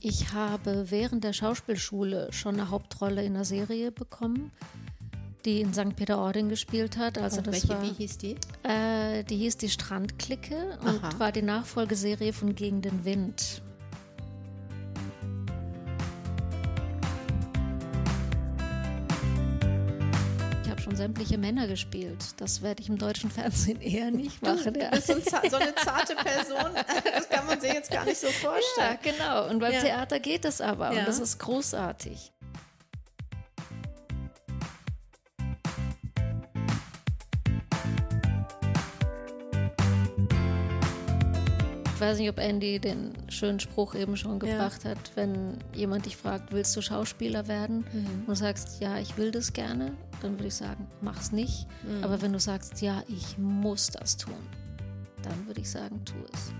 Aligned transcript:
Ich 0.00 0.32
habe 0.32 0.90
während 0.90 1.24
der 1.24 1.32
Schauspielschule 1.32 2.32
schon 2.32 2.54
eine 2.54 2.70
Hauptrolle 2.70 3.24
in 3.24 3.34
einer 3.34 3.44
Serie 3.44 3.90
bekommen, 3.90 4.52
die 5.44 5.60
in 5.60 5.72
St. 5.72 5.96
Peter-Ording 5.96 6.48
gespielt 6.48 6.96
hat. 6.96 7.18
Also 7.18 7.38
Und 7.38 7.48
das 7.48 7.54
welche, 7.54 7.68
war, 7.68 7.82
wie 7.82 7.94
hieß 7.94 8.18
die? 8.18 8.36
Äh, 8.62 9.24
die 9.24 9.36
hieß 9.36 9.56
die 9.56 9.68
Strandklicke 9.68 10.78
und 10.82 11.02
Aha. 11.02 11.18
war 11.18 11.32
die 11.32 11.42
Nachfolgeserie 11.42 12.32
von 12.32 12.54
Gegen 12.54 12.82
den 12.82 13.04
Wind. 13.04 13.62
Sämtliche 21.08 21.38
Männer 21.38 21.66
gespielt. 21.66 22.18
Das 22.36 22.60
werde 22.60 22.82
ich 22.82 22.90
im 22.90 22.98
deutschen 22.98 23.30
Fernsehen 23.30 23.80
eher 23.80 24.10
nicht 24.10 24.42
machen. 24.42 24.74
Du 24.74 24.80
ja. 24.80 24.90
bist 24.90 25.06
so, 25.06 25.14
eine 25.56 25.74
zarte 25.82 26.14
Person. 26.14 26.70
Das 27.14 27.28
kann 27.30 27.46
man 27.46 27.58
sich 27.58 27.72
jetzt 27.72 27.90
gar 27.90 28.04
nicht 28.04 28.18
so 28.18 28.26
Ja, 28.26 28.32
vorstellen. 28.34 28.98
genau. 29.02 29.48
Und 29.48 29.58
beim 29.58 29.72
Ja. 29.72 29.80
Theater 29.80 30.20
geht 30.20 30.44
es 30.44 30.60
aber. 30.60 30.92
Ja. 30.92 31.00
Und 31.00 31.08
das 31.08 31.18
ist 31.18 31.38
großartig. 31.38 32.32
Weiß 42.08 42.18
nicht, 42.18 42.30
ob 42.30 42.38
Andy 42.38 42.78
den 42.78 43.12
schönen 43.28 43.60
Spruch 43.60 43.94
eben 43.94 44.16
schon 44.16 44.38
gebracht 44.38 44.84
hat, 44.84 44.98
wenn 45.14 45.58
jemand 45.74 46.06
dich 46.06 46.16
fragt, 46.16 46.52
willst 46.52 46.74
du 46.76 46.80
Schauspieler 46.80 47.48
werden? 47.48 47.84
Und 48.20 48.28
du 48.28 48.34
sagst, 48.34 48.80
ja, 48.80 48.98
ich 48.98 49.16
will 49.18 49.30
das 49.30 49.52
gerne, 49.52 49.92
dann 50.22 50.32
würde 50.32 50.46
ich 50.48 50.54
sagen, 50.54 50.86
mach's 51.00 51.32
nicht. 51.32 51.66
Aber 52.02 52.20
wenn 52.22 52.32
du 52.32 52.40
sagst, 52.40 52.80
ja, 52.80 53.02
ich 53.08 53.36
muss 53.38 53.88
das 53.88 54.16
tun, 54.16 54.34
dann 55.22 55.46
würde 55.46 55.60
ich 55.60 55.70
sagen, 55.70 56.02
tu 56.04 56.14
es. 56.32 56.52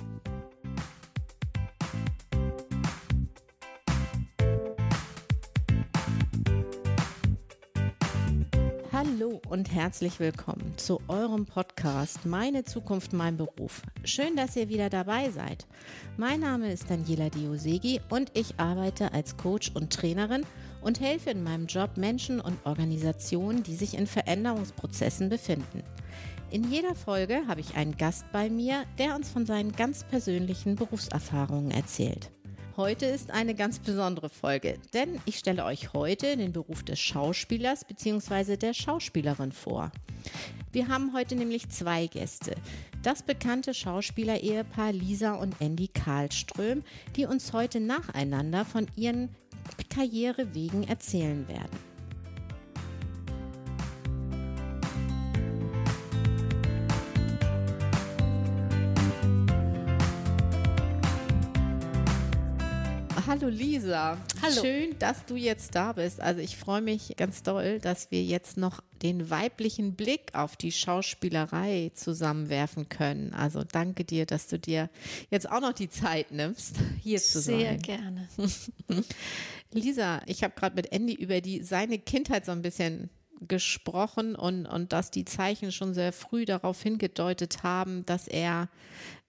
Hallo 9.18 9.40
und 9.48 9.74
herzlich 9.74 10.20
willkommen 10.20 10.74
zu 10.76 11.00
eurem 11.08 11.44
Podcast 11.44 12.24
Meine 12.24 12.62
Zukunft, 12.62 13.12
mein 13.12 13.36
Beruf. 13.36 13.82
Schön, 14.04 14.36
dass 14.36 14.54
ihr 14.54 14.68
wieder 14.68 14.90
dabei 14.90 15.30
seid. 15.30 15.66
Mein 16.16 16.40
Name 16.40 16.70
ist 16.70 16.88
Daniela 16.88 17.28
Diosegi 17.28 18.00
und 18.10 18.30
ich 18.34 18.60
arbeite 18.60 19.12
als 19.12 19.36
Coach 19.36 19.72
und 19.74 19.92
Trainerin 19.92 20.46
und 20.82 21.00
helfe 21.00 21.30
in 21.30 21.42
meinem 21.42 21.66
Job 21.66 21.96
Menschen 21.96 22.40
und 22.40 22.64
Organisationen, 22.64 23.64
die 23.64 23.74
sich 23.74 23.96
in 23.96 24.06
Veränderungsprozessen 24.06 25.28
befinden. 25.28 25.82
In 26.52 26.70
jeder 26.70 26.94
Folge 26.94 27.42
habe 27.48 27.60
ich 27.60 27.74
einen 27.74 27.96
Gast 27.96 28.24
bei 28.30 28.48
mir, 28.48 28.84
der 28.98 29.16
uns 29.16 29.30
von 29.30 29.46
seinen 29.46 29.72
ganz 29.72 30.04
persönlichen 30.04 30.76
Berufserfahrungen 30.76 31.72
erzählt. 31.72 32.30
Heute 32.78 33.06
ist 33.06 33.32
eine 33.32 33.56
ganz 33.56 33.80
besondere 33.80 34.28
Folge, 34.28 34.78
denn 34.94 35.20
ich 35.24 35.38
stelle 35.38 35.64
euch 35.64 35.94
heute 35.94 36.36
den 36.36 36.52
Beruf 36.52 36.84
des 36.84 37.00
Schauspielers 37.00 37.84
bzw. 37.84 38.56
der 38.56 38.72
Schauspielerin 38.72 39.50
vor. 39.50 39.90
Wir 40.70 40.86
haben 40.86 41.12
heute 41.12 41.34
nämlich 41.34 41.68
zwei 41.70 42.06
Gäste. 42.06 42.54
Das 43.02 43.24
bekannte 43.24 43.74
Schauspielerehepaar 43.74 44.92
Lisa 44.92 45.32
und 45.32 45.60
Andy 45.60 45.88
Karlström, 45.88 46.84
die 47.16 47.26
uns 47.26 47.52
heute 47.52 47.80
nacheinander 47.80 48.64
von 48.64 48.86
ihren 48.94 49.34
Karrierewegen 49.90 50.86
erzählen 50.86 51.48
werden. 51.48 51.87
Hallo 63.48 63.56
Lisa. 63.56 64.18
Hallo. 64.42 64.60
Schön, 64.60 64.98
dass 64.98 65.24
du 65.24 65.34
jetzt 65.34 65.74
da 65.74 65.94
bist. 65.94 66.20
Also 66.20 66.42
ich 66.42 66.58
freue 66.58 66.82
mich 66.82 67.16
ganz 67.16 67.42
doll, 67.42 67.78
dass 67.78 68.10
wir 68.10 68.22
jetzt 68.22 68.58
noch 68.58 68.82
den 69.00 69.30
weiblichen 69.30 69.94
Blick 69.94 70.34
auf 70.34 70.54
die 70.56 70.70
Schauspielerei 70.70 71.90
zusammenwerfen 71.94 72.90
können. 72.90 73.32
Also 73.32 73.64
danke 73.64 74.04
dir, 74.04 74.26
dass 74.26 74.48
du 74.48 74.58
dir 74.58 74.90
jetzt 75.30 75.50
auch 75.50 75.62
noch 75.62 75.72
die 75.72 75.88
Zeit 75.88 76.30
nimmst, 76.30 76.76
hier 77.02 77.20
zu 77.20 77.40
Sehr 77.40 77.70
sein. 77.70 77.78
gerne. 77.80 78.28
Lisa, 79.72 80.20
ich 80.26 80.44
habe 80.44 80.52
gerade 80.54 80.76
mit 80.76 80.92
Andy 80.92 81.14
über 81.14 81.40
die 81.40 81.62
seine 81.62 81.98
Kindheit 81.98 82.44
so 82.44 82.52
ein 82.52 82.60
bisschen 82.60 83.08
gesprochen 83.40 84.34
und, 84.34 84.66
und 84.66 84.92
dass 84.92 85.10
die 85.10 85.24
Zeichen 85.24 85.72
schon 85.72 85.94
sehr 85.94 86.12
früh 86.12 86.44
darauf 86.44 86.82
hingedeutet 86.82 87.62
haben, 87.62 88.04
dass 88.04 88.28
er 88.28 88.68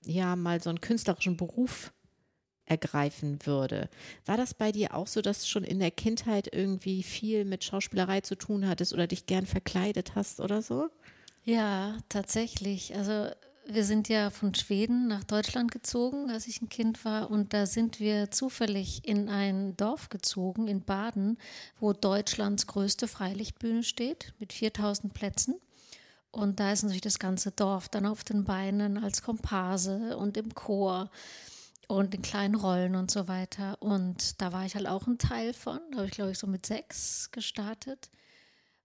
ja 0.04 0.36
mal 0.36 0.62
so 0.62 0.70
einen 0.70 0.82
künstlerischen 0.82 1.38
Beruf 1.38 1.94
ergreifen 2.70 3.40
würde. 3.46 3.90
War 4.26 4.38
das 4.38 4.54
bei 4.54 4.72
dir 4.72 4.96
auch 4.96 5.08
so, 5.08 5.22
dass 5.22 5.42
du 5.42 5.48
schon 5.48 5.64
in 5.64 5.80
der 5.80 5.92
Kindheit 5.92 6.50
irgendwie 6.54 7.04
viel 7.04 7.44
mit 7.44 7.64
Schauspielerei 7.64 8.22
zu 8.22 8.36
tun 8.36 8.68
hattest 8.68 8.94
oder 8.94 9.08
dich 9.08 9.26
gern 9.26 9.46
verkleidet 9.46 10.16
hast 10.16 10.40
oder 10.40 10.62
so? 10.62 10.90
Ja, 11.44 11.98
tatsächlich. 12.10 12.96
Also 12.96 13.30
wir 13.66 13.84
sind 13.84 14.10
ja 14.10 14.30
von 14.30 14.54
Schweden 14.56 15.08
nach 15.08 15.24
Deutschland 15.24 15.72
gezogen, 15.72 16.30
als 16.30 16.48
ich 16.48 16.62
ein 16.62 16.70
Kind 16.70 17.06
war. 17.06 17.30
Und 17.30 17.54
da 17.54 17.66
sind 17.66 18.00
wir 18.00 18.32
zufällig 18.32 19.08
in 19.08 19.30
ein 19.30 19.76
Dorf 19.78 20.10
gezogen, 20.10 20.68
in 20.68 20.82
Baden, 20.82 21.38
wo 21.80 21.94
Deutschlands 21.94 22.68
größte 22.68 23.08
Freilichtbühne 23.08 23.84
steht, 23.84 24.34
mit 24.40 24.54
4000 24.54 25.14
Plätzen. 25.14 25.56
Und 26.32 26.60
da 26.60 26.72
ist 26.72 26.84
natürlich 26.84 27.02
das 27.02 27.20
ganze 27.20 27.52
Dorf 27.52 27.90
dann 27.90 28.06
auf 28.06 28.24
den 28.24 28.44
Beinen 28.44 28.98
als 28.98 29.24
Komparse 29.24 30.18
und 30.18 30.38
im 30.38 30.54
Chor 30.54 31.10
und 31.90 32.14
in 32.14 32.22
kleinen 32.22 32.54
Rollen 32.54 32.96
und 32.96 33.10
so 33.10 33.28
weiter. 33.28 33.82
Und 33.82 34.40
da 34.40 34.54
war 34.54 34.64
ich 34.64 34.76
halt 34.76 34.88
auch 34.88 35.08
ein 35.08 35.18
Teil 35.18 35.54
von. 35.54 35.80
Da 35.90 35.98
habe 35.98 36.06
ich, 36.08 36.14
glaube 36.14 36.32
ich, 36.32 36.38
so 36.38 36.46
mit 36.46 36.64
sechs 36.64 37.32
gestartet 37.32 38.12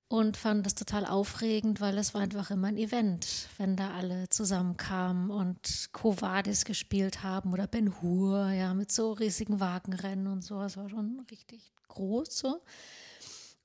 und 0.08 0.38
fand 0.38 0.64
das 0.64 0.74
total 0.74 1.04
aufregend, 1.04 1.82
weil 1.82 1.98
es 1.98 2.14
war 2.14 2.22
einfach 2.22 2.50
immer 2.50 2.68
ein 2.68 2.78
Event, 2.78 3.48
wenn 3.58 3.76
da 3.76 3.90
alle 3.90 4.30
zusammenkamen 4.30 5.30
und 5.30 5.90
Covadis 5.92 6.64
gespielt 6.64 7.22
haben 7.22 7.52
oder 7.52 7.66
Ben 7.66 8.00
Hur, 8.00 8.50
ja, 8.50 8.72
mit 8.72 8.90
so 8.90 9.12
riesigen 9.12 9.60
Wagenrennen 9.60 10.26
und 10.26 10.42
so. 10.42 10.58
Das 10.60 10.78
war 10.78 10.88
schon 10.88 11.26
richtig 11.30 11.72
groß 11.88 12.38
so. 12.38 12.62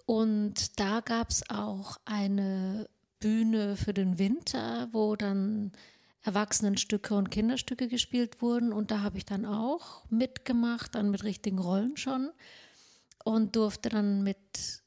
Und 0.06 0.78
da 0.82 1.00
gab 1.00 1.30
es 1.30 1.50
auch 1.50 1.96
eine 2.04 2.90
Bühne 3.22 3.78
für 3.78 3.94
den 3.94 4.20
Winter, 4.20 4.90
wo 4.92 5.16
dann 5.16 5.72
Erwachsenenstücke 6.24 7.16
und 7.16 7.32
Kinderstücke 7.32 7.88
gespielt 7.88 8.42
wurden. 8.42 8.74
Und 8.74 8.92
da 8.92 9.02
habe 9.02 9.18
ich 9.18 9.26
dann 9.26 9.46
auch 9.46 10.04
mitgemacht, 10.10 10.96
dann 10.96 11.12
mit 11.12 11.24
richtigen 11.24 11.60
Rollen 11.60 11.98
schon. 11.98 12.32
Und 13.24 13.56
durfte 13.56 13.90
dann 13.90 14.24
mit 14.24 14.82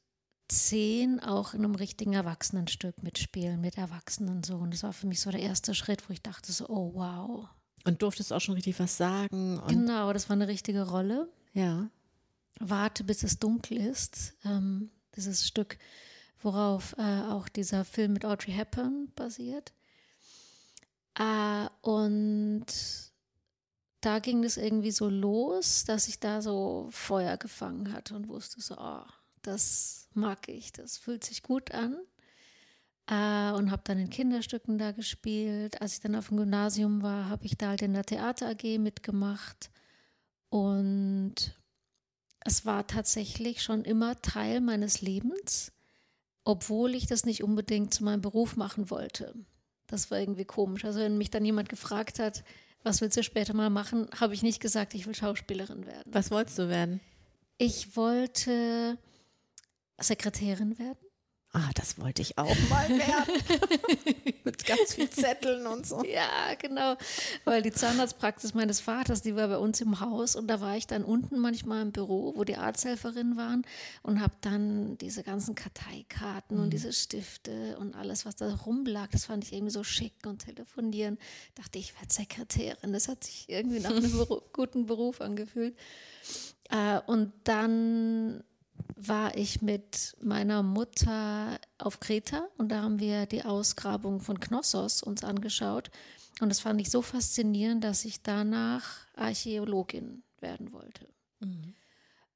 zehn 0.47 1.19
auch 1.19 1.53
in 1.53 1.63
einem 1.63 1.75
richtigen 1.75 2.13
Erwachsenenstück 2.13 3.01
mitspielen, 3.01 3.61
mit 3.61 3.77
Erwachsenen 3.77 4.43
so. 4.43 4.57
Und 4.57 4.73
das 4.73 4.83
war 4.83 4.93
für 4.93 5.07
mich 5.07 5.21
so 5.21 5.31
der 5.31 5.41
erste 5.41 5.73
Schritt, 5.73 6.07
wo 6.07 6.13
ich 6.13 6.21
dachte 6.21 6.51
so, 6.51 6.67
oh 6.69 6.91
wow. 6.93 7.47
Und 7.85 8.01
durftest 8.01 8.31
auch 8.31 8.39
schon 8.39 8.55
richtig 8.55 8.79
was 8.79 8.97
sagen 8.97 9.61
Genau, 9.67 10.13
das 10.13 10.29
war 10.29 10.35
eine 10.35 10.47
richtige 10.47 10.87
Rolle. 10.87 11.29
ja. 11.53 11.89
Warte, 12.59 13.03
bis 13.03 13.23
es 13.23 13.39
dunkel 13.39 13.77
ist. 13.77 14.35
Ähm, 14.45 14.91
dieses 15.15 15.47
Stück, 15.47 15.79
worauf 16.39 16.95
äh, 16.99 17.21
auch 17.23 17.49
dieser 17.49 17.83
Film 17.83 18.13
mit 18.13 18.25
Audrey 18.25 18.51
Hepburn 18.51 19.09
basiert. 19.15 19.73
Äh, 21.17 21.67
und 21.81 22.65
da 24.01 24.19
ging 24.19 24.43
es 24.43 24.57
irgendwie 24.57 24.91
so 24.91 25.09
los, 25.09 25.85
dass 25.85 26.07
ich 26.07 26.19
da 26.19 26.41
so 26.41 26.87
Feuer 26.91 27.37
gefangen 27.37 27.93
hatte 27.93 28.15
und 28.15 28.27
wusste 28.27 28.61
so, 28.61 28.75
oh, 28.77 29.05
das 29.41 30.09
mag 30.13 30.49
ich, 30.49 30.71
das 30.71 30.97
fühlt 30.97 31.23
sich 31.23 31.43
gut 31.43 31.71
an. 31.71 31.97
Äh, 33.07 33.51
und 33.51 33.69
habe 33.71 33.81
dann 33.83 33.99
in 33.99 34.09
Kinderstücken 34.09 34.77
da 34.77 34.91
gespielt. 34.91 35.81
Als 35.81 35.93
ich 35.93 35.99
dann 35.99 36.15
auf 36.15 36.29
dem 36.29 36.37
Gymnasium 36.37 37.01
war, 37.01 37.29
habe 37.29 37.45
ich 37.45 37.57
da 37.57 37.69
halt 37.69 37.81
in 37.81 37.93
der 37.93 38.05
Theater 38.05 38.49
AG 38.49 38.77
mitgemacht. 38.79 39.69
Und 40.49 41.57
es 42.39 42.65
war 42.65 42.87
tatsächlich 42.87 43.61
schon 43.63 43.83
immer 43.83 44.21
Teil 44.21 44.61
meines 44.61 45.01
Lebens, 45.01 45.71
obwohl 46.43 46.95
ich 46.95 47.07
das 47.07 47.25
nicht 47.25 47.43
unbedingt 47.43 47.93
zu 47.93 48.03
meinem 48.03 48.21
Beruf 48.21 48.55
machen 48.55 48.89
wollte. 48.89 49.33
Das 49.93 50.09
war 50.09 50.19
irgendwie 50.19 50.43
komisch. 50.43 50.85
Also 50.85 51.01
wenn 51.01 51.19
mich 51.19 51.29
dann 51.29 51.45
jemand 51.45 51.69
gefragt 51.69 52.17
hat, 52.17 52.43
was 52.81 52.99
willst 52.99 53.15
du 53.15 53.21
später 53.21 53.53
mal 53.53 53.69
machen, 53.69 54.09
habe 54.19 54.33
ich 54.33 54.41
nicht 54.41 54.59
gesagt, 54.59 54.95
ich 54.95 55.05
will 55.05 55.13
Schauspielerin 55.13 55.85
werden. 55.85 56.11
Was 56.11 56.31
wolltest 56.31 56.57
du 56.57 56.67
werden? 56.67 56.99
Ich 57.59 57.95
wollte 57.95 58.97
Sekretärin 59.99 60.79
werden. 60.79 60.97
Ah, 61.55 61.69
das 61.75 61.99
wollte 61.99 62.23
ich 62.23 62.39
auch 62.39 62.55
mal 62.69 62.89
werden. 62.89 64.33
Mit 64.43 64.65
ganz 64.65 64.95
vielen 64.95 65.11
Zetteln 65.11 65.67
und 65.67 65.85
so. 65.85 66.03
Ja, 66.03 66.55
genau. 66.59 66.97
Weil 67.45 67.61
die 67.61 67.71
Zahnarztpraxis 67.71 68.55
meines 68.55 68.79
Vaters, 68.79 69.21
die 69.21 69.35
war 69.35 69.47
bei 69.47 69.59
uns 69.59 69.79
im 69.79 69.99
Haus 69.99 70.35
und 70.35 70.47
da 70.47 70.61
war 70.61 70.75
ich 70.75 70.87
dann 70.87 71.03
unten 71.03 71.37
manchmal 71.37 71.83
im 71.83 71.91
Büro, 71.91 72.33
wo 72.35 72.43
die 72.43 72.57
Arzthelferinnen 72.57 73.37
waren 73.37 73.61
und 74.01 74.19
habe 74.19 74.33
dann 74.41 74.97
diese 74.97 75.21
ganzen 75.21 75.53
Karteikarten 75.53 76.57
mhm. 76.57 76.63
und 76.63 76.69
diese 76.71 76.91
Stifte 76.91 77.77
und 77.77 77.93
alles, 77.93 78.25
was 78.25 78.35
da 78.35 78.51
rumlag, 78.51 79.09
das 79.11 79.25
fand 79.25 79.43
ich 79.43 79.53
irgendwie 79.53 79.73
so 79.73 79.83
schick 79.83 80.25
und 80.25 80.39
telefonieren. 80.39 81.19
Dachte 81.53 81.77
ich, 81.77 81.93
werde 81.93 82.11
Sekretärin. 82.11 82.93
Das 82.93 83.07
hat 83.07 83.23
sich 83.23 83.47
irgendwie 83.47 83.79
nach 83.79 83.91
einem 83.91 84.25
guten 84.53 84.87
Beruf 84.87 85.21
angefühlt. 85.21 85.77
Äh, 86.71 86.99
und 87.05 87.31
dann 87.43 88.43
war 88.95 89.37
ich 89.37 89.61
mit 89.61 90.15
meiner 90.21 90.63
Mutter 90.63 91.59
auf 91.77 91.99
Kreta 91.99 92.47
und 92.57 92.69
da 92.69 92.81
haben 92.81 92.99
wir 92.99 93.25
die 93.25 93.43
Ausgrabung 93.43 94.19
von 94.19 94.39
Knossos 94.39 95.03
uns 95.03 95.23
angeschaut. 95.23 95.91
Und 96.41 96.49
das 96.49 96.59
fand 96.59 96.81
ich 96.81 96.89
so 96.89 97.01
faszinierend, 97.01 97.83
dass 97.83 98.05
ich 98.05 98.23
danach 98.23 98.83
Archäologin 99.15 100.23
werden 100.39 100.73
wollte. 100.73 101.07
Mhm. 101.39 101.75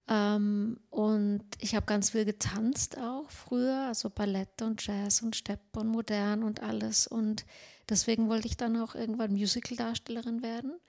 Ähm, 0.10 0.80
und 0.90 1.44
ich 1.60 1.76
habe 1.76 1.86
ganz 1.86 2.12
viel 2.12 2.24
getanzt 2.24 2.98
auch 2.98 3.30
früher, 3.30 3.88
also 3.88 4.10
Ballett 4.10 4.62
und 4.62 4.86
Jazz 4.86 5.22
und 5.22 5.36
Stepp 5.36 5.76
und 5.76 5.88
Modern 5.88 6.44
und 6.44 6.62
alles. 6.62 7.08
Und 7.08 7.46
deswegen 7.90 8.30
wollte 8.30 8.48
ich 8.48 8.56
dann 8.56 8.78
auch 8.78 8.96
irgendwann 8.96 9.34
Musical-Darstellerin 9.34 10.42
werden, 10.42 10.80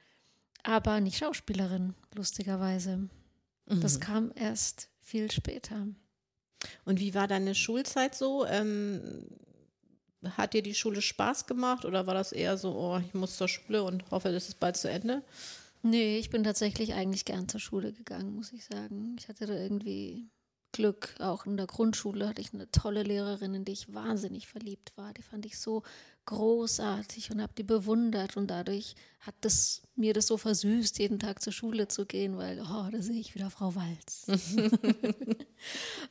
aber 0.63 1.01
nicht 1.01 1.19
Schauspielerin, 1.19 1.95
lustigerweise. 2.15 3.09
Mhm. 3.67 3.81
Das 3.81 3.99
kam 3.99 4.31
erst 4.35 4.89
viel 5.09 5.31
später. 5.31 5.87
Und 6.85 7.01
wie 7.01 7.15
war 7.15 7.29
deine 7.29 7.55
Schulzeit 7.55 8.15
so? 8.15 8.45
Ähm, 8.47 9.27
hat 10.25 10.55
dir 10.55 10.63
die 10.63 10.75
Schule 10.75 11.01
Spaß 11.01 11.47
gemacht 11.47 11.85
oder 11.85 12.07
war 12.07 12.15
das 12.15 12.33
eher 12.33 12.59
so, 12.59 12.75
oh, 12.75 12.99
ich 12.99 13.15
muss 13.15 13.37
zur 13.37 13.49
Schule 13.49 13.85
und 13.85 14.11
hoffe, 14.11 14.33
das 14.33 14.49
ist 14.49 14.61
bald 14.61 14.77
zu 14.77 14.91
Ende? 14.91 15.23
Nee, 15.83 16.19
ich 16.19 16.31
bin 16.31 16.43
tatsächlich 16.43 16.95
eigentlich 16.95 17.25
gern 17.25 17.49
zur 17.49 17.61
Schule 17.61 17.93
gegangen, 17.93 18.35
muss 18.35 18.53
ich 18.53 18.65
sagen. 18.65 19.17
Ich 19.19 19.29
hatte 19.29 19.47
da 19.47 19.55
irgendwie 19.55 20.29
Glück. 20.73 21.15
Auch 21.21 21.47
in 21.47 21.57
der 21.57 21.67
Grundschule 21.67 22.29
hatte 22.29 22.41
ich 22.41 22.53
eine 22.53 22.71
tolle 22.71 23.05
Lehrerin, 23.05 23.55
in 23.55 23.65
die 23.65 23.73
ich 23.73 23.95
wahnsinnig 23.95 24.49
verliebt 24.49 24.93
war. 24.97 25.15
Die 25.15 25.23
fand 25.23 25.47
ich 25.47 25.59
so 25.59 25.83
großartig 26.29 27.31
und 27.31 27.41
habe 27.41 27.53
die 27.57 27.63
bewundert. 27.63 28.37
Und 28.37 28.49
dadurch 28.49 28.95
hat 29.21 29.35
das, 29.41 29.83
mir 29.97 30.13
das 30.13 30.27
so 30.27 30.37
versüßt, 30.37 30.99
jeden 30.99 31.19
Tag 31.19 31.43
zur 31.43 31.53
Schule 31.53 31.89
zu 31.89 32.07
gehen, 32.07 32.37
weil, 32.37 32.61
oh, 32.61 32.89
da 32.91 33.01
sehe 33.01 33.19
ich 33.19 33.35
wieder 33.35 33.51
Frau 33.51 33.75
Walz. 33.75 34.27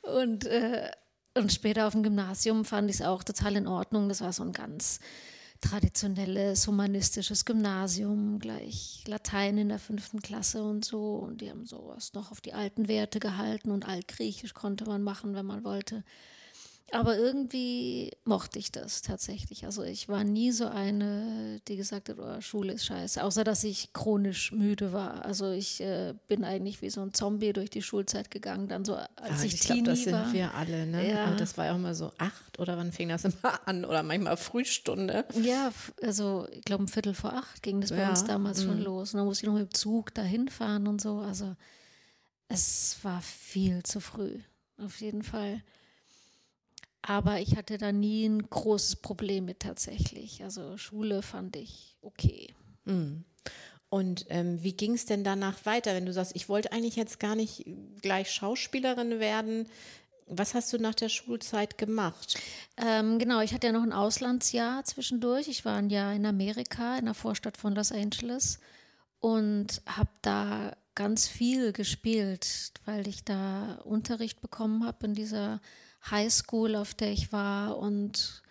und, 0.01 0.45
äh, 0.45 0.91
und 1.35 1.53
später 1.53 1.87
auf 1.87 1.93
dem 1.93 2.03
Gymnasium 2.03 2.65
fand 2.65 2.89
ich 2.89 2.97
es 2.97 3.01
auch 3.03 3.23
total 3.23 3.55
in 3.55 3.67
Ordnung. 3.67 4.09
Das 4.09 4.21
war 4.21 4.33
so 4.33 4.43
ein 4.43 4.53
ganz 4.53 4.99
traditionelles 5.61 6.67
humanistisches 6.67 7.45
Gymnasium, 7.45 8.39
gleich 8.39 9.03
Latein 9.07 9.57
in 9.57 9.69
der 9.69 9.79
fünften 9.79 10.21
Klasse 10.21 10.63
und 10.63 10.83
so. 10.83 11.15
Und 11.15 11.41
die 11.41 11.49
haben 11.51 11.65
sowas 11.65 12.13
noch 12.13 12.31
auf 12.31 12.41
die 12.41 12.53
alten 12.53 12.87
Werte 12.87 13.19
gehalten 13.19 13.69
und 13.69 13.87
Altgriechisch 13.87 14.55
konnte 14.55 14.85
man 14.85 15.03
machen, 15.03 15.35
wenn 15.35 15.45
man 15.45 15.63
wollte. 15.63 16.03
Aber 16.91 17.17
irgendwie 17.17 18.11
mochte 18.23 18.59
ich 18.59 18.71
das 18.71 19.01
tatsächlich. 19.01 19.65
Also 19.65 19.83
ich 19.83 20.07
war 20.07 20.23
nie 20.23 20.51
so 20.51 20.67
eine, 20.67 21.59
die 21.67 21.75
gesagt 21.75 22.07
hat, 22.07 22.17
oh, 22.17 22.39
Schule 22.39 22.73
ist 22.73 22.85
scheiße, 22.85 23.21
außer 23.21 23.43
dass 23.43 23.65
ich 23.65 23.91
chronisch 23.91 24.53
müde 24.53 24.93
war. 24.93 25.25
Also 25.25 25.51
ich 25.51 25.81
äh, 25.81 26.13
bin 26.29 26.45
eigentlich 26.45 26.81
wie 26.81 26.89
so 26.89 27.01
ein 27.01 27.13
Zombie 27.13 27.51
durch 27.51 27.69
die 27.69 27.81
Schulzeit 27.81 28.31
gegangen, 28.31 28.69
dann 28.69 28.85
so 28.85 28.95
als 28.95 29.09
ah, 29.17 29.43
ich, 29.43 29.55
ich 29.55 29.59
Teenie 29.59 29.83
glaub, 29.83 29.95
das 29.95 30.03
sind 30.05 30.33
wir 30.33 30.53
alle, 30.53 30.85
ne? 30.85 31.11
Ja. 31.11 31.25
Aber 31.25 31.35
das 31.35 31.57
war 31.57 31.65
ja 31.65 31.73
auch 31.73 31.77
immer 31.77 31.93
so 31.93 32.11
acht 32.17 32.57
oder 32.57 32.77
wann 32.77 32.93
fing 32.93 33.09
das 33.09 33.25
immer 33.25 33.59
an 33.67 33.83
oder 33.83 34.01
manchmal 34.01 34.37
Frühstunde. 34.37 35.25
Ja, 35.41 35.73
also 36.01 36.47
ich 36.51 36.61
glaube 36.61 36.83
um 36.83 36.87
Viertel 36.87 37.13
vor 37.13 37.33
acht 37.33 37.61
ging 37.63 37.81
das 37.81 37.89
bei 37.89 37.97
ja. 37.97 38.09
uns 38.09 38.23
damals 38.23 38.63
mhm. 38.63 38.67
schon 38.67 38.81
los. 38.81 39.13
Und 39.13 39.17
dann 39.17 39.27
musste 39.27 39.45
ich 39.45 39.47
noch 39.47 39.59
mit 39.59 39.71
dem 39.71 39.73
Zug 39.73 40.13
dahin 40.13 40.47
fahren 40.47 40.87
und 40.87 41.01
so. 41.01 41.19
Also 41.19 41.53
es 42.47 42.97
war 43.01 43.21
viel 43.21 43.83
zu 43.83 43.99
früh, 43.99 44.39
auf 44.77 45.01
jeden 45.01 45.23
Fall. 45.23 45.61
Aber 47.07 47.39
ich 47.39 47.55
hatte 47.55 47.77
da 47.77 47.93
nie 47.93 48.25
ein 48.25 48.49
großes 48.49 48.97
Problem 48.97 49.45
mit 49.45 49.61
tatsächlich. 49.61 50.43
Also 50.43 50.75
Schule 50.75 51.21
fand 51.21 51.55
ich 51.55 51.95
okay. 52.01 52.53
Mhm. 52.83 53.23
Und 53.89 54.25
ähm, 54.27 54.61
wie 54.61 54.73
ging 54.73 54.93
es 54.93 55.05
denn 55.05 55.23
danach 55.23 55.65
weiter, 55.65 55.95
wenn 55.95 56.05
du 56.05 56.11
sagst, 56.11 56.35
ich 56.35 56.49
wollte 56.49 56.73
eigentlich 56.73 56.97
jetzt 56.97 57.21
gar 57.21 57.35
nicht 57.35 57.65
gleich 58.01 58.29
Schauspielerin 58.29 59.21
werden? 59.21 59.69
Was 60.25 60.53
hast 60.53 60.73
du 60.73 60.79
nach 60.79 60.95
der 60.95 61.07
Schulzeit 61.07 61.77
gemacht? 61.77 62.37
Ähm, 62.75 63.19
genau, 63.19 63.39
ich 63.39 63.53
hatte 63.53 63.67
ja 63.67 63.73
noch 63.73 63.83
ein 63.83 63.93
Auslandsjahr 63.93 64.83
zwischendurch. 64.83 65.47
Ich 65.47 65.63
war 65.63 65.77
ein 65.77 65.89
Jahr 65.89 66.13
in 66.13 66.25
Amerika, 66.25 66.97
in 66.97 67.05
der 67.05 67.13
Vorstadt 67.13 67.55
von 67.55 67.73
Los 67.73 67.93
Angeles 67.93 68.59
und 69.21 69.81
habe 69.85 70.09
da 70.21 70.75
ganz 70.93 71.29
viel 71.29 71.71
gespielt, 71.71 72.73
weil 72.83 73.07
ich 73.07 73.23
da 73.23 73.75
Unterricht 73.85 74.41
bekommen 74.41 74.85
habe 74.85 75.05
in 75.05 75.13
dieser 75.13 75.61
Highschool, 76.11 76.75
auf 76.75 76.93
der 76.93 77.11
ich 77.11 77.31
war 77.31 77.77
und 77.77 78.41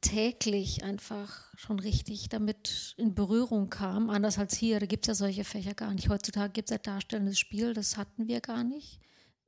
täglich 0.00 0.84
einfach 0.84 1.52
schon 1.56 1.78
richtig 1.78 2.28
damit 2.28 2.94
in 2.96 3.14
Berührung 3.14 3.70
kam. 3.70 4.10
Anders 4.10 4.38
als 4.38 4.54
hier, 4.56 4.78
da 4.78 4.86
gibt 4.86 5.04
es 5.04 5.08
ja 5.08 5.14
solche 5.14 5.44
Fächer 5.44 5.74
gar 5.74 5.92
nicht. 5.94 6.08
Heutzutage 6.08 6.52
gibt 6.52 6.70
es 6.70 6.74
ja 6.74 6.78
darstellendes 6.78 7.38
Spiel, 7.38 7.74
das 7.74 7.96
hatten 7.96 8.28
wir 8.28 8.40
gar 8.40 8.62
nicht. 8.62 9.00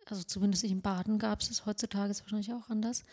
Also 0.07 0.23
zumindest 0.23 0.65
in 0.65 0.81
Baden 0.81 1.19
gab 1.19 1.41
es 1.41 1.51
es, 1.51 1.67
heutzutage 1.67 2.11
ist 2.11 2.19
es 2.19 2.23
wahrscheinlich 2.23 2.53
auch 2.53 2.71
anders. 2.71 3.05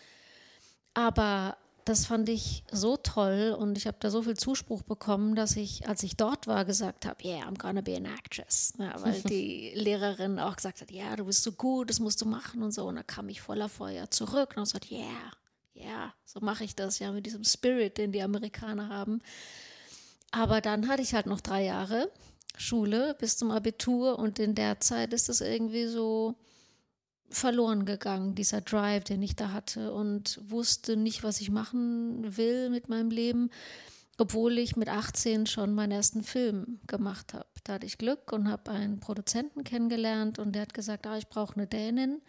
Aber 0.94 1.58
das 1.86 2.08
fand 2.08 2.30
ich 2.30 2.64
so 2.72 2.98
toll 2.98 3.56
und 3.58 3.78
ich 3.78 3.86
habe 3.86 3.98
da 4.00 4.10
so 4.10 4.24
viel 4.24 4.36
Zuspruch 4.36 4.82
bekommen, 4.82 5.36
dass 5.36 5.56
ich, 5.56 5.88
als 5.88 6.02
ich 6.02 6.18
dort 6.18 6.48
war, 6.48 6.66
gesagt 6.66 7.06
habe, 7.06 7.24
yeah, 7.24 7.48
I'm 7.48 7.58
gonna 7.60 7.82
be 7.82 7.96
an 7.96 8.06
actress. 8.06 8.74
Ja, 8.80 8.96
weil 9.04 9.22
die 9.30 9.72
Lehrerin 9.76 10.40
auch 10.40 10.56
gesagt 10.56 10.82
hat, 10.82 10.90
ja, 10.90 11.06
yeah, 11.06 11.16
du 11.16 11.26
bist 11.26 11.44
so 11.44 11.52
gut, 11.52 11.92
das 11.92 12.00
musst 12.00 12.22
du 12.22 12.26
machen 12.26 12.64
und 12.64 12.72
so. 12.72 12.88
Und 12.88 12.96
da 12.96 13.04
kam 13.04 13.30
ich 13.30 13.40
voller 13.40 13.70
Feuer 13.70 14.10
zurück 14.10 14.50
und 14.50 14.58
habe 14.58 14.64
gesagt, 14.64 14.90
yeah, 14.90 15.32
yeah, 15.76 16.14
so 16.26 16.40
mache 16.40 16.64
ich 16.64 16.76
das 16.76 16.98
ja 16.98 17.12
mit 17.12 17.28
diesem 17.28 17.44
Spirit, 17.44 18.00
den 18.00 18.12
die 18.12 18.24
Amerikaner 18.24 18.90
haben. 18.90 19.22
Aber 20.32 20.62
dann 20.62 20.88
hatte 20.88 21.04
ich 21.04 21.14
halt 21.14 21.28
noch 21.28 21.40
drei 21.40 21.66
Jahre 21.66 22.12
Schule 22.58 23.16
bis 23.20 23.38
zum 23.38 23.52
Abitur 23.52 24.18
und 24.18 24.40
in 24.40 24.56
der 24.56 24.80
Zeit 24.80 25.14
ist 25.14 25.30
das 25.30 25.42
irgendwie 25.42 25.86
so, 25.86 26.36
verloren 27.30 27.86
gegangen, 27.86 28.36
dieser 28.36 28.62
Drive, 28.62 29.04
den 29.06 29.22
ich 29.22 29.36
da 29.36 29.52
hatte 29.52 29.94
und 29.94 30.40
wusste 30.48 30.96
nicht, 30.96 31.24
was 31.24 31.42
ich 31.42 31.50
machen 31.50 32.38
will 32.38 32.70
mit 32.70 32.90
meinem 32.90 33.10
Leben, 33.10 33.50
obwohl 34.18 34.58
ich 34.58 34.76
mit 34.76 34.88
18 34.88 35.46
schon 35.46 35.74
meinen 35.74 35.92
ersten 35.92 36.24
Film 36.24 36.80
gemacht 36.88 37.34
habe. 37.34 37.48
Da 37.64 37.74
hatte 37.74 37.86
ich 37.86 37.98
Glück 37.98 38.32
und 38.32 38.50
habe 38.50 38.72
einen 38.72 39.00
Produzenten 39.00 39.64
kennengelernt 39.64 40.40
und 40.40 40.54
der 40.54 40.64
hat 40.64 40.74
gesagt, 40.74 41.06
ah, 41.08 41.18
ich 41.18 41.28
brauche 41.28 41.56
eine 41.56 41.68
Dänin. 41.68 42.22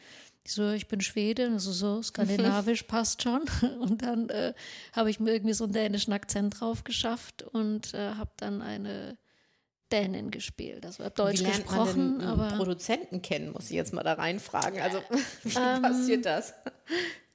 Ich 0.45 0.53
so, 0.53 0.71
ich 0.71 0.89
bin 0.89 1.01
Schwedin, 1.01 1.53
also 1.53 1.73
so 1.73 2.03
skandinavisch 2.03 2.83
passt 2.89 3.23
schon. 3.23 3.43
Und 3.81 4.03
dann 4.03 4.29
äh, 4.31 4.55
habe 4.93 5.11
ich 5.11 5.21
mir 5.21 5.33
irgendwie 5.33 5.55
so 5.55 5.65
einen 5.65 5.73
dänischen 5.73 6.13
Akzent 6.13 6.61
drauf 6.61 6.85
geschafft 6.85 7.43
und 7.43 7.95
äh, 7.95 8.15
habe 8.15 8.31
dann 8.37 8.63
eine 8.63 9.19
Dänin 9.93 10.31
gespielt. 10.31 10.85
Also 10.85 11.05
habe 11.05 11.15
Deutsch 11.15 11.41
wie 11.41 11.45
lernt 11.45 11.67
gesprochen, 11.67 12.19
man 12.19 12.19
denn 12.19 12.29
aber 12.29 12.57
Produzenten 12.57 13.23
kennen, 13.23 13.53
muss 13.53 13.67
ich 13.67 13.77
jetzt 13.77 13.93
mal 13.93 14.03
da 14.03 14.15
reinfragen. 14.15 14.81
Also 14.81 15.01
wie 15.45 15.59
ähm, 15.59 15.83
passiert 15.83 16.27
das? 16.27 16.55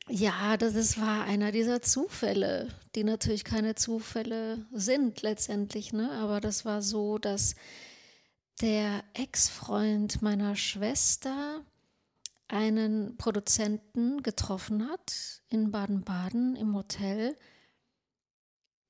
Ja, 0.09 0.57
das 0.57 0.75
ist, 0.75 0.99
war 0.99 1.23
einer 1.23 1.51
dieser 1.51 1.81
Zufälle, 1.81 2.67
die 2.95 3.03
natürlich 3.03 3.43
keine 3.43 3.75
Zufälle 3.75 4.65
sind 4.71 5.21
letztendlich. 5.21 5.93
Ne? 5.93 6.11
Aber 6.11 6.41
das 6.41 6.65
war 6.65 6.81
so, 6.81 7.17
dass 7.17 7.55
der 8.61 9.03
Ex-Freund 9.13 10.21
meiner 10.21 10.55
Schwester 10.55 11.61
einen 12.47 13.15
Produzenten 13.17 14.21
getroffen 14.23 14.89
hat 14.89 15.41
in 15.49 15.71
Baden-Baden 15.71 16.55
im 16.57 16.75
Hotel 16.75 17.35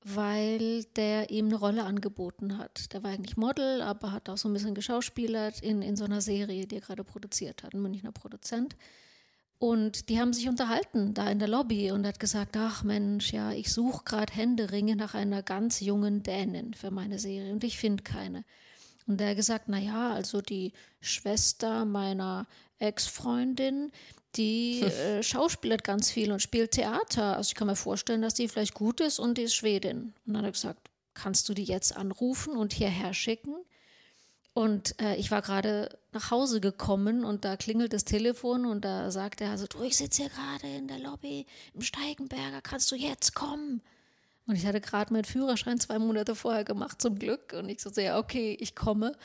weil 0.04 0.84
der 0.96 1.30
ihm 1.30 1.46
eine 1.46 1.56
Rolle 1.56 1.84
angeboten 1.84 2.58
hat. 2.58 2.92
Der 2.92 3.02
war 3.02 3.10
eigentlich 3.10 3.36
Model, 3.36 3.82
aber 3.82 4.12
hat 4.12 4.28
auch 4.28 4.36
so 4.36 4.48
ein 4.48 4.52
bisschen 4.52 4.74
geschauspielert 4.74 5.60
in, 5.60 5.82
in 5.82 5.96
so 5.96 6.04
einer 6.04 6.20
Serie, 6.20 6.66
die 6.66 6.76
er 6.76 6.80
gerade 6.80 7.04
produziert 7.04 7.62
hat, 7.62 7.74
ein 7.74 7.82
Münchner 7.82 8.12
Produzent. 8.12 8.76
Und 9.58 10.08
die 10.08 10.18
haben 10.18 10.32
sich 10.32 10.48
unterhalten 10.48 11.14
da 11.14 11.30
in 11.30 11.38
der 11.38 11.46
Lobby 11.46 11.92
und 11.92 12.04
hat 12.04 12.18
gesagt, 12.18 12.56
ach 12.56 12.82
Mensch, 12.82 13.32
ja, 13.32 13.52
ich 13.52 13.72
suche 13.72 14.02
gerade 14.04 14.32
Händeringe 14.32 14.96
nach 14.96 15.14
einer 15.14 15.44
ganz 15.44 15.78
jungen 15.78 16.24
Dänin 16.24 16.74
für 16.74 16.90
meine 16.90 17.20
Serie 17.20 17.52
und 17.52 17.62
ich 17.62 17.78
finde 17.78 18.02
keine. 18.02 18.44
Und 19.06 19.20
er 19.20 19.30
hat 19.30 19.36
gesagt, 19.36 19.66
na 19.68 19.78
ja, 19.78 20.10
also 20.12 20.40
die 20.40 20.72
Schwester 21.00 21.84
meiner 21.84 22.48
Ex-Freundin, 22.80 23.92
die 24.36 24.82
äh, 24.82 25.22
schauspielert 25.22 25.84
ganz 25.84 26.10
viel 26.10 26.32
und 26.32 26.40
spielt 26.40 26.72
Theater. 26.72 27.36
Also 27.36 27.50
ich 27.50 27.54
kann 27.54 27.66
mir 27.66 27.76
vorstellen, 27.76 28.22
dass 28.22 28.34
die 28.34 28.48
vielleicht 28.48 28.74
gut 28.74 29.00
ist 29.00 29.18
und 29.18 29.38
die 29.38 29.42
ist 29.42 29.54
Schwedin. 29.54 30.14
Und 30.26 30.34
dann 30.34 30.38
hat 30.38 30.44
er 30.44 30.52
gesagt, 30.52 30.90
kannst 31.14 31.48
du 31.48 31.54
die 31.54 31.64
jetzt 31.64 31.96
anrufen 31.96 32.56
und 32.56 32.72
hierher 32.72 33.14
schicken? 33.14 33.54
Und 34.54 35.00
äh, 35.00 35.16
ich 35.16 35.30
war 35.30 35.40
gerade 35.40 35.98
nach 36.12 36.30
Hause 36.30 36.60
gekommen 36.60 37.24
und 37.24 37.44
da 37.44 37.56
klingelt 37.56 37.94
das 37.94 38.04
Telefon 38.04 38.66
und 38.66 38.84
da 38.84 39.10
sagt 39.10 39.40
er 39.40 39.50
also, 39.50 39.66
du, 39.66 39.82
ich 39.82 39.96
sitze 39.96 40.22
hier 40.22 40.30
gerade 40.30 40.66
in 40.76 40.88
der 40.88 40.98
Lobby 40.98 41.46
im 41.72 41.80
Steigenberger, 41.80 42.60
kannst 42.60 42.90
du 42.90 42.96
jetzt 42.96 43.34
kommen? 43.34 43.80
Und 44.46 44.56
ich 44.56 44.66
hatte 44.66 44.80
gerade 44.80 45.12
meinen 45.12 45.24
Führerschein 45.24 45.80
zwei 45.80 45.98
Monate 45.98 46.34
vorher 46.34 46.64
gemacht, 46.64 47.00
zum 47.00 47.18
Glück. 47.18 47.54
Und 47.54 47.68
ich 47.68 47.80
so, 47.80 47.88
ja, 47.98 48.18
okay, 48.18 48.56
ich 48.60 48.74
komme 48.74 49.16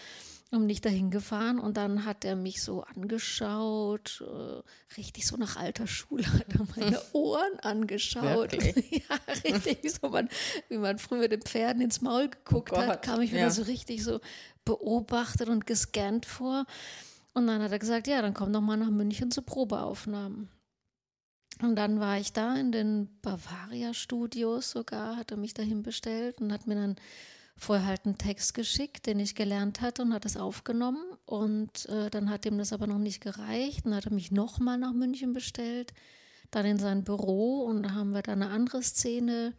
und 0.51 0.66
nicht 0.66 0.86
dahin 0.86 1.12
gefahren. 1.12 1.60
Und 1.60 1.77
dann 1.77 2.06
hat 2.06 2.24
er 2.24 2.36
mich 2.36 2.62
so 2.62 2.84
angeschaut, 2.84 4.24
äh, 4.25 4.96
richtig 4.98 5.27
so 5.27 5.38
nach 5.38 5.58
alter 5.58 5.88
Schule, 5.88 6.25
hat 6.34 6.54
er 6.54 6.66
meine 6.75 7.01
Ohren 7.13 7.60
angeschaut. 7.62 8.54
ja, 8.92 9.34
richtig, 9.44 9.92
so 9.92 10.10
man, 10.10 10.30
wie 10.70 10.77
man 10.77 10.98
früher 11.00 11.27
den 11.27 11.42
Pferden 11.42 11.82
ins 11.82 12.01
Maul 12.01 12.30
geguckt 12.30 12.72
oh 12.74 12.77
hat, 12.77 13.01
kam 13.01 13.22
ich 13.22 13.32
wieder 13.32 13.42
ja. 13.42 13.50
so 13.50 13.63
richtig 13.63 14.04
so 14.04 14.20
beobachtet 14.66 15.50
und 15.50 15.66
gescannt 15.66 16.25
vor. 16.25 16.66
Und 17.34 17.48
dann 17.48 17.62
hat 17.62 17.72
er 17.72 17.80
gesagt, 17.80 18.08
ja, 18.08 18.22
dann 18.22 18.34
komm 18.34 18.51
doch 18.51 18.62
mal 18.62 18.77
nach 18.77 18.89
München 18.89 19.32
zu 19.32 19.42
Probeaufnahmen. 19.42 20.50
Und 21.62 21.75
dann 21.75 22.00
war 22.00 22.20
ich 22.20 22.34
da 22.34 22.56
in 22.56 22.72
den 22.72 23.20
Bavaria 23.22 23.94
Studios 23.94 24.72
sogar, 24.72 25.18
hat 25.18 25.32
er 25.32 25.38
mich 25.38 25.54
dahin 25.54 25.82
bestellt 25.82 26.39
und 26.39 26.54
hat 26.54 26.68
mir 26.68 26.75
dann 26.75 26.96
vorher 27.58 27.86
halt 27.86 28.06
einen 28.06 28.18
Text 28.18 28.54
geschickt, 28.54 29.06
den 29.06 29.20
ich 29.20 29.36
gelernt 29.36 29.82
hatte 29.82 30.04
und 30.04 30.14
hat 30.14 30.26
es 30.26 30.38
aufgenommen. 30.38 31.04
Und 31.26 31.88
äh, 31.88 32.10
dann 32.10 32.30
hat 32.30 32.46
ihm 32.46 32.58
das 32.58 32.74
aber 32.74 32.88
noch 32.88 33.00
nicht 33.00 33.22
gereicht. 33.22 33.86
Dann 33.86 33.96
hat 33.96 34.06
er 34.06 34.14
mich 34.14 34.32
nochmal 34.32 34.78
nach 34.78 34.94
München 34.94 35.34
bestellt, 35.34 35.94
dann 36.52 36.66
in 36.66 36.80
sein 36.80 37.04
Büro 37.04 37.64
und 37.64 37.84
da 37.84 37.92
haben 37.92 38.12
wir 38.12 38.22
dann 38.22 38.42
eine 38.42 38.52
andere 38.52 38.82
Szene 38.82 39.54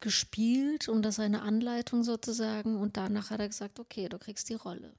gespielt 0.00 0.88
und 0.88 1.02
das 1.02 1.20
eine 1.20 1.42
Anleitung 1.42 2.02
sozusagen. 2.04 2.76
Und 2.76 2.96
danach 2.96 3.30
hat 3.30 3.40
er 3.40 3.48
gesagt, 3.48 3.78
okay, 3.78 4.08
du 4.08 4.18
kriegst 4.18 4.48
die 4.48 4.54
Rolle. 4.54 4.94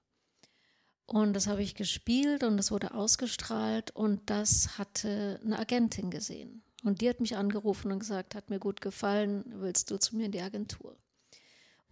Und 1.05 1.34
das 1.34 1.48
habe 1.48 1.63
ich 1.63 1.74
gespielt 1.74 2.43
und 2.43 2.58
das 2.58 2.69
wurde 2.69 2.93
ausgestrahlt 2.93 3.89
und 3.96 4.29
das 4.29 4.77
hatte 4.77 5.39
eine 5.43 5.58
Agentin 5.58 6.12
gesehen. 6.12 6.62
Und 6.84 7.01
die 7.01 7.10
hat 7.10 7.19
mich 7.19 7.36
angerufen 7.36 7.91
und 7.91 8.00
gesagt, 8.00 8.36
hat 8.36 8.51
mir 8.51 8.60
gut 8.60 8.79
gefallen, 8.79 9.43
willst 9.55 9.89
du 9.89 9.98
zu 9.98 10.15
mir 10.15 10.27
in 10.27 10.31
die 10.31 10.41
Agentur? 10.41 10.96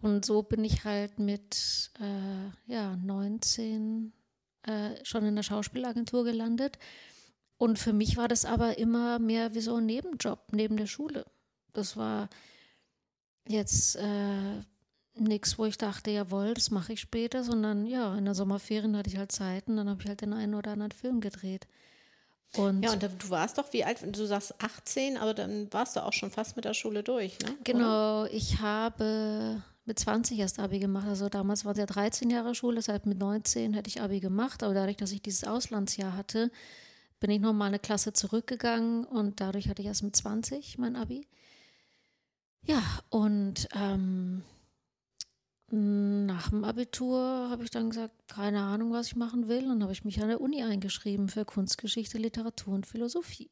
Und 0.01 0.25
so 0.25 0.43
bin 0.43 0.63
ich 0.63 0.83
halt 0.83 1.19
mit 1.19 1.91
äh, 1.99 2.71
ja, 2.71 2.95
19 2.97 4.13
äh, 4.63 5.03
schon 5.03 5.25
in 5.25 5.35
der 5.35 5.43
Schauspielagentur 5.43 6.23
gelandet. 6.23 6.77
Und 7.57 7.79
für 7.79 7.93
mich 7.93 8.17
war 8.17 8.27
das 8.27 8.45
aber 8.45 8.77
immer 8.77 9.17
mehr 9.17 9.55
wie 9.55 9.61
so 9.61 9.75
ein 9.75 9.85
Nebenjob 9.87 10.39
neben 10.51 10.77
der 10.77 10.85
Schule. 10.85 11.25
Das 11.73 11.97
war 11.97 12.29
jetzt 13.47 13.95
äh, 13.95 14.61
nichts, 15.15 15.57
wo 15.57 15.65
ich 15.65 15.77
dachte, 15.77 16.11
jawohl, 16.11 16.53
das 16.53 16.69
mache 16.69 16.93
ich 16.93 16.99
später, 16.99 17.43
sondern 17.43 17.87
ja, 17.87 18.15
in 18.15 18.25
der 18.25 18.35
Sommerferien 18.35 18.95
hatte 18.95 19.09
ich 19.09 19.17
halt 19.17 19.31
Zeit 19.31 19.67
und 19.67 19.77
dann 19.77 19.89
habe 19.89 20.01
ich 20.03 20.07
halt 20.07 20.21
den 20.21 20.33
einen 20.33 20.53
oder 20.53 20.71
anderen 20.71 20.91
Film 20.91 21.21
gedreht. 21.21 21.67
Und 22.55 22.83
ja, 22.83 22.93
und 22.93 23.03
du 23.03 23.29
warst 23.29 23.57
doch 23.57 23.73
wie 23.73 23.83
alt, 23.83 23.99
du 24.03 24.25
sagst 24.25 24.55
18, 24.63 25.17
aber 25.17 25.33
dann 25.33 25.71
warst 25.73 25.95
du 25.95 26.03
auch 26.03 26.13
schon 26.13 26.31
fast 26.31 26.55
mit 26.55 26.65
der 26.65 26.73
Schule 26.73 27.03
durch, 27.03 27.37
ne? 27.39 27.55
Genau, 27.63 28.21
Oder? 28.21 28.33
ich 28.33 28.61
habe 28.61 29.61
mit 29.87 29.97
20 29.97 30.37
erst 30.39 30.59
Abi 30.59 30.79
gemacht. 30.79 31.07
Also 31.07 31.29
damals 31.29 31.65
war 31.65 31.75
ja 31.75 31.85
13 31.85 32.29
Jahre 32.29 32.53
Schule, 32.53 32.75
deshalb 32.75 33.05
mit 33.05 33.17
19 33.17 33.73
hätte 33.73 33.87
ich 33.87 34.01
Abi 34.01 34.19
gemacht. 34.19 34.61
Aber 34.63 34.73
dadurch, 34.73 34.97
dass 34.97 35.11
ich 35.11 35.21
dieses 35.21 35.45
Auslandsjahr 35.45 36.15
hatte, 36.15 36.51
bin 37.19 37.31
ich 37.31 37.39
nochmal 37.39 37.69
eine 37.69 37.79
Klasse 37.79 38.13
zurückgegangen 38.13 39.05
und 39.05 39.39
dadurch 39.39 39.69
hatte 39.69 39.81
ich 39.81 39.87
erst 39.87 40.03
mit 40.03 40.15
20 40.15 40.77
mein 40.77 40.95
Abi. 40.95 41.25
Ja, 42.63 42.83
und 43.09 43.69
ähm, 43.73 44.43
nach 45.69 46.49
dem 46.49 46.63
Abitur 46.63 47.47
habe 47.49 47.63
ich 47.63 47.69
dann 47.69 47.89
gesagt, 47.89 48.27
keine 48.27 48.61
Ahnung, 48.61 48.91
was 48.91 49.07
ich 49.07 49.15
machen 49.15 49.47
will. 49.47 49.71
Und 49.71 49.81
habe 49.81 49.93
ich 49.93 50.03
mich 50.03 50.21
an 50.21 50.27
der 50.27 50.41
Uni 50.41 50.63
eingeschrieben 50.63 51.29
für 51.29 51.45
Kunstgeschichte, 51.45 52.17
Literatur 52.17 52.73
und 52.73 52.85
Philosophie. 52.85 53.49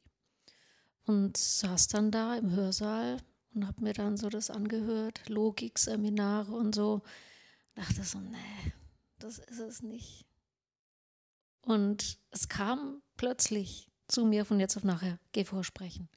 Und 1.06 1.36
saß 1.36 1.88
dann 1.88 2.10
da 2.10 2.36
im 2.36 2.50
Hörsaal 2.50 3.18
und 3.56 3.66
habe 3.66 3.82
mir 3.82 3.94
dann 3.94 4.16
so 4.16 4.28
das 4.28 4.50
angehört, 4.50 5.28
Logik, 5.28 5.78
Seminare 5.78 6.52
und 6.52 6.74
so. 6.74 7.02
Dachte 7.74 8.04
so, 8.04 8.20
nee, 8.20 8.72
das 9.18 9.38
ist 9.38 9.58
es 9.58 9.82
nicht. 9.82 10.26
Und 11.62 12.18
es 12.30 12.48
kam 12.48 13.02
plötzlich 13.16 13.90
zu 14.08 14.24
mir 14.24 14.44
von 14.44 14.60
jetzt 14.60 14.76
auf 14.76 14.84
nachher, 14.84 15.18
geh 15.32 15.44
vorsprechen. 15.44 16.08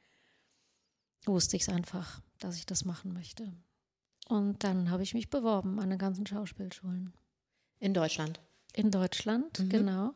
Wusste 1.25 1.55
ich 1.55 1.63
es 1.63 1.69
einfach, 1.69 2.21
dass 2.37 2.57
ich 2.57 2.65
das 2.65 2.85
machen 2.85 3.13
möchte. 3.13 3.51
Und 4.27 4.63
dann 4.63 4.91
habe 4.91 5.03
ich 5.03 5.13
mich 5.13 5.29
beworben 5.29 5.79
an 5.79 5.89
den 5.89 5.97
ganzen 5.97 6.27
Schauspielschulen. 6.27 7.13
In 7.79 7.93
Deutschland? 7.93 8.39
In 8.73 8.91
Deutschland, 8.91 9.59
mhm. 9.59 9.69
genau 9.69 10.13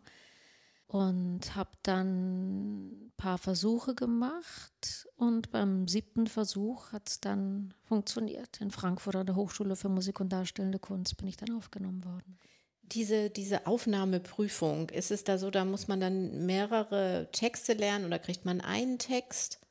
und 0.94 1.56
habe 1.56 1.72
dann 1.82 2.90
ein 2.90 3.12
paar 3.18 3.40
Versuche 3.40 3.96
gemacht 3.96 5.08
und 5.16 5.50
beim 5.50 5.88
siebten 5.88 6.28
Versuch 6.28 6.92
hat 6.92 7.10
es 7.10 7.20
dann 7.20 7.74
funktioniert. 7.82 8.62
In 8.62 8.70
Frankfurt 8.70 9.16
an 9.16 9.26
der 9.26 9.36
Hochschule 9.36 9.76
für 9.76 9.90
Musik 9.90 10.20
und 10.20 10.30
Darstellende 10.30 10.78
Kunst 10.78 11.18
bin 11.18 11.28
ich 11.28 11.36
dann 11.36 11.58
aufgenommen 11.58 12.06
worden. 12.06 12.38
Diese, 12.84 13.32
diese 13.32 13.66
Aufnahmeprüfung, 13.66 14.92
ist 14.92 15.10
es 15.10 15.24
da 15.24 15.40
so, 15.40 15.50
da 15.50 15.66
muss 15.66 15.88
man 15.88 16.00
dann 16.00 16.46
mehrere 16.46 17.28
Texte 17.32 17.74
lernen 17.74 18.06
oder 18.06 18.20
kriegt 18.20 18.46
man 18.46 18.62
einen 18.62 19.00
Text, 19.00 19.62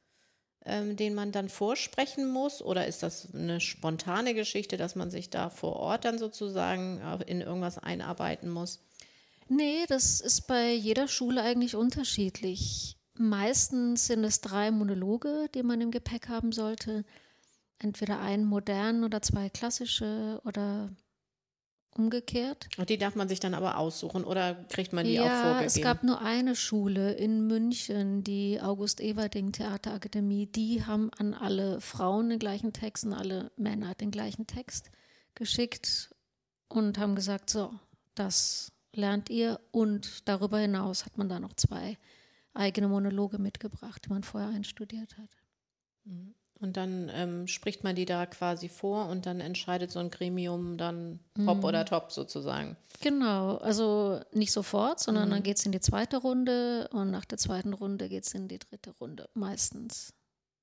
ähm, 0.64 0.97
den 0.97 1.14
man 1.14 1.31
dann 1.31 1.49
vorsprechen 1.49 2.33
muss? 2.33 2.61
Oder 2.61 2.88
ist 2.88 3.05
das 3.05 3.33
eine 3.33 3.61
spontane 3.61 4.35
Geschichte, 4.35 4.76
dass 4.76 4.97
man 4.97 5.12
sich 5.12 5.31
da 5.31 5.50
vor 5.50 5.76
Ort 5.76 6.05
dann 6.05 6.19
sozusagen 6.19 7.00
in 7.29 7.43
irgendwas 7.43 7.79
einarbeiten 7.79 8.50
muss? 8.50 8.81
Nee, 9.49 9.85
das 9.89 10.21
ist 10.21 10.47
bei 10.47 10.73
jeder 10.73 11.09
Schule 11.09 11.43
eigentlich 11.43 11.77
unterschiedlich. 11.77 12.97
Meistens 13.19 14.07
sind 14.07 14.25
es 14.25 14.41
drei 14.41 14.71
Monologe, 14.71 15.49
die 15.55 15.63
man 15.63 15.81
im 15.81 15.91
Gepäck 15.91 16.29
haben 16.29 16.53
sollte. 16.53 17.05
Entweder 17.79 18.21
einen 18.21 18.45
modernen 18.45 19.05
oder 19.05 19.23
zwei 19.23 19.49
klassische 19.49 20.41
oder 20.45 20.91
umgekehrt. 21.97 22.69
Und 22.79 22.89
die 22.89 22.97
darf 22.97 23.15
man 23.15 23.29
sich 23.29 23.41
dann 23.41 23.55
aber 23.55 23.77
aussuchen 23.79 24.25
oder 24.25 24.55
kriegt 24.55 24.93
man 24.93 25.05
die 25.05 25.15
ja, 25.15 25.23
auch 25.23 25.43
vorgegeben? 25.43 25.67
Es 25.67 25.83
gab 25.83 26.03
nur 26.03 26.23
eine 26.23 26.57
Schule 26.57 27.13
in 27.13 27.47
München, 27.47 28.25
die 28.25 28.61
August 28.61 29.01
Everding 29.01 29.53
Theaterakademie. 29.53 30.47
Die 30.47 30.85
haben 30.85 31.11
an 31.19 31.35
alle 31.35 31.81
Frauen 31.81 32.31
den 32.31 32.39
gleichen 32.39 32.73
Text 32.73 33.05
und 33.05 33.13
alle 33.13 33.51
Männer 33.57 33.95
den 33.95 34.11
gleichen 34.11 34.47
Text 34.47 34.91
geschickt 35.35 36.15
und 36.69 36.99
haben 36.99 37.15
gesagt, 37.15 37.51
so, 37.51 37.73
das 38.15 38.72
lernt 38.95 39.31
ihr 39.31 39.61
und 39.71 40.29
darüber 40.29 40.59
hinaus 40.59 41.05
hat 41.05 41.19
man 41.19 41.29
da 41.29 41.41
noch 41.41 41.55
zwei 41.55 41.99
eigene 42.55 42.89
Monologe 42.89 43.39
mitgebracht, 43.39 44.05
die 44.05 44.11
man 44.11 44.23
vorher 44.23 44.51
einstudiert 44.51 45.17
hat. 45.19 45.31
Mhm. 46.05 46.35
Und 46.61 46.77
dann 46.77 47.11
ähm, 47.13 47.49
spricht 47.49 47.83
man 47.83 47.97
die 47.97 48.05
da 48.05 48.25
quasi 48.25 48.69
vor 48.69 49.09
und 49.09 49.27
dann 49.27 49.41
entscheidet 49.41 49.91
so 49.91 49.99
ein 49.99 50.13
Gremium 50.13 50.79
dann 50.79 51.19
top 51.35 51.59
mhm. 51.59 51.65
oder 51.65 51.85
top 51.85 52.13
sozusagen. 52.13 52.77
Genau, 53.01 53.57
also 53.57 54.21
nicht 54.33 54.53
sofort, 54.53 55.01
sondern 55.01 55.27
mhm. 55.27 55.33
dann 55.33 55.43
geht 55.43 55.59
es 55.59 55.67
in 55.67 55.73
die 55.73 55.81
zweite 55.81 56.19
Runde 56.19 56.89
und 56.93 57.11
nach 57.11 57.25
der 57.25 57.39
zweiten 57.39 57.73
Runde 57.73 58.09
geht 58.09 58.25
es 58.25 58.35
in 58.35 58.47
die 58.47 58.61
dritte 58.61 58.91
Runde, 59.01 59.29
meistens. 59.35 60.15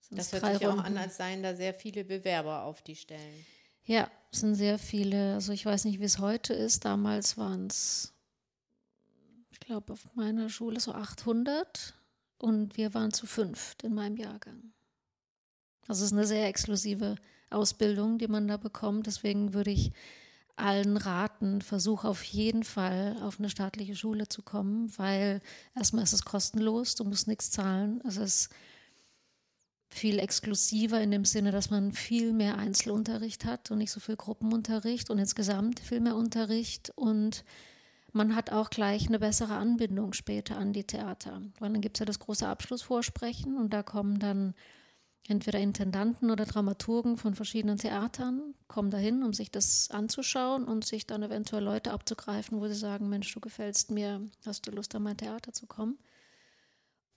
Das 0.10 0.32
hört 0.32 0.46
sich 0.46 0.66
Runden. 0.66 0.80
auch 0.80 0.86
an, 0.86 0.98
als 0.98 1.18
seien 1.18 1.44
da 1.44 1.54
sehr 1.54 1.74
viele 1.74 2.06
Bewerber 2.06 2.64
auf 2.64 2.82
die 2.82 2.96
Stellen. 2.96 3.46
Ja, 3.84 4.10
es 4.32 4.40
sind 4.40 4.56
sehr 4.56 4.80
viele. 4.80 5.34
Also 5.34 5.52
ich 5.52 5.66
weiß 5.66 5.86
nicht, 5.86 6.00
wie 6.00 6.06
es 6.06 6.20
heute 6.20 6.54
ist. 6.54 6.86
Damals 6.86 7.38
waren 7.38 7.68
es 7.68 8.14
glaube, 9.60 9.94
auf 9.94 10.08
meiner 10.16 10.50
Schule 10.50 10.80
so 10.80 10.94
800 10.94 11.94
und 12.38 12.78
wir 12.78 12.94
waren 12.94 13.12
zu 13.12 13.28
fünft 13.28 13.84
in 13.84 13.94
meinem 13.94 14.18
Jahrgang. 14.18 14.74
Also 15.88 16.04
es 16.04 16.12
ist 16.12 16.18
eine 16.18 16.28
sehr 16.28 16.48
exklusive 16.48 17.16
Ausbildung, 17.50 18.18
die 18.18 18.28
man 18.28 18.48
da 18.48 18.58
bekommt. 18.58 19.08
Deswegen 19.08 19.54
würde 19.54 19.72
ich 19.72 19.92
allen 20.56 20.98
raten, 20.98 21.62
versuche 21.62 22.08
auf 22.08 22.24
jeden 22.24 22.64
Fall 22.64 23.18
auf 23.22 23.40
eine 23.40 23.50
staatliche 23.50 23.96
Schule 23.96 24.28
zu 24.28 24.42
kommen, 24.42 24.92
weil 24.98 25.42
erstmal 25.76 26.04
ist 26.04 26.14
es 26.14 26.26
kostenlos, 26.26 26.96
du 26.96 27.06
musst 27.06 27.28
nichts 27.28 27.50
zahlen. 27.50 28.02
Es 28.06 28.18
ist 28.18 28.50
viel 29.90 30.20
exklusiver 30.20 31.02
in 31.02 31.12
dem 31.12 31.26
Sinne, 31.26 31.52
dass 31.52 31.72
man 31.72 31.92
viel 31.92 32.34
mehr 32.34 32.58
Einzelunterricht 32.58 33.46
hat 33.46 33.72
und 33.72 33.80
nicht 33.80 33.92
so 33.92 34.00
viel 34.00 34.18
Gruppenunterricht 34.18 35.10
und 35.10 35.18
insgesamt 35.18 35.80
viel 35.80 36.00
mehr 36.00 36.16
Unterricht 36.16 36.92
und 36.96 37.44
man 38.14 38.36
hat 38.36 38.52
auch 38.52 38.70
gleich 38.70 39.08
eine 39.08 39.20
bessere 39.20 39.56
Anbindung 39.56 40.14
später 40.14 40.58
an 40.58 40.74
die 40.74 40.84
Theater. 40.84 41.42
Weil 41.60 41.72
dann 41.72 41.82
gibt 41.82 41.98
es 41.98 42.00
ja 42.00 42.06
das 42.06 42.20
große 42.20 42.48
Abschlussvorsprechen 42.48 43.58
und 43.58 43.74
da 43.74 43.84
kommen 43.84 44.20
dann 44.20 44.54
entweder 45.28 45.60
Intendanten 45.60 46.32
oder 46.32 46.46
Dramaturgen 46.46 47.18
von 47.18 47.36
verschiedenen 47.36 47.78
Theatern, 47.78 48.56
kommen 48.68 48.90
dahin, 48.90 49.24
um 49.24 49.34
sich 49.34 49.52
das 49.52 49.92
anzuschauen 49.92 50.64
und 50.64 50.86
sich 50.86 51.06
dann 51.06 51.22
eventuell 51.22 51.64
Leute 51.64 51.92
abzugreifen, 51.92 52.60
wo 52.60 52.68
sie 52.68 52.74
sagen, 52.74 53.10
Mensch, 53.10 53.32
du 53.32 53.40
gefällst 53.40 53.92
mir, 53.92 54.22
hast 54.46 54.66
du 54.66 54.72
Lust 54.72 54.96
an 54.96 55.04
mein 55.04 55.18
Theater 55.18 55.54
zu 55.54 55.68
kommen? 55.68 56.00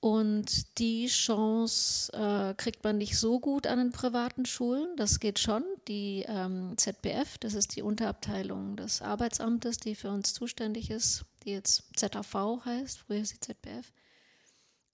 Und 0.02 0.80
die 0.80 1.06
Chance 1.06 2.12
äh, 2.12 2.54
kriegt 2.54 2.82
man 2.82 2.98
nicht 2.98 3.16
so 3.16 3.38
gut 3.38 3.68
an 3.68 3.78
den 3.78 3.92
privaten 3.92 4.44
Schulen. 4.46 4.96
Das 4.96 5.20
geht 5.20 5.38
schon. 5.38 5.62
Die 5.86 6.24
ähm, 6.26 6.74
ZBF, 6.76 7.38
das 7.38 7.54
ist 7.54 7.76
die 7.76 7.82
Unterabteilung 7.82 8.74
des 8.74 9.00
Arbeitsamtes, 9.00 9.76
die 9.76 9.94
für 9.94 10.10
uns 10.10 10.34
zuständig 10.34 10.90
ist, 10.90 11.24
die 11.44 11.52
jetzt 11.52 11.84
ZAV 11.94 12.64
heißt, 12.64 12.98
früher 12.98 13.20
ist 13.20 13.28
sie 13.28 13.38
ZBF. 13.38 13.92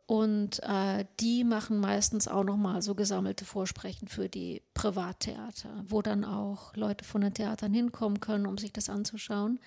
Und 0.04 0.62
äh, 0.62 1.06
die 1.20 1.42
machen 1.42 1.80
meistens 1.80 2.28
auch 2.28 2.44
nochmal 2.44 2.82
so 2.82 2.94
gesammelte 2.94 3.46
Vorsprechen 3.46 4.08
für 4.08 4.28
die 4.28 4.60
Privattheater, 4.74 5.84
wo 5.88 6.02
dann 6.02 6.26
auch 6.26 6.76
Leute 6.76 7.06
von 7.06 7.22
den 7.22 7.32
Theatern 7.32 7.72
hinkommen 7.72 8.20
können, 8.20 8.46
um 8.46 8.58
sich 8.58 8.74
das 8.74 8.90
anzuschauen. 8.90 9.58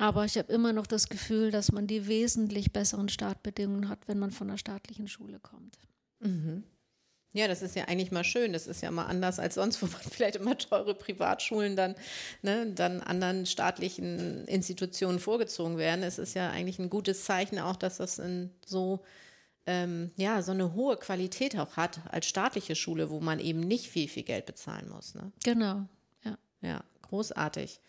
Aber 0.00 0.24
ich 0.24 0.38
habe 0.38 0.50
immer 0.50 0.72
noch 0.72 0.86
das 0.86 1.10
Gefühl, 1.10 1.50
dass 1.50 1.72
man 1.72 1.86
die 1.86 2.08
wesentlich 2.08 2.72
besseren 2.72 3.10
Startbedingungen 3.10 3.90
hat, 3.90 4.08
wenn 4.08 4.18
man 4.18 4.30
von 4.30 4.48
einer 4.48 4.56
staatlichen 4.56 5.08
Schule 5.08 5.38
kommt. 5.38 5.78
Mhm. 6.20 6.64
Ja, 7.34 7.46
das 7.48 7.60
ist 7.60 7.76
ja 7.76 7.84
eigentlich 7.84 8.10
mal 8.10 8.24
schön. 8.24 8.54
Das 8.54 8.66
ist 8.66 8.80
ja 8.80 8.90
mal 8.90 9.04
anders 9.04 9.38
als 9.38 9.56
sonst, 9.56 9.82
wo 9.82 9.86
man 9.86 10.00
vielleicht 10.10 10.36
immer 10.36 10.56
teure 10.56 10.94
Privatschulen 10.94 11.76
dann, 11.76 11.94
ne, 12.40 12.72
dann 12.74 13.02
anderen 13.02 13.44
staatlichen 13.44 14.46
Institutionen 14.46 15.18
vorgezogen 15.18 15.76
werden. 15.76 16.02
Es 16.02 16.18
ist 16.18 16.32
ja 16.32 16.48
eigentlich 16.48 16.78
ein 16.78 16.88
gutes 16.88 17.26
Zeichen 17.26 17.58
auch, 17.58 17.76
dass 17.76 17.98
das 17.98 18.18
in 18.18 18.48
so 18.64 19.04
ähm, 19.66 20.12
ja, 20.16 20.40
so 20.40 20.52
eine 20.52 20.72
hohe 20.72 20.96
Qualität 20.96 21.58
auch 21.58 21.76
hat 21.76 22.00
als 22.10 22.24
staatliche 22.24 22.74
Schule, 22.74 23.10
wo 23.10 23.20
man 23.20 23.38
eben 23.38 23.60
nicht 23.60 23.90
viel, 23.90 24.08
viel 24.08 24.22
Geld 24.22 24.46
bezahlen 24.46 24.88
muss. 24.88 25.14
Ne? 25.14 25.30
Genau, 25.44 25.84
ja. 26.24 26.38
Ja, 26.62 26.84
großartig. 27.02 27.80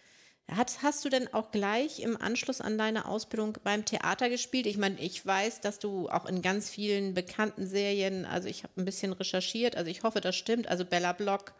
Hat, 0.53 0.79
hast 0.83 1.05
du 1.05 1.09
denn 1.09 1.33
auch 1.33 1.51
gleich 1.51 2.01
im 2.01 2.21
Anschluss 2.21 2.59
an 2.59 2.77
deine 2.77 3.05
Ausbildung 3.05 3.57
beim 3.63 3.85
Theater 3.85 4.29
gespielt? 4.29 4.65
Ich 4.65 4.77
meine, 4.77 4.99
ich 4.99 5.25
weiß, 5.25 5.61
dass 5.61 5.79
du 5.79 6.09
auch 6.09 6.25
in 6.25 6.41
ganz 6.41 6.69
vielen 6.69 7.13
bekannten 7.13 7.65
Serien, 7.65 8.25
also 8.25 8.49
ich 8.49 8.63
habe 8.63 8.73
ein 8.81 8.85
bisschen 8.85 9.13
recherchiert, 9.13 9.77
also 9.77 9.89
ich 9.89 10.03
hoffe, 10.03 10.19
das 10.19 10.35
stimmt. 10.35 10.67
Also 10.67 10.83
Bella 10.83 11.13
Block 11.13 11.53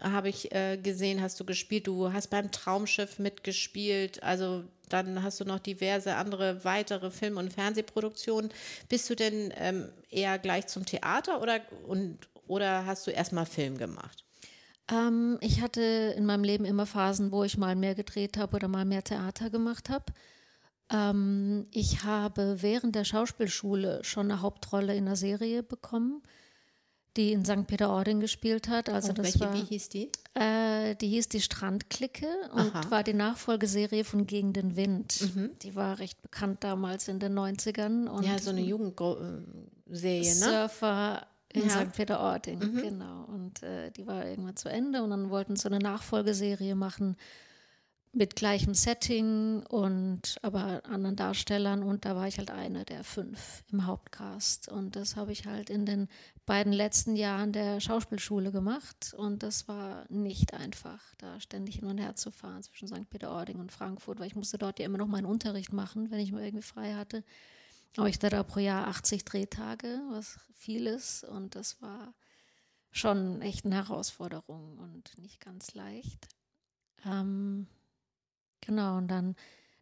habe 0.00 0.28
ich 0.28 0.52
äh, 0.52 0.78
gesehen, 0.78 1.20
hast 1.20 1.38
du 1.40 1.44
gespielt. 1.44 1.86
Du 1.86 2.12
hast 2.12 2.28
beim 2.28 2.50
Traumschiff 2.50 3.18
mitgespielt. 3.18 4.22
Also 4.22 4.64
dann 4.88 5.22
hast 5.22 5.40
du 5.40 5.44
noch 5.44 5.58
diverse 5.58 6.14
andere 6.14 6.64
weitere 6.64 7.10
Film- 7.10 7.36
und 7.36 7.52
Fernsehproduktionen. 7.52 8.50
Bist 8.88 9.10
du 9.10 9.16
denn 9.16 9.52
ähm, 9.56 9.92
eher 10.08 10.38
gleich 10.38 10.66
zum 10.68 10.86
Theater 10.86 11.42
oder, 11.42 11.60
und, 11.86 12.18
oder 12.46 12.86
hast 12.86 13.06
du 13.06 13.10
erstmal 13.10 13.46
Film 13.46 13.76
gemacht? 13.76 14.24
Ähm, 14.90 15.38
ich 15.40 15.60
hatte 15.60 16.14
in 16.16 16.24
meinem 16.24 16.44
Leben 16.44 16.64
immer 16.64 16.86
Phasen, 16.86 17.30
wo 17.30 17.44
ich 17.44 17.58
mal 17.58 17.76
mehr 17.76 17.94
gedreht 17.94 18.36
habe 18.36 18.56
oder 18.56 18.68
mal 18.68 18.84
mehr 18.84 19.04
Theater 19.04 19.50
gemacht 19.50 19.90
habe. 19.90 20.06
Ähm, 20.90 21.66
ich 21.70 22.04
habe 22.04 22.62
während 22.62 22.94
der 22.94 23.04
Schauspielschule 23.04 24.02
schon 24.04 24.30
eine 24.30 24.40
Hauptrolle 24.40 24.94
in 24.94 25.06
einer 25.06 25.16
Serie 25.16 25.62
bekommen, 25.62 26.22
die 27.16 27.32
in 27.32 27.44
St. 27.44 27.66
Peter-Ording 27.66 28.20
gespielt 28.20 28.68
hat. 28.68 28.88
Also 28.88 29.10
und 29.10 29.18
das 29.18 29.26
welche, 29.26 29.40
war, 29.40 29.54
wie 29.54 29.64
hieß 29.64 29.88
die? 29.90 30.10
Äh, 30.34 30.94
die 30.96 31.08
hieß 31.08 31.28
die 31.28 31.40
Strandklicke 31.42 32.26
und 32.54 32.74
Aha. 32.74 32.90
war 32.90 33.02
die 33.02 33.12
Nachfolgeserie 33.12 34.04
von 34.04 34.26
Gegen 34.26 34.52
den 34.52 34.76
Wind. 34.76 35.20
Mhm. 35.34 35.50
Die 35.62 35.74
war 35.74 35.98
recht 35.98 36.22
bekannt 36.22 36.64
damals 36.64 37.08
in 37.08 37.18
den 37.18 37.38
90ern. 37.38 38.06
Und 38.06 38.24
Ja, 38.24 38.38
so 38.38 38.50
eine 38.50 38.62
Jugendserie, 38.62 39.44
ne? 39.90 40.34
Surfer 40.34 41.26
in 41.52 41.62
Ja. 41.62 41.70
St. 41.70 41.92
Peter-Ording, 41.92 42.58
Mhm. 42.58 42.82
genau. 42.82 43.24
Und 43.24 43.62
äh, 43.62 43.90
die 43.90 44.06
war 44.06 44.26
irgendwann 44.26 44.56
zu 44.56 44.68
Ende 44.68 45.02
und 45.02 45.10
dann 45.10 45.30
wollten 45.30 45.56
sie 45.56 45.66
eine 45.66 45.78
Nachfolgeserie 45.78 46.74
machen 46.74 47.16
mit 48.12 48.36
gleichem 48.36 48.72
Setting 48.74 49.62
und 49.66 50.36
aber 50.40 50.82
anderen 50.86 51.14
Darstellern 51.14 51.82
und 51.82 52.06
da 52.06 52.16
war 52.16 52.26
ich 52.26 52.38
halt 52.38 52.50
eine 52.50 52.84
der 52.86 53.04
fünf 53.04 53.62
im 53.70 53.86
Hauptcast 53.86 54.68
und 54.68 54.96
das 54.96 55.14
habe 55.14 55.30
ich 55.30 55.44
halt 55.46 55.68
in 55.68 55.84
den 55.84 56.08
beiden 56.46 56.72
letzten 56.72 57.16
Jahren 57.16 57.52
der 57.52 57.80
Schauspielschule 57.80 58.50
gemacht 58.50 59.14
und 59.16 59.42
das 59.42 59.68
war 59.68 60.06
nicht 60.08 60.54
einfach, 60.54 61.00
da 61.18 61.38
ständig 61.38 61.76
hin 61.76 61.84
und 61.84 61.98
her 61.98 62.16
zu 62.16 62.30
fahren 62.30 62.62
zwischen 62.62 62.88
St. 62.88 63.08
Peter-Ording 63.10 63.60
und 63.60 63.72
Frankfurt, 63.72 64.18
weil 64.18 64.26
ich 64.26 64.36
musste 64.36 64.56
dort 64.56 64.78
ja 64.78 64.86
immer 64.86 64.98
noch 64.98 65.06
meinen 65.06 65.26
Unterricht 65.26 65.74
machen, 65.74 66.10
wenn 66.10 66.18
ich 66.20 66.32
mal 66.32 66.42
irgendwie 66.42 66.64
frei 66.66 66.94
hatte. 66.94 67.22
Aber 67.96 68.08
ich 68.08 68.16
hatte 68.16 68.30
da 68.30 68.42
pro 68.42 68.60
Jahr 68.60 68.86
80 68.88 69.24
Drehtage, 69.24 70.00
was 70.10 70.38
viel 70.54 70.86
ist. 70.86 71.24
Und 71.24 71.54
das 71.54 71.80
war 71.82 72.14
schon 72.90 73.42
echt 73.42 73.64
eine 73.64 73.76
Herausforderung 73.76 74.78
und 74.78 75.18
nicht 75.18 75.40
ganz 75.40 75.74
leicht. 75.74 76.28
Ähm, 77.04 77.66
genau, 78.60 78.98
und 78.98 79.08
dann 79.08 79.36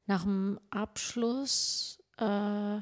nach 0.06 0.22
dem 0.22 0.60
Abschluss 0.70 1.98
äh, 2.18 2.80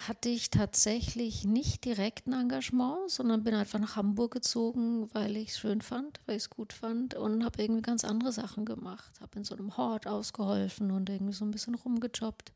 hatte 0.00 0.30
ich 0.30 0.48
tatsächlich 0.48 1.44
nicht 1.44 1.84
direkt 1.84 2.26
ein 2.26 2.32
Engagement, 2.32 3.10
sondern 3.10 3.44
bin 3.44 3.54
einfach 3.54 3.78
nach 3.78 3.96
Hamburg 3.96 4.32
gezogen, 4.32 5.12
weil 5.14 5.36
ich 5.36 5.50
es 5.50 5.58
schön 5.58 5.82
fand, 5.82 6.20
weil 6.24 6.36
ich 6.36 6.44
es 6.44 6.50
gut 6.50 6.72
fand 6.72 7.14
und 7.14 7.44
habe 7.44 7.62
irgendwie 7.62 7.82
ganz 7.82 8.04
andere 8.04 8.32
Sachen 8.32 8.64
gemacht. 8.64 9.20
Habe 9.20 9.38
in 9.38 9.44
so 9.44 9.54
einem 9.54 9.76
Hort 9.76 10.06
ausgeholfen 10.06 10.90
und 10.90 11.10
irgendwie 11.10 11.34
so 11.34 11.44
ein 11.44 11.50
bisschen 11.50 11.74
rumgejobbt 11.74 12.50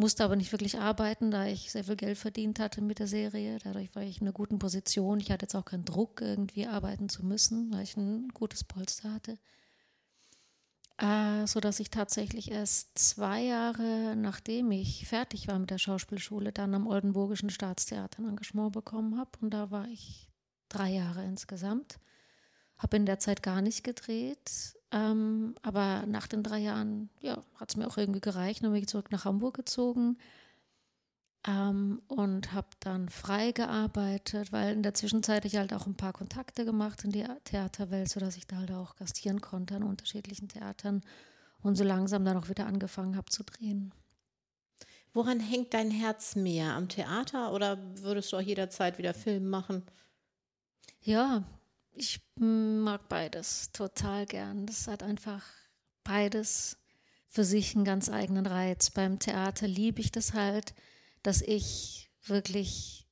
musste 0.00 0.24
aber 0.24 0.36
nicht 0.36 0.50
wirklich 0.52 0.78
arbeiten, 0.78 1.30
da 1.30 1.46
ich 1.46 1.70
sehr 1.70 1.84
viel 1.84 1.96
Geld 1.96 2.18
verdient 2.18 2.58
hatte 2.58 2.80
mit 2.80 2.98
der 2.98 3.06
Serie. 3.06 3.58
Dadurch 3.62 3.94
war 3.94 4.02
ich 4.02 4.20
in 4.20 4.26
einer 4.26 4.32
guten 4.32 4.58
Position. 4.58 5.20
Ich 5.20 5.30
hatte 5.30 5.44
jetzt 5.44 5.54
auch 5.54 5.64
keinen 5.64 5.84
Druck, 5.84 6.20
irgendwie 6.20 6.66
arbeiten 6.66 7.08
zu 7.08 7.24
müssen, 7.24 7.72
weil 7.72 7.82
ich 7.82 7.96
ein 7.96 8.28
gutes 8.30 8.64
Polster 8.64 9.12
hatte. 9.12 9.38
Äh, 10.98 11.46
so 11.46 11.60
dass 11.60 11.80
ich 11.80 11.90
tatsächlich 11.90 12.50
erst 12.50 12.98
zwei 12.98 13.42
Jahre 13.42 14.16
nachdem 14.16 14.70
ich 14.70 15.06
fertig 15.06 15.48
war 15.48 15.58
mit 15.58 15.70
der 15.70 15.78
Schauspielschule 15.78 16.52
dann 16.52 16.74
am 16.74 16.86
Oldenburgischen 16.86 17.48
Staatstheater 17.48 18.18
ein 18.18 18.28
Engagement 18.28 18.72
bekommen 18.72 19.18
habe. 19.18 19.30
Und 19.40 19.50
da 19.54 19.70
war 19.70 19.86
ich 19.88 20.28
drei 20.68 20.90
Jahre 20.90 21.24
insgesamt. 21.24 22.00
Habe 22.76 22.96
in 22.96 23.06
der 23.06 23.18
Zeit 23.18 23.42
gar 23.42 23.62
nicht 23.62 23.84
gedreht, 23.84 24.74
ähm, 24.92 25.54
aber 25.62 26.04
nach 26.06 26.26
den 26.26 26.42
drei 26.42 26.58
Jahren, 26.58 27.10
ja, 27.20 27.42
hat 27.56 27.70
es 27.70 27.76
mir 27.76 27.86
auch 27.86 27.96
irgendwie 27.96 28.20
gereicht. 28.20 28.64
Dann 28.64 28.72
bin 28.72 28.82
ich 28.82 28.88
zurück 28.88 29.12
nach 29.12 29.24
Hamburg 29.24 29.54
gezogen 29.54 30.18
ähm, 31.46 32.02
und 32.08 32.52
habe 32.52 32.68
dann 32.80 33.08
frei 33.08 33.52
gearbeitet, 33.52 34.52
weil 34.52 34.72
in 34.72 34.82
der 34.82 34.94
Zwischenzeit 34.94 35.44
ich 35.44 35.56
halt 35.56 35.72
auch 35.72 35.86
ein 35.86 35.96
paar 35.96 36.12
Kontakte 36.12 36.64
gemacht 36.64 37.04
in 37.04 37.12
die 37.12 37.24
Theaterwelt, 37.44 38.08
sodass 38.08 38.36
ich 38.36 38.46
da 38.46 38.56
halt 38.56 38.72
auch 38.72 38.96
gastieren 38.96 39.40
konnte 39.40 39.76
an 39.76 39.84
unterschiedlichen 39.84 40.48
Theatern 40.48 41.02
und 41.62 41.76
so 41.76 41.84
langsam 41.84 42.24
dann 42.24 42.36
auch 42.36 42.48
wieder 42.48 42.66
angefangen 42.66 43.16
habe 43.16 43.30
zu 43.30 43.44
drehen. 43.44 43.94
Woran 45.12 45.40
hängt 45.40 45.74
dein 45.74 45.90
Herz 45.90 46.36
mehr? 46.36 46.74
Am 46.74 46.88
Theater 46.88 47.52
oder 47.52 47.78
würdest 48.02 48.32
du 48.32 48.36
auch 48.36 48.42
jederzeit 48.42 48.98
wieder 48.98 49.14
Film 49.14 49.48
machen? 49.48 49.82
Ja, 51.00 51.44
ich 51.94 52.20
mag 52.36 53.08
beides 53.08 53.72
total 53.72 54.26
gern. 54.26 54.66
Das 54.66 54.86
hat 54.86 55.02
einfach 55.02 55.44
beides 56.04 56.78
für 57.26 57.44
sich 57.44 57.74
einen 57.74 57.84
ganz 57.84 58.08
eigenen 58.08 58.46
Reiz. 58.46 58.90
Beim 58.90 59.18
Theater 59.18 59.68
liebe 59.68 60.00
ich 60.00 60.10
das 60.10 60.34
halt, 60.34 60.74
dass 61.22 61.42
ich 61.42 62.10
wirklich 62.24 63.06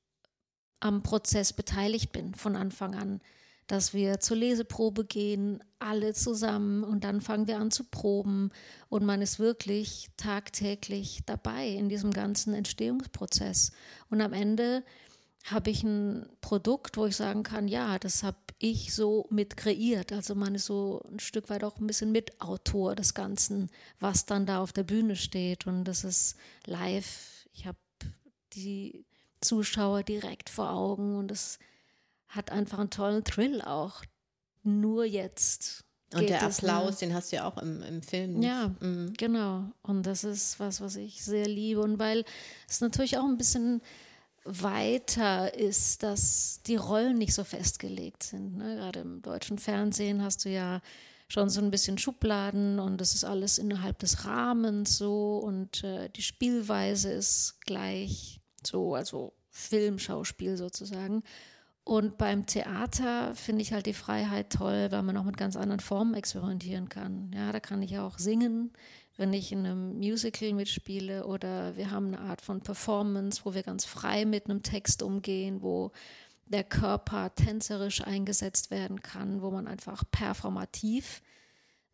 am 0.79 1.03
Prozess 1.03 1.53
beteiligt 1.53 2.11
bin 2.11 2.33
von 2.33 2.55
Anfang 2.55 2.95
an. 2.95 3.21
Dass 3.67 3.93
wir 3.93 4.19
zur 4.19 4.37
Leseprobe 4.37 5.05
gehen, 5.05 5.63
alle 5.77 6.13
zusammen 6.13 6.83
und 6.83 7.03
dann 7.03 7.21
fangen 7.21 7.47
wir 7.47 7.59
an 7.59 7.69
zu 7.69 7.83
proben 7.83 8.51
und 8.89 9.05
man 9.05 9.21
ist 9.21 9.37
wirklich 9.37 10.07
tagtäglich 10.17 11.21
dabei 11.27 11.67
in 11.67 11.87
diesem 11.87 12.11
ganzen 12.11 12.55
Entstehungsprozess. 12.55 13.71
Und 14.09 14.21
am 14.21 14.33
Ende 14.33 14.83
habe 15.45 15.69
ich 15.69 15.83
ein 15.83 16.27
Produkt, 16.41 16.97
wo 16.97 17.05
ich 17.05 17.15
sagen 17.15 17.43
kann, 17.43 17.67
ja, 17.67 17.97
das 17.97 18.23
habe 18.23 18.37
ich 18.59 18.93
so 18.93 19.25
mit 19.29 19.55
kreiert. 19.57 20.11
Also 20.11 20.35
man 20.35 20.53
ist 20.55 20.65
so 20.65 21.01
ein 21.09 21.19
Stück 21.19 21.49
weit 21.49 21.63
auch 21.63 21.77
ein 21.79 21.87
bisschen 21.87 22.11
Mitautor 22.11 22.95
des 22.95 23.13
Ganzen, 23.13 23.69
was 23.99 24.25
dann 24.25 24.45
da 24.45 24.61
auf 24.61 24.73
der 24.73 24.83
Bühne 24.83 25.15
steht. 25.15 25.65
Und 25.65 25.85
das 25.85 26.03
ist 26.03 26.35
live. 26.65 27.47
Ich 27.53 27.65
habe 27.65 27.77
die 28.53 29.05
Zuschauer 29.41 30.03
direkt 30.03 30.49
vor 30.49 30.71
Augen 30.71 31.15
und 31.17 31.31
es 31.31 31.57
hat 32.27 32.51
einfach 32.51 32.79
einen 32.79 32.89
tollen 32.89 33.23
Thrill 33.23 33.61
auch. 33.61 34.03
Nur 34.63 35.05
jetzt. 35.05 35.85
Und 36.13 36.27
der 36.29 36.41
ne? 36.41 36.47
Applaus, 36.47 36.97
den 36.97 37.13
hast 37.13 37.31
du 37.31 37.37
ja 37.37 37.45
auch 37.47 37.57
im, 37.57 37.81
im 37.81 38.01
Film. 38.01 38.41
Ja, 38.41 38.71
Mhm. 38.81 39.13
genau. 39.17 39.71
Und 39.83 40.03
das 40.03 40.23
ist 40.23 40.59
was, 40.59 40.81
was 40.81 40.95
ich 40.95 41.23
sehr 41.23 41.47
liebe. 41.47 41.81
Und 41.81 41.97
weil 41.97 42.25
es 42.67 42.81
natürlich 42.81 43.17
auch 43.17 43.25
ein 43.25 43.37
bisschen 43.37 43.81
weiter 44.45 45.53
ist, 45.53 46.03
dass 46.03 46.61
die 46.65 46.75
Rollen 46.75 47.17
nicht 47.17 47.33
so 47.33 47.43
festgelegt 47.43 48.23
sind. 48.23 48.57
Ne? 48.57 48.75
Gerade 48.75 49.01
im 49.01 49.21
deutschen 49.21 49.57
Fernsehen 49.57 50.23
hast 50.23 50.45
du 50.45 50.49
ja 50.49 50.81
schon 51.27 51.49
so 51.49 51.61
ein 51.61 51.71
bisschen 51.71 51.97
Schubladen 51.97 52.79
und 52.79 52.99
das 52.99 53.13
ist 53.13 53.23
alles 53.23 53.59
innerhalb 53.59 53.99
des 53.99 54.25
Rahmens 54.25 54.97
so 54.97 55.37
und 55.37 55.83
äh, 55.83 56.09
die 56.09 56.23
Spielweise 56.23 57.11
ist 57.11 57.61
gleich 57.61 58.41
so, 58.65 58.95
also 58.95 59.33
Filmschauspiel 59.51 60.57
sozusagen. 60.57 61.23
Und 61.83 62.17
beim 62.17 62.45
Theater 62.45 63.33
finde 63.35 63.61
ich 63.61 63.73
halt 63.73 63.85
die 63.85 63.93
Freiheit 63.93 64.51
toll, 64.51 64.91
weil 64.91 65.01
man 65.01 65.17
auch 65.17 65.23
mit 65.23 65.37
ganz 65.37 65.55
anderen 65.55 65.79
Formen 65.79 66.13
experimentieren 66.13 66.87
kann. 66.87 67.31
Ja, 67.33 67.51
da 67.51 67.59
kann 67.59 67.81
ich 67.81 67.97
auch 67.97 68.19
singen, 68.19 68.71
wenn 69.19 69.33
ich 69.33 69.51
in 69.51 69.65
einem 69.65 69.97
Musical 69.97 70.53
mitspiele 70.53 71.25
oder 71.25 71.75
wir 71.75 71.91
haben 71.91 72.07
eine 72.07 72.21
Art 72.21 72.39
von 72.39 72.61
Performance, 72.61 73.41
wo 73.43 73.53
wir 73.53 73.63
ganz 73.63 73.83
frei 73.83 74.23
mit 74.23 74.45
einem 74.45 74.63
Text 74.63 75.03
umgehen, 75.03 75.61
wo 75.61 75.91
der 76.45 76.63
Körper 76.63 77.35
tänzerisch 77.35 78.01
eingesetzt 78.01 78.71
werden 78.71 79.01
kann, 79.01 79.41
wo 79.41 79.51
man 79.51 79.67
einfach 79.67 80.05
performativ 80.09 81.21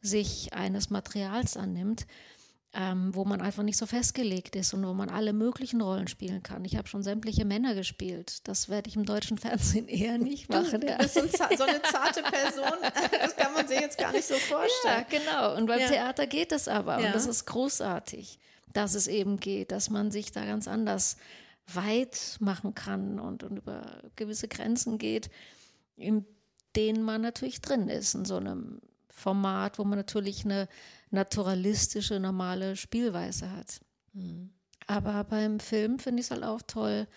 sich 0.02 0.54
eines 0.54 0.92
Materials 0.92 1.58
annimmt 1.58 2.06
ähm, 2.78 3.16
wo 3.16 3.24
man 3.24 3.42
einfach 3.42 3.64
nicht 3.64 3.78
so 3.78 3.86
festgelegt 3.86 4.56
ist 4.58 4.74
und 4.74 4.86
wo 4.86 4.94
man 4.94 5.10
alle 5.10 5.32
möglichen 5.32 5.80
Rollen 5.80 6.10
spielen 6.10 6.44
kann. 6.44 6.66
Ich 6.66 6.76
habe 6.76 6.90
schon 6.90 7.04
sämtliche 7.04 7.46
Männer 7.46 7.74
gespielt. 7.74 8.46
Das 8.48 8.68
werde 8.68 8.90
ich 8.90 8.98
im 8.98 9.06
deutschen 9.06 9.38
Fernsehen 9.40 9.88
eher 9.88 10.18
nicht 10.18 10.50
machen. 10.50 10.82
Du, 10.82 10.88
du 10.88 10.98
bist 10.98 11.14
so, 11.14 11.22
so, 11.22 11.64
eine 11.64 11.82
zarte 11.82 12.22
Person. 12.22 12.78
Das 13.22 13.36
kann 13.36 13.54
man 13.54 13.68
sich 13.68 13.80
jetzt 13.80 13.98
gar 13.98 14.12
nicht 14.12 14.26
so 14.28 14.36
vorstellen. 14.36 15.06
Ja, 15.10 15.20
genau. 15.20 15.56
Und 15.56 15.68
beim 15.68 15.80
ja. 15.80 15.88
Theater 15.88 16.28
geht 16.28 16.52
es 16.52 16.68
aber. 16.68 17.00
Ja. 17.00 17.08
Und 17.08 17.16
das 17.16 17.28
ist 17.28 17.46
großartig, 17.46 18.40
dass 18.74 18.94
es 18.94 19.08
eben 19.08 19.40
geht, 19.40 19.72
dass 19.72 19.90
man 19.90 20.12
sich 20.12 20.32
da 20.32 20.46
ganz 20.46 20.68
anders 20.68 21.18
weit 21.68 22.38
machen 22.40 22.76
kann 22.76 23.20
und, 23.20 23.44
und 23.44 23.58
über 23.58 24.02
gewisse 24.16 24.48
Grenzen 24.48 24.98
geht, 24.98 25.30
in 25.96 26.26
denen 26.76 27.04
man 27.04 27.22
natürlich 27.22 27.62
drin 27.62 27.88
ist, 27.88 28.16
in 28.16 28.26
so 28.26 28.36
einem 28.36 28.82
Format, 29.10 29.80
wo 29.80 29.86
man 29.86 29.98
natürlich 29.98 30.44
eine 30.44 30.68
naturalistische, 31.16 32.20
normale 32.20 32.76
Spielweise 32.76 33.52
hat. 33.52 33.82
Mhm. 34.14 34.52
Aber 34.88 35.24
beim 35.24 35.60
Film 35.60 36.00
finde 36.00 36.20
ich 36.20 36.28
es 36.28 36.32
halt 36.32 36.44
auch 36.44 36.62
toll. 36.62 37.08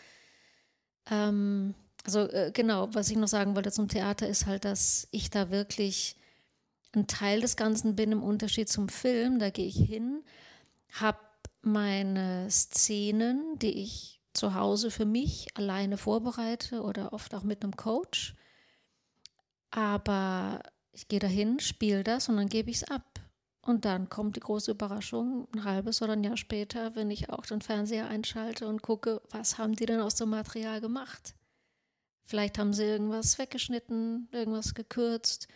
Ähm, 1.11 1.75
also 2.05 2.21
äh, 2.21 2.51
genau, 2.55 2.89
was 2.95 3.11
ich 3.11 3.17
noch 3.17 3.29
sagen 3.29 3.55
wollte 3.55 3.71
zum 3.71 3.89
Theater 3.89 4.27
ist 4.27 4.47
halt, 4.47 4.65
dass 4.65 5.09
ich 5.11 5.31
da 5.31 5.51
wirklich 5.51 6.17
ein 6.95 7.07
Teil 7.07 7.41
des 7.41 7.57
Ganzen 7.57 7.97
bin 7.97 8.13
im 8.13 8.23
Unterschied 8.23 8.69
zum 8.69 8.89
Film. 8.89 9.39
Da 9.39 9.51
gehe 9.51 9.67
ich 9.67 9.77
hin, 9.77 10.23
habe 10.93 11.19
meine 11.61 12.49
Szenen, 12.51 13.59
die 13.59 13.83
ich 13.83 14.21
zu 14.33 14.55
Hause 14.55 14.91
für 14.91 15.05
mich 15.05 15.49
alleine 15.55 15.99
vorbereite 15.99 16.83
oder 16.83 17.13
oft 17.13 17.35
auch 17.35 17.43
mit 17.43 17.63
einem 17.63 17.77
Coach. 17.77 18.35
Aber 19.71 20.63
ich 20.93 21.09
gehe 21.09 21.19
dahin, 21.19 21.61
spiele 21.61 22.05
das 22.05 22.29
und 22.29 22.37
dann 22.37 22.49
gebe 22.49 22.71
ich 22.71 22.77
es 22.77 22.85
ab. 22.85 23.21
Und 23.69 23.85
dann 23.85 24.09
kommt 24.09 24.37
die 24.37 24.41
große 24.41 24.71
Überraschung, 24.71 25.47
ein 25.53 25.65
halbes 25.65 26.01
oder 26.01 26.15
ein 26.15 26.25
Jahr 26.25 26.39
später, 26.39 26.97
wenn 26.97 27.11
ich 27.11 27.29
auch 27.29 27.45
den 27.45 27.61
Fernseher 27.61 28.09
einschalte 28.09 28.67
und 28.67 28.81
gucke, 28.81 29.21
was 29.29 29.59
haben 29.59 29.77
die 29.77 29.85
denn 29.85 30.01
aus 30.01 30.15
dem 30.15 30.31
Material 30.31 30.81
gemacht? 30.81 31.35
Vielleicht 32.25 32.59
haben 32.59 32.73
sie 32.73 32.85
irgendwas 32.85 33.39
weggeschnitten, 33.39 34.31
irgendwas 34.33 34.73
gekürzt. 34.73 35.49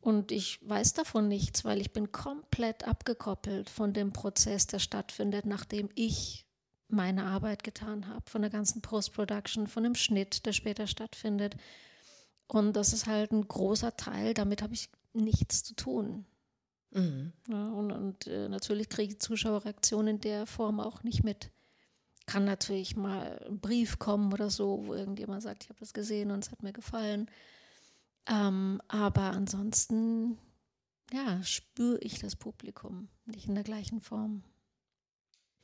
Und 0.00 0.32
ich 0.32 0.66
weiß 0.66 0.94
davon 0.94 1.28
nichts, 1.28 1.62
weil 1.66 1.78
ich 1.78 1.92
bin 1.92 2.10
komplett 2.10 2.88
abgekoppelt 2.88 3.68
von 3.68 3.92
dem 3.92 4.14
Prozess, 4.14 4.66
der 4.66 4.78
stattfindet, 4.78 5.44
nachdem 5.44 5.90
ich 5.94 6.46
meine 6.88 7.24
Arbeit 7.24 7.64
getan 7.64 8.08
habe, 8.08 8.30
von 8.30 8.40
der 8.40 8.50
ganzen 8.50 8.80
Post-Production, 8.80 9.66
von 9.66 9.82
dem 9.82 9.94
Schnitt, 9.94 10.46
der 10.46 10.54
später 10.54 10.86
stattfindet. 10.86 11.54
Und 12.46 12.72
das 12.76 12.94
ist 12.94 13.06
halt 13.06 13.30
ein 13.30 13.46
großer 13.46 13.94
Teil, 13.98 14.32
damit 14.32 14.62
habe 14.62 14.72
ich 14.72 14.88
nichts 15.12 15.64
zu 15.64 15.74
tun. 15.74 16.24
Mhm. 16.92 17.32
Ja, 17.48 17.68
und, 17.70 17.92
und 17.92 18.26
äh, 18.26 18.48
natürlich 18.48 18.88
kriege 18.88 19.14
ich 19.14 19.20
Zuschauerreaktionen 19.20 20.16
in 20.16 20.20
der 20.20 20.46
Form 20.46 20.80
auch 20.80 21.02
nicht 21.02 21.24
mit. 21.24 21.50
Kann 22.26 22.44
natürlich 22.44 22.96
mal 22.96 23.44
ein 23.48 23.58
Brief 23.58 23.98
kommen 23.98 24.32
oder 24.32 24.50
so, 24.50 24.86
wo 24.86 24.94
irgendjemand 24.94 25.42
sagt, 25.42 25.64
ich 25.64 25.70
habe 25.70 25.80
das 25.80 25.92
gesehen 25.92 26.30
und 26.30 26.44
es 26.44 26.50
hat 26.50 26.62
mir 26.62 26.72
gefallen. 26.72 27.28
Ähm, 28.26 28.80
aber 28.88 29.32
ansonsten, 29.32 30.38
ja, 31.12 31.42
spüre 31.42 31.98
ich 31.98 32.20
das 32.20 32.36
Publikum 32.36 33.08
nicht 33.24 33.48
in 33.48 33.54
der 33.54 33.64
gleichen 33.64 34.00
Form. 34.00 34.44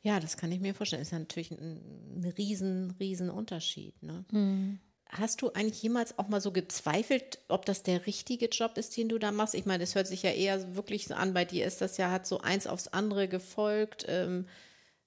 Ja, 0.00 0.20
das 0.20 0.36
kann 0.36 0.52
ich 0.52 0.60
mir 0.60 0.74
vorstellen. 0.74 1.00
Das 1.00 1.08
ist 1.08 1.12
ja 1.12 1.18
natürlich 1.18 1.50
ein, 1.52 2.16
ein 2.16 2.24
riesen, 2.36 2.92
riesen 2.92 3.30
Unterschied. 3.30 4.02
Ne? 4.02 4.24
Mhm. 4.30 4.80
Hast 5.10 5.40
du 5.40 5.52
eigentlich 5.52 5.82
jemals 5.82 6.18
auch 6.18 6.28
mal 6.28 6.40
so 6.40 6.52
gezweifelt, 6.52 7.38
ob 7.48 7.64
das 7.64 7.82
der 7.82 8.06
richtige 8.06 8.46
Job 8.46 8.76
ist, 8.76 8.96
den 8.96 9.08
du 9.08 9.18
da 9.18 9.32
machst? 9.32 9.54
Ich 9.54 9.64
meine, 9.64 9.82
das 9.82 9.94
hört 9.94 10.06
sich 10.06 10.22
ja 10.22 10.30
eher 10.30 10.76
wirklich 10.76 11.06
so 11.06 11.14
an, 11.14 11.32
bei 11.32 11.46
dir 11.46 11.66
ist 11.66 11.80
das 11.80 11.96
ja, 11.96 12.10
hat 12.10 12.26
so 12.26 12.40
eins 12.40 12.66
aufs 12.66 12.88
andere 12.88 13.26
gefolgt, 13.26 14.04
ähm, 14.06 14.46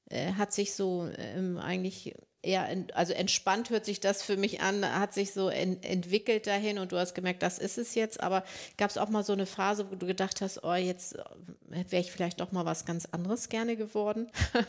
äh, 0.09 0.33
hat 0.33 0.53
sich 0.53 0.73
so 0.73 1.07
ähm, 1.17 1.59
eigentlich 1.59 2.15
eher, 2.41 2.67
also 2.93 3.13
entspannt 3.13 3.69
hört 3.69 3.85
sich 3.85 3.99
das 3.99 4.23
für 4.23 4.37
mich 4.37 4.61
an, 4.61 4.83
hat 4.83 5.13
sich 5.13 5.33
so 5.33 5.49
en 5.49 5.81
entwickelt 5.83 6.47
dahin 6.47 6.79
und 6.79 6.91
du 6.91 6.97
hast 6.97 7.13
gemerkt, 7.13 7.43
das 7.43 7.59
ist 7.59 7.77
es 7.77 7.93
jetzt, 7.93 8.21
aber 8.21 8.43
gab 8.77 8.89
es 8.89 8.97
auch 8.97 9.09
mal 9.09 9.23
so 9.23 9.33
eine 9.33 9.45
Phase, 9.45 9.91
wo 9.91 9.95
du 9.95 10.07
gedacht 10.07 10.41
hast, 10.41 10.63
oh, 10.63 10.73
jetzt 10.73 11.15
äh, 11.15 11.85
wäre 11.89 12.01
ich 12.01 12.11
vielleicht 12.11 12.41
doch 12.41 12.51
mal 12.51 12.65
was 12.65 12.85
ganz 12.85 13.05
anderes 13.11 13.49
gerne 13.49 13.75
geworden? 13.75 14.31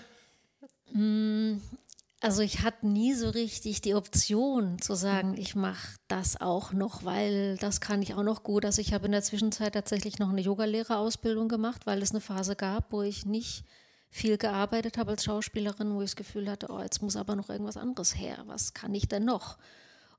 Also 2.22 2.40
ich 2.42 2.62
hatte 2.62 2.87
nie 2.87 3.14
so 3.14 3.30
richtig 3.30 3.80
die 3.80 3.96
Option 3.96 4.80
zu 4.80 4.94
sagen, 4.94 5.37
ich 5.37 5.56
mache 5.56 5.96
das 6.06 6.40
auch 6.40 6.72
noch, 6.72 7.04
weil 7.04 7.56
das 7.56 7.80
kann 7.80 8.00
ich 8.00 8.14
auch 8.14 8.22
noch 8.22 8.44
gut. 8.44 8.64
Also 8.64 8.80
ich 8.80 8.94
habe 8.94 9.06
in 9.06 9.12
der 9.12 9.24
Zwischenzeit 9.24 9.74
tatsächlich 9.74 10.20
noch 10.20 10.28
eine 10.28 10.40
Yogalehrerausbildung 10.40 11.48
gemacht, 11.48 11.85
weil 11.85 12.00
es 12.00 12.12
eine 12.12 12.20
Phase 12.20 12.54
gab, 12.54 12.92
wo 12.92 13.02
ich 13.02 13.26
nicht 13.26 13.64
viel 14.08 14.38
gearbeitet 14.38 14.98
habe 14.98 15.11
als 15.11 15.24
Schauspielerin, 15.24 15.96
wo 15.96 16.00
ich 16.00 16.11
das 16.11 16.16
Gefühl 16.16 16.48
hatte, 16.48 16.68
oh, 16.70 16.80
jetzt 16.80 17.02
muss 17.02 17.16
aber 17.16 17.35
noch 17.35 17.50
irgendwas 17.50 17.76
anderes 17.76 18.16
her. 18.16 18.44
Was 18.46 18.72
kann 18.72 18.94
ich 18.94 19.08
denn 19.08 19.24
noch? 19.24 19.58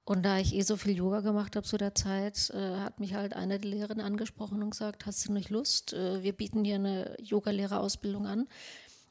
Und 0.03 0.23
da 0.23 0.39
ich 0.39 0.53
eh 0.53 0.61
so 0.63 0.75
viel 0.75 0.97
Yoga 0.97 1.21
gemacht 1.21 1.55
habe 1.55 1.65
zu 1.65 1.77
der 1.77 1.95
Zeit, 1.95 2.49
äh, 2.49 2.79
hat 2.79 2.99
mich 2.99 3.13
halt 3.13 3.33
eine 3.33 3.59
der 3.59 3.71
Lehrerinnen 3.71 4.05
angesprochen 4.05 4.61
und 4.61 4.71
gesagt, 4.71 5.05
hast 5.05 5.25
du 5.29 5.31
nicht 5.31 5.49
Lust? 5.49 5.93
Äh, 5.93 6.21
wir 6.21 6.33
bieten 6.33 6.65
dir 6.65 6.75
eine 6.75 7.15
Yogalehrerausbildung 7.21 8.27
an. 8.27 8.49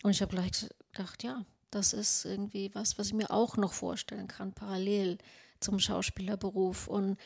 Und 0.02 0.10
ich 0.10 0.20
habe 0.20 0.34
gleich 0.34 0.68
gedacht, 0.92 1.22
ja, 1.22 1.46
das 1.72 1.92
ist 1.92 2.24
irgendwie 2.24 2.70
was, 2.74 2.98
was 2.98 3.08
ich 3.08 3.14
mir 3.14 3.30
auch 3.30 3.56
noch 3.56 3.72
vorstellen 3.72 4.28
kann, 4.28 4.52
parallel 4.52 5.18
zum 5.58 5.78
Schauspielerberuf. 5.78 6.86
Und 6.86 7.18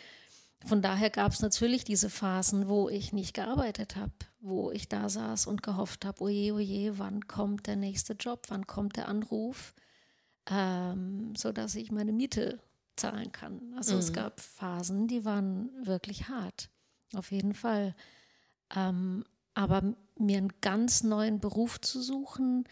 von 0.64 0.82
daher 0.82 1.10
gab 1.10 1.32
es 1.32 1.40
natürlich 1.40 1.84
diese 1.84 2.08
Phasen, 2.08 2.68
wo 2.68 2.88
ich 2.88 3.12
nicht 3.12 3.34
gearbeitet 3.34 3.96
habe, 3.96 4.12
wo 4.40 4.70
ich 4.70 4.88
da 4.88 5.08
saß 5.08 5.46
und 5.46 5.62
gehofft 5.62 6.04
habe, 6.04 6.22
oje, 6.22 6.54
oje, 6.54 6.98
wann 6.98 7.26
kommt 7.26 7.66
der 7.66 7.76
nächste 7.76 8.14
Job, 8.14 8.46
wann 8.48 8.66
kommt 8.66 8.96
der 8.96 9.08
Anruf, 9.08 9.74
ähm, 10.48 11.34
sodass 11.36 11.74
ich 11.74 11.90
meine 11.90 12.12
Miete 12.12 12.60
zahlen 12.94 13.32
kann. 13.32 13.74
Also 13.76 13.94
mhm. 13.94 13.98
es 13.98 14.12
gab 14.12 14.40
Phasen, 14.40 15.08
die 15.08 15.24
waren 15.24 15.70
wirklich 15.84 16.28
hart, 16.28 16.70
auf 17.14 17.32
jeden 17.32 17.52
Fall. 17.52 17.94
Ähm, 18.74 19.24
aber 19.54 19.94
mir 20.18 20.38
einen 20.38 20.52
ganz 20.60 21.02
neuen 21.02 21.40
Beruf 21.40 21.80
zu 21.80 22.00
suchen, 22.00 22.64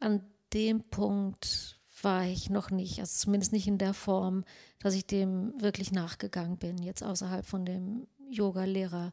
an 0.00 0.22
dem 0.54 0.82
Punkt 0.88 1.80
war 2.02 2.24
ich 2.26 2.50
noch 2.50 2.70
nicht, 2.70 3.00
also 3.00 3.16
zumindest 3.16 3.52
nicht 3.52 3.66
in 3.66 3.78
der 3.78 3.94
Form, 3.94 4.44
dass 4.78 4.94
ich 4.94 5.06
dem 5.06 5.60
wirklich 5.60 5.92
nachgegangen 5.92 6.58
bin, 6.58 6.78
jetzt 6.78 7.02
außerhalb 7.02 7.44
von 7.44 7.64
dem 7.64 8.06
Yoga-Lehrer. 8.30 9.12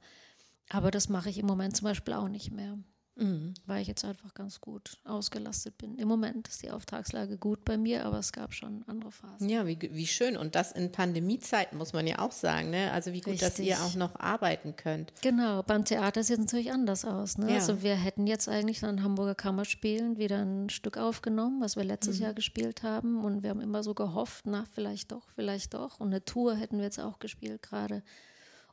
Aber 0.70 0.92
das 0.92 1.10
mache 1.10 1.30
ich 1.30 1.38
im 1.38 1.46
Moment 1.46 1.76
zum 1.76 1.86
Beispiel 1.86 2.14
auch 2.14 2.28
nicht 2.28 2.52
mehr. 2.52 2.78
Mhm. 3.16 3.54
Weil 3.66 3.82
ich 3.82 3.88
jetzt 3.88 4.06
einfach 4.06 4.34
ganz 4.34 4.62
gut 4.62 4.98
ausgelastet 5.04 5.78
bin. 5.78 5.96
Im 5.98 6.08
Moment 6.08 6.48
ist 6.48 6.64
die 6.64 6.72
Auftragslage 6.72 7.38
gut 7.38 7.66
bei 7.66 7.78
mir, 7.78 8.06
aber 8.06 8.20
es 8.20 8.32
gab 8.32 8.54
schon 8.54 8.84
andere 8.88 9.12
Phasen. 9.12 9.50
Ja, 9.50 9.68
wie, 9.68 9.78
wie 9.82 10.08
schön. 10.08 10.38
Und 10.38 10.56
das 10.56 10.72
in 10.72 10.92
Pandemiezeiten, 10.92 11.78
muss 11.78 11.94
man 11.94 12.08
ja 12.08 12.20
auch 12.20 12.32
sagen. 12.32 12.70
Ne? 12.70 12.92
Also 12.92 13.12
wie 13.12 13.22
gut, 13.22 13.34
Richtig. 13.34 13.50
dass 13.50 13.60
ihr 13.60 13.82
auch 13.82 13.96
noch 13.96 14.20
arbeiten 14.20 14.76
könnt. 14.76 15.14
Genau, 15.22 15.62
beim 15.64 15.86
Theater 15.86 16.24
sieht 16.24 16.40
es 16.40 16.46
natürlich 16.46 16.72
anders 16.72 17.06
aus. 17.06 17.38
Ne? 17.38 17.50
Ja. 17.50 17.56
Also 17.56 17.84
wir 17.84 17.96
hätten 17.96 18.28
jetzt 18.28 18.48
eigentlich 18.48 18.84
an 18.84 19.04
Hamburger 19.04 19.36
Kammerspielen 19.36 20.18
wieder 20.18 20.40
ein 20.40 20.70
Stück 20.70 20.98
aufgenommen, 20.98 21.62
was 21.62 21.76
wir 21.76 21.84
letztes 21.84 22.18
mhm. 22.18 22.24
Jahr 22.24 22.34
gespielt 22.34 22.84
haben. 22.84 23.24
Und 23.24 23.44
wir 23.44 23.50
haben 23.50 23.62
immer 23.62 23.84
so 23.84 23.94
gehofft, 23.94 24.46
na, 24.48 24.66
vielleicht 24.74 25.12
doch, 25.12 25.28
vielleicht 25.36 25.74
doch. 25.74 26.00
Und 26.00 26.08
eine 26.08 26.24
Tour 26.24 26.56
hätten 26.56 26.78
wir 26.78 26.86
jetzt 26.86 27.00
auch 27.00 27.20
gespielt 27.20 27.62
gerade. 27.62 28.04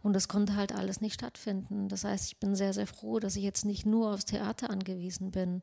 Und 0.03 0.13
das 0.13 0.29
konnte 0.29 0.57
halt 0.57 0.73
alles 0.73 1.01
nicht 1.01 1.15
stattfinden. 1.15 1.89
Das 1.89 2.05
heißt, 2.05 2.27
ich 2.27 2.39
bin 2.39 2.55
sehr, 2.55 2.73
sehr 2.73 2.87
froh, 2.87 3.19
dass 3.19 3.37
ich 3.37 3.43
jetzt 3.43 3.65
nicht 3.65 3.87
nur 3.87 4.13
aufs 4.13 4.25
Theater 4.25 4.71
angewiesen 4.71 5.31
bin. 5.31 5.63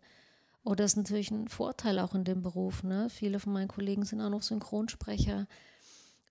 Und 0.63 0.79
das 0.79 0.91
ist 0.91 0.97
natürlich 0.97 1.31
ein 1.31 1.47
Vorteil 1.47 1.99
auch 1.99 2.15
in 2.15 2.23
dem 2.23 2.41
Beruf. 2.41 2.83
Ne? 2.83 3.09
Viele 3.09 3.39
von 3.39 3.53
meinen 3.53 3.67
Kollegen 3.67 4.03
sind 4.03 4.19
auch 4.19 4.29
noch 4.29 4.41
Synchronsprecher 4.41 5.47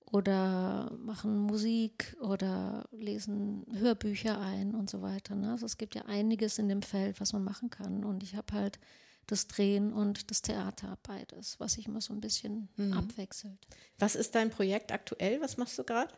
oder 0.07 0.93
machen 0.99 1.39
Musik 1.39 2.17
oder 2.21 2.87
lesen 2.93 3.65
Hörbücher 3.73 4.39
ein 4.41 4.75
und 4.75 4.91
so 4.91 5.03
weiter. 5.03 5.35
Ne? 5.35 5.53
Also 5.53 5.67
es 5.67 5.79
gibt 5.79 5.95
ja 5.95 6.03
einiges 6.07 6.59
in 6.59 6.69
dem 6.69 6.83
Feld, 6.83 7.21
was 7.21 7.33
man 7.33 7.45
machen 7.45 7.71
kann. 7.71 8.05
Und 8.05 8.23
ich 8.23 8.37
habe 8.37 8.53
halt 8.53 8.79
das 9.27 9.47
Drehen 9.47 9.93
und 9.93 10.31
das 10.31 10.43
Theater, 10.43 10.99
beides, 11.03 11.59
was 11.59 11.75
sich 11.75 11.87
immer 11.87 12.01
so 12.01 12.13
ein 12.13 12.21
bisschen 12.21 12.69
mhm. 12.77 12.93
abwechselt. 12.93 13.59
Was 13.99 14.15
ist 14.15 14.35
dein 14.35 14.51
Projekt 14.51 14.93
aktuell? 14.93 15.41
Was 15.41 15.57
machst 15.57 15.79
du 15.79 15.85
gerade? 15.85 16.13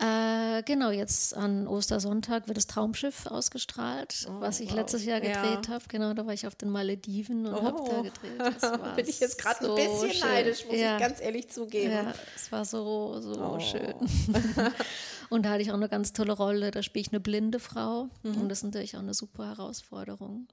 Äh, 0.00 0.62
genau, 0.62 0.90
jetzt 0.90 1.36
an 1.36 1.66
Ostersonntag 1.66 2.48
wird 2.48 2.56
das 2.56 2.66
Traumschiff 2.66 3.26
ausgestrahlt, 3.26 4.26
oh, 4.30 4.40
was 4.40 4.60
ich 4.60 4.70
wow. 4.70 4.76
letztes 4.76 5.04
Jahr 5.04 5.20
gedreht 5.20 5.66
ja. 5.66 5.74
habe. 5.74 5.84
Genau, 5.88 6.14
da 6.14 6.24
war 6.24 6.32
ich 6.32 6.46
auf 6.46 6.54
den 6.54 6.70
Malediven 6.70 7.46
und 7.46 7.54
oh. 7.54 7.62
habe 7.62 7.84
da 7.86 8.00
gedreht. 8.00 8.96
Bin 8.96 9.06
ich 9.06 9.20
jetzt 9.20 9.36
gerade 9.36 9.62
so 9.62 9.74
ein 9.74 9.76
bisschen 9.76 10.12
schön. 10.12 10.28
neidisch, 10.28 10.64
muss 10.64 10.76
ja. 10.76 10.96
ich 10.96 11.02
ganz 11.02 11.20
ehrlich 11.20 11.50
zugeben. 11.50 11.92
Ja, 11.92 12.14
es 12.34 12.50
war 12.50 12.64
so, 12.64 13.20
so 13.20 13.42
oh. 13.42 13.60
schön. 13.60 13.94
und 15.28 15.44
da 15.44 15.50
hatte 15.50 15.62
ich 15.62 15.70
auch 15.70 15.74
eine 15.74 15.90
ganz 15.90 16.14
tolle 16.14 16.32
Rolle. 16.32 16.70
Da 16.70 16.82
spiele 16.82 17.02
ich 17.02 17.12
eine 17.12 17.20
blinde 17.20 17.60
Frau 17.60 18.08
mhm. 18.22 18.40
und 18.40 18.48
das 18.48 18.60
ist 18.60 18.64
natürlich 18.64 18.96
auch 18.96 19.02
eine 19.02 19.14
super 19.14 19.48
Herausforderung. 19.48 20.48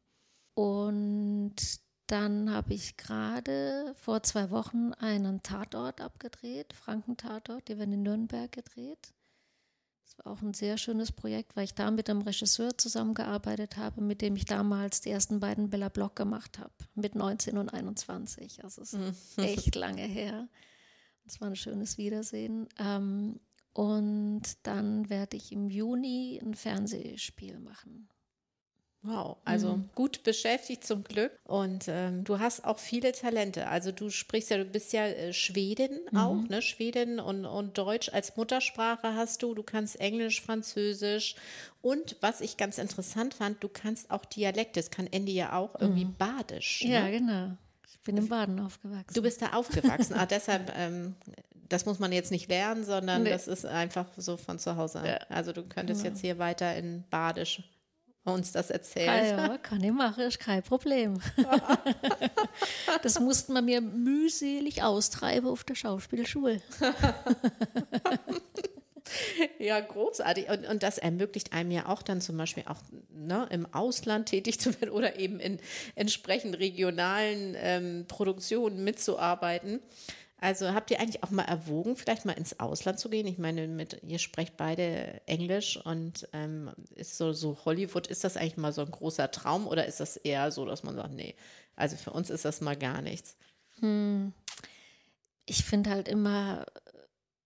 Und 0.56 1.56
dann 2.08 2.52
habe 2.52 2.74
ich 2.74 2.98
gerade 2.98 3.94
vor 3.96 4.24
zwei 4.24 4.52
Wochen 4.52 4.92
einen 4.94 5.42
Tatort 5.42 6.02
abgedreht, 6.02 6.74
Franken-Tatort, 6.74 7.70
die 7.70 7.78
werden 7.78 7.94
in 7.94 8.04
Nürnberg 8.04 8.52
gedreht 8.52 9.14
war 10.18 10.28
auch 10.28 10.42
ein 10.42 10.54
sehr 10.54 10.78
schönes 10.78 11.12
Projekt, 11.12 11.56
weil 11.56 11.64
ich 11.64 11.74
da 11.74 11.90
mit 11.90 12.10
einem 12.10 12.22
Regisseur 12.22 12.78
zusammengearbeitet 12.78 13.78
habe, 13.78 14.02
mit 14.02 14.22
dem 14.22 14.36
ich 14.36 14.46
damals 14.46 15.02
die 15.02 15.10
ersten 15.10 15.40
beiden 15.40 15.70
Bella 15.70 15.90
Block 15.90 16.16
gemacht 16.16 16.60
habe, 16.60 16.74
mit 16.94 17.16
19 17.16 17.58
und 17.58 17.74
21. 17.74 18.64
Also 18.64 18.82
es 18.82 18.94
ist 18.94 19.38
mhm. 19.38 19.44
echt 19.44 19.76
lange 19.76 20.04
her. 20.04 20.48
Es 21.26 21.42
war 21.42 21.50
ein 21.50 21.56
schönes 21.56 21.98
Wiedersehen. 21.98 22.68
Ähm, 22.78 23.40
und 23.74 24.44
dann 24.64 25.10
werde 25.10 25.38
ich 25.38 25.52
im 25.52 25.70
Juni 25.70 26.40
ein 26.42 26.56
Fernsehspiel 26.56 27.60
machen. 27.60 28.10
Wow, 29.08 29.38
also 29.46 29.78
mhm. 29.78 29.90
gut 29.96 30.24
beschäftigt 30.24 30.86
zum 30.86 31.06
Glück. 31.06 31.32
Und 31.46 31.86
ähm, 31.88 32.26
du 32.26 32.40
hast 32.40 32.66
auch 32.66 32.78
viele 32.78 33.14
Talente. 33.14 33.68
Also 33.68 33.94
du 33.94 34.10
sprichst 34.10 34.50
ja, 34.50 34.58
du 34.58 34.66
bist 34.66 34.92
ja 34.92 35.06
äh, 35.06 35.32
Schwedin 35.32 36.02
mhm. 36.12 36.18
auch, 36.18 36.44
ne? 36.50 36.62
Schwedin 36.62 37.22
und, 37.22 37.46
und 37.46 37.78
Deutsch 37.78 38.10
als 38.10 38.36
Muttersprache 38.36 39.16
hast 39.16 39.44
du. 39.44 39.54
Du 39.54 39.64
kannst 39.64 39.98
Englisch, 40.02 40.42
Französisch. 40.42 41.36
Und 41.82 42.18
was 42.20 42.42
ich 42.42 42.58
ganz 42.58 42.80
interessant 42.80 43.36
fand, 43.36 43.64
du 43.64 43.70
kannst 43.70 44.12
auch 44.12 44.26
Dialekte. 44.26 44.82
Das 44.82 44.92
kann 44.92 45.08
Andy 45.08 45.34
ja 45.34 45.54
auch 45.54 45.80
irgendwie 45.80 46.06
mhm. 46.06 46.16
Badisch. 46.18 46.84
Ne? 46.84 46.92
Ja, 46.92 47.10
genau. 47.10 47.52
Ich 47.88 48.00
bin 48.02 48.18
in 48.18 48.28
Baden 48.28 48.60
aufgewachsen. 48.60 49.14
Du 49.14 49.22
bist 49.22 49.42
da 49.42 49.54
aufgewachsen. 49.54 50.16
ah, 50.16 50.26
deshalb, 50.30 50.74
ähm, 50.76 51.16
das 51.70 51.86
muss 51.86 52.00
man 52.00 52.12
jetzt 52.12 52.32
nicht 52.32 52.50
lernen, 52.50 52.84
sondern 52.84 53.24
nee. 53.24 53.30
das 53.30 53.48
ist 53.48 53.66
einfach 53.66 54.08
so 54.18 54.36
von 54.36 54.60
zu 54.60 54.76
Hause. 54.76 55.02
Ja. 55.06 55.20
Also 55.30 55.54
du 55.54 55.64
könntest 55.64 56.04
genau. 56.04 56.14
jetzt 56.14 56.22
hier 56.22 56.40
weiter 56.40 56.76
in 56.76 57.06
Badisch 57.10 57.64
uns 58.32 58.52
das 58.52 58.70
erzählt. 58.70 59.08
Ja, 59.08 59.48
ja, 59.48 59.58
kann 59.58 59.84
ich 59.84 59.92
machen, 59.92 60.24
ist 60.24 60.40
kein 60.40 60.64
Problem. 60.64 61.20
das 63.04 63.20
musste 63.20 63.52
man 63.52 63.66
mir 63.66 63.82
mühselig 63.82 64.84
austreiben 64.84 65.50
auf 65.50 65.64
der 65.64 65.76
Schauspielschule. 65.76 66.62
ja, 69.60 69.80
großartig. 69.80 70.50
Und, 70.50 70.68
und 70.68 70.84
das 70.84 70.98
ermöglicht 70.98 71.54
einem 71.54 71.72
ja 71.72 71.88
auch 71.88 72.02
dann 72.02 72.22
zum 72.22 72.38
Beispiel 72.38 72.64
auch 72.68 72.82
ne, 73.10 73.48
im 73.52 73.72
Ausland 73.74 74.30
tätig 74.30 74.60
zu 74.60 74.80
werden 74.80 74.92
oder 74.92 75.20
eben 75.20 75.40
in 75.40 75.60
entsprechend 75.96 76.58
regionalen 76.60 77.56
ähm, 77.58 78.06
Produktionen 78.08 78.84
mitzuarbeiten. 78.84 79.80
Also 80.40 80.74
habt 80.74 80.92
ihr 80.92 81.00
eigentlich 81.00 81.24
auch 81.24 81.32
mal 81.32 81.44
erwogen, 81.44 81.96
vielleicht 81.96 82.26
mal 82.26 82.34
ins 82.34 82.60
Ausland 82.60 83.00
zu 83.00 83.10
gehen? 83.10 83.26
Ich 83.26 83.40
meine, 83.40 83.68
mit, 83.68 84.02
ihr 84.04 84.20
sprecht 84.20 84.56
beide 84.56 85.20
Englisch 85.26 85.78
und 85.84 86.28
ähm, 86.32 86.72
ist 86.94 87.18
so, 87.18 87.34
so 87.34 87.58
Hollywood, 87.66 88.06
ist 88.06 88.24
das 88.24 88.38
eigentlich 88.38 88.58
mal 88.58 88.72
so 88.72 88.82
ein 88.82 88.92
großer 88.92 89.32
Traum 89.32 89.68
oder 89.68 89.88
ist 89.88 90.00
das 90.00 90.16
eher 90.16 90.52
so, 90.52 90.66
dass 90.66 90.84
man 90.84 90.96
sagt, 90.96 91.14
nee, 91.14 91.36
also 91.76 91.96
für 91.96 92.12
uns 92.12 92.30
ist 92.30 92.46
das 92.46 92.62
mal 92.62 92.76
gar 92.76 93.02
nichts? 93.02 93.36
Hm. 93.80 94.32
Ich 95.48 95.64
finde 95.66 95.90
halt 95.90 96.08
immer, 96.08 96.66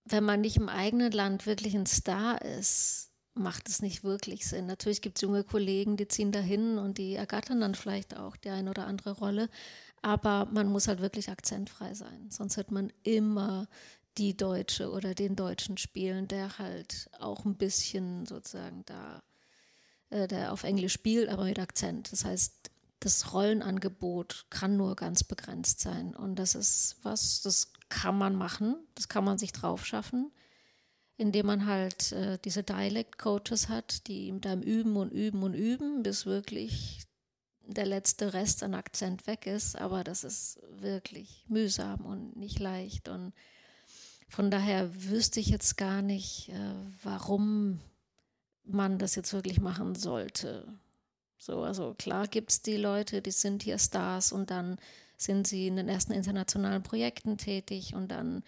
wenn 0.03 0.25
man 0.25 0.41
nicht 0.41 0.57
im 0.57 0.67
eigenen 0.67 1.11
Land 1.11 1.45
wirklich 1.45 1.75
ein 1.75 1.85
Star 1.85 2.41
ist, 2.41 3.11
macht 3.33 3.69
es 3.69 3.81
nicht 3.81 4.03
wirklich 4.03 4.45
Sinn. 4.45 4.65
Natürlich 4.65 5.01
gibt 5.01 5.17
es 5.17 5.21
junge 5.21 5.43
Kollegen, 5.43 5.95
die 5.95 6.07
ziehen 6.07 6.31
dahin 6.31 6.77
und 6.77 6.97
die 6.97 7.15
ergattern 7.15 7.61
dann 7.61 7.75
vielleicht 7.75 8.17
auch 8.17 8.35
die 8.35 8.49
eine 8.49 8.69
oder 8.69 8.85
andere 8.85 9.11
Rolle. 9.11 9.49
Aber 10.01 10.47
man 10.51 10.67
muss 10.67 10.87
halt 10.87 10.99
wirklich 10.99 11.29
akzentfrei 11.29 11.93
sein. 11.93 12.29
Sonst 12.29 12.57
wird 12.57 12.71
man 12.71 12.91
immer 13.03 13.67
die 14.17 14.35
Deutsche 14.35 14.91
oder 14.91 15.13
den 15.13 15.35
Deutschen 15.35 15.77
spielen, 15.77 16.27
der 16.27 16.57
halt 16.57 17.09
auch 17.19 17.45
ein 17.45 17.55
bisschen 17.55 18.25
sozusagen 18.25 18.83
da, 18.85 19.23
äh, 20.09 20.27
der 20.27 20.51
auf 20.51 20.63
Englisch 20.63 20.93
spielt, 20.93 21.29
aber 21.29 21.45
mit 21.45 21.59
Akzent. 21.59 22.11
Das 22.11 22.25
heißt, 22.25 22.71
das 22.99 23.33
Rollenangebot 23.33 24.45
kann 24.49 24.77
nur 24.77 24.95
ganz 24.95 25.23
begrenzt 25.23 25.79
sein. 25.79 26.15
Und 26.15 26.35
das 26.35 26.55
ist 26.55 26.97
was, 27.03 27.41
das 27.41 27.73
kann 27.89 28.17
man 28.17 28.35
machen, 28.35 28.77
das 28.95 29.07
kann 29.07 29.23
man 29.23 29.37
sich 29.37 29.51
drauf 29.51 29.85
schaffen, 29.85 30.31
indem 31.17 31.47
man 31.47 31.65
halt 31.65 32.11
äh, 32.11 32.37
diese 32.43 32.63
Dialect-Coaches 32.63 33.69
hat, 33.69 34.07
die 34.07 34.27
ihm 34.27 34.39
dann 34.39 34.61
üben 34.61 34.97
und 34.97 35.11
üben 35.11 35.43
und 35.43 35.53
üben, 35.53 36.03
bis 36.03 36.25
wirklich 36.25 37.03
der 37.65 37.85
letzte 37.85 38.33
Rest 38.33 38.63
an 38.63 38.73
Akzent 38.73 39.27
weg 39.27 39.47
ist, 39.47 39.75
aber 39.75 40.03
das 40.03 40.23
ist 40.23 40.59
wirklich 40.69 41.45
mühsam 41.47 42.05
und 42.05 42.35
nicht 42.35 42.59
leicht. 42.59 43.07
Und 43.07 43.33
von 44.27 44.51
daher 44.51 45.03
wüsste 45.09 45.39
ich 45.39 45.47
jetzt 45.47 45.77
gar 45.77 46.01
nicht, 46.01 46.49
äh, 46.49 46.73
warum 47.03 47.79
man 48.63 48.97
das 48.97 49.15
jetzt 49.15 49.33
wirklich 49.33 49.59
machen 49.59 49.95
sollte. 49.95 50.67
So, 51.37 51.63
also 51.63 51.95
klar 51.95 52.27
gibt 52.27 52.51
es 52.51 52.61
die 52.61 52.77
Leute, 52.77 53.21
die 53.21 53.31
sind 53.31 53.63
hier 53.63 53.79
Stars 53.79 54.31
und 54.31 54.51
dann 54.51 54.77
sind 55.17 55.47
sie 55.47 55.67
in 55.67 55.75
den 55.75 55.89
ersten 55.89 56.13
internationalen 56.13 56.83
Projekten 56.83 57.37
tätig 57.37 57.95
und 57.95 58.09
dann 58.09 58.43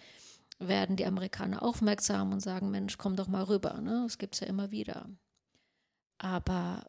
werden 0.58 0.96
die 0.96 1.06
Amerikaner 1.06 1.62
aufmerksam 1.62 2.32
und 2.32 2.40
sagen, 2.40 2.70
Mensch, 2.70 2.96
komm 2.98 3.16
doch 3.16 3.28
mal 3.28 3.42
rüber. 3.44 3.80
Ne? 3.80 4.02
Das 4.04 4.18
gibt 4.18 4.34
es 4.34 4.40
ja 4.40 4.46
immer 4.46 4.70
wieder. 4.70 5.08
Aber 6.18 6.84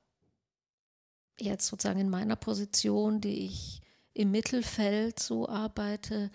jetzt 1.39 1.67
sozusagen 1.67 1.99
in 1.99 2.09
meiner 2.09 2.35
Position, 2.35 3.21
die 3.21 3.45
ich 3.45 3.81
im 4.13 4.31
Mittelfeld 4.31 5.19
so 5.19 5.47
arbeite, 5.47 6.31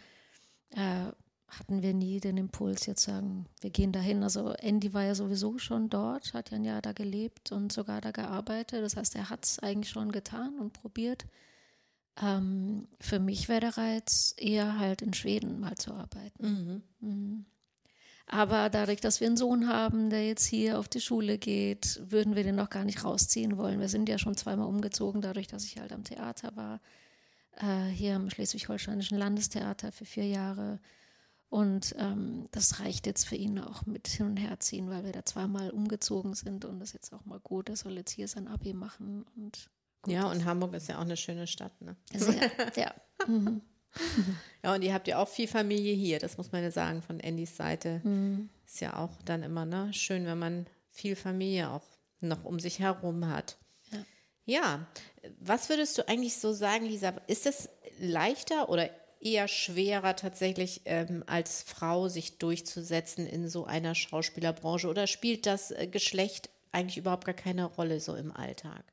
äh, 0.71 1.07
hatten 1.49 1.83
wir 1.83 1.95
nie 1.95 2.21
den 2.21 2.37
Impuls, 2.37 2.87
jetzt 2.87 3.03
sagen, 3.03 3.47
wir 3.61 3.71
gehen 3.71 3.93
dahin. 3.93 4.23
Also 4.23 4.53
Andy 4.53 4.95
war 4.95 5.05
ja 5.05 5.15
sowieso 5.15 5.59
schon 5.59 5.89
dort, 5.89 6.33
hat 6.33 6.51
ja 6.51 6.57
ein 6.57 6.65
Jahr 6.65 6.81
da 6.81 6.93
gelebt 6.93 7.51
und 7.51 7.73
sogar 7.73 8.01
da 8.01 8.13
gearbeitet. 8.13 8.83
Das 8.83 8.97
heißt, 8.97 9.17
er 9.17 9.31
hat 9.31 9.45
es 9.45 9.59
eigentlich 9.59 9.91
schon 9.91 10.13
getan 10.13 10.59
und 10.61 10.73
probiert. 10.73 11.27
Ähm, 12.23 12.87
für 13.01 13.19
mich 13.19 13.49
wäre 13.49 13.61
der 13.61 13.77
Reiz 13.77 14.35
eher 14.37 14.79
halt 14.79 15.03
in 15.03 15.13
Schweden 15.13 15.59
mal 15.59 15.77
zu 15.77 15.93
arbeiten. 15.93 16.83
Mhm. 17.01 17.09
Mhm. 17.09 17.47
Aber 18.33 18.71
dadurch, 18.71 19.01
dass 19.01 19.19
wir 19.19 19.27
einen 19.27 19.37
Sohn 19.37 19.67
haben, 19.69 20.09
der 20.09 20.25
jetzt 20.25 20.45
hier 20.45 20.79
auf 20.79 20.87
die 20.87 21.01
Schule 21.01 21.37
geht, 21.37 22.01
würden 22.01 22.37
wir 22.37 22.45
den 22.45 22.55
noch 22.55 22.71
gar 22.71 22.85
nicht 22.85 23.03
rausziehen 23.03 23.57
wollen. 23.57 23.81
Wir 23.81 23.89
sind 23.89 24.09
ja 24.09 24.19
schon 24.19 24.37
zweimal 24.37 24.69
umgezogen, 24.69 25.21
dadurch, 25.21 25.49
dass 25.49 25.65
ich 25.65 25.79
halt 25.79 25.93
am 25.93 26.05
Theater 26.05 26.55
war. 26.55 26.81
Äh, 27.57 27.91
hier 27.91 28.15
am 28.15 28.31
Schleswig-Holsteinischen 28.31 29.19
Landestheater 29.19 29.91
für 29.91 30.05
vier 30.05 30.29
Jahre. 30.29 30.79
Und 31.49 31.97
ähm, 31.99 32.47
das 32.53 32.79
reicht 32.79 33.09
jetzt 33.09 33.27
für 33.27 33.35
ihn 33.35 33.59
auch 33.59 33.85
mit 33.85 34.07
hin 34.07 34.27
und 34.27 34.37
her 34.37 34.61
ziehen, 34.61 34.89
weil 34.91 35.05
wir 35.05 35.11
da 35.11 35.25
zweimal 35.25 35.71
umgezogen 35.71 36.35
sind 36.35 36.65
und 36.65 36.79
das 36.79 36.93
jetzt 36.93 37.13
auch 37.13 37.25
mal 37.25 37.41
gut. 37.41 37.69
Er 37.69 37.75
soll 37.75 37.95
jetzt 37.95 38.13
hier 38.13 38.29
sein 38.29 38.47
Abi 38.47 38.75
machen. 38.75 39.27
Und 39.35 39.69
ja, 40.07 40.31
und 40.31 40.45
Hamburg 40.45 40.75
ist 40.75 40.89
ja 40.89 40.99
auch 40.99 41.03
eine 41.03 41.17
schöne 41.17 41.49
Stadt. 41.49 41.81
Ne? 41.81 41.97
Sehr, 42.15 42.49
ja. 42.77 42.95
Mhm. 43.27 43.61
Ja, 44.63 44.75
und 44.75 44.83
ihr 44.83 44.93
habt 44.93 45.09
ja 45.09 45.17
auch 45.17 45.29
viel 45.29 45.49
Familie 45.49 45.95
hier, 45.95 46.19
das 46.19 46.37
muss 46.37 46.53
man 46.53 46.63
ja 46.63 46.71
sagen, 46.71 47.01
von 47.01 47.19
Andys 47.19 47.57
Seite. 47.57 48.03
Mhm. 48.05 48.51
Ist 48.67 48.81
ja 48.81 48.99
auch 48.99 49.11
dann 49.25 49.43
immer 49.43 49.65
ne, 49.65 49.91
schön, 49.95 50.27
wenn 50.27 50.39
man 50.39 50.67
viel 50.91 51.17
Familie 51.17 51.71
auch 51.71 51.83
noch 52.21 52.45
um 52.45 52.61
sich 52.61 52.79
herum 52.79 53.27
hat. 53.29 53.57
Ja. 53.91 54.05
ja, 54.45 54.87
was 55.39 55.71
würdest 55.71 55.97
du 55.97 56.07
eigentlich 56.07 56.37
so 56.37 56.53
sagen, 56.53 56.85
Lisa? 56.85 57.15
Ist 57.27 57.47
es 57.47 57.71
leichter 57.99 58.69
oder 58.69 58.91
eher 59.21 59.49
schwerer 59.49 60.17
tatsächlich 60.17 60.83
ähm, 60.87 61.25
als 61.27 61.63
Frau 61.63 62.09
sich 62.09 62.39
durchzusetzen 62.39 63.27
in 63.27 63.49
so 63.49 63.65
einer 63.65 63.95
Schauspielerbranche 63.95 64.89
oder 64.89 65.07
spielt 65.07 65.47
das 65.47 65.71
äh, 65.71 65.87
Geschlecht 65.87 66.51
eigentlich 66.73 66.97
überhaupt 66.97 67.27
gar 67.27 67.35
keine 67.35 67.65
Rolle 67.65 68.01
so 68.01 68.15
im 68.15 68.35
Alltag? 68.35 68.85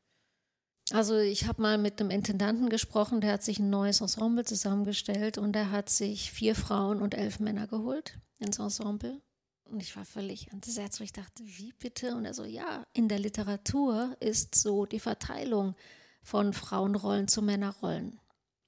Also 0.91 1.17
ich 1.17 1.47
habe 1.47 1.61
mal 1.61 1.77
mit 1.77 1.99
einem 1.99 2.11
Intendanten 2.11 2.69
gesprochen, 2.69 3.19
der 3.19 3.33
hat 3.33 3.43
sich 3.43 3.59
ein 3.59 3.69
neues 3.69 3.99
Ensemble 3.99 4.45
zusammengestellt 4.45 5.37
und 5.37 5.53
der 5.53 5.71
hat 5.71 5.89
sich 5.89 6.31
vier 6.31 6.55
Frauen 6.55 7.01
und 7.01 7.13
elf 7.13 7.39
Männer 7.39 7.67
geholt 7.67 8.17
ins 8.39 8.59
Ensemble. 8.59 9.21
Und 9.65 9.83
ich 9.83 9.95
war 9.97 10.05
völlig 10.05 10.49
entsetzt, 10.53 10.99
weil 10.99 11.05
ich 11.05 11.13
dachte, 11.13 11.43
wie 11.43 11.73
bitte? 11.73 12.15
Und 12.15 12.23
er 12.23 12.33
so, 12.33 12.45
ja, 12.45 12.83
in 12.93 13.09
der 13.09 13.19
Literatur 13.19 14.15
ist 14.21 14.55
so 14.55 14.85
die 14.85 15.01
Verteilung 15.01 15.75
von 16.23 16.53
Frauenrollen 16.53 17.27
zu 17.27 17.41
Männerrollen. 17.41 18.19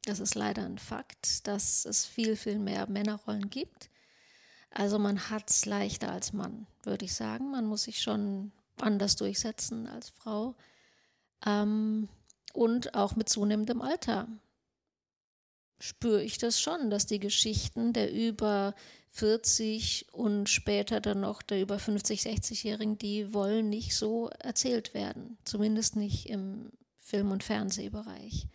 Das 0.03 0.19
ist 0.19 0.35
leider 0.35 0.65
ein 0.65 0.77
Fakt, 0.77 1.47
dass 1.47 1.85
es 1.85 2.05
viel, 2.05 2.35
viel 2.35 2.59
mehr 2.59 2.89
Männerrollen 2.89 3.49
gibt. 3.49 3.89
Also 4.71 4.99
man 4.99 5.29
hat 5.29 5.49
es 5.49 5.65
leichter 5.65 6.11
als 6.11 6.33
Mann, 6.33 6.67
würde 6.83 7.05
ich 7.05 7.13
sagen. 7.13 7.51
Man 7.51 7.65
muss 7.65 7.83
sich 7.83 8.01
schon 8.01 8.51
anders 8.77 9.15
durchsetzen 9.15 9.87
als 9.87 10.09
Frau. 10.09 10.55
Ähm, 11.45 12.09
und 12.53 12.95
auch 12.95 13.15
mit 13.15 13.29
zunehmendem 13.29 13.81
Alter 13.81 14.27
spüre 15.79 16.23
ich 16.23 16.37
das 16.37 16.59
schon, 16.59 16.89
dass 16.89 17.05
die 17.05 17.19
Geschichten 17.19 17.93
der 17.93 18.11
über 18.11 18.75
40 19.11 20.07
und 20.11 20.49
später 20.49 20.99
dann 21.01 21.21
noch 21.21 21.41
der 21.41 21.61
über 21.61 21.79
50, 21.79 22.21
60-Jährigen, 22.21 22.97
die 22.97 23.33
wollen 23.33 23.69
nicht 23.69 23.95
so 23.95 24.29
erzählt 24.39 24.93
werden. 24.93 25.37
Zumindest 25.45 25.95
nicht 25.95 26.29
im 26.29 26.71
Film- 26.99 27.31
und 27.31 27.43
Fernsehbereich. 27.43 28.47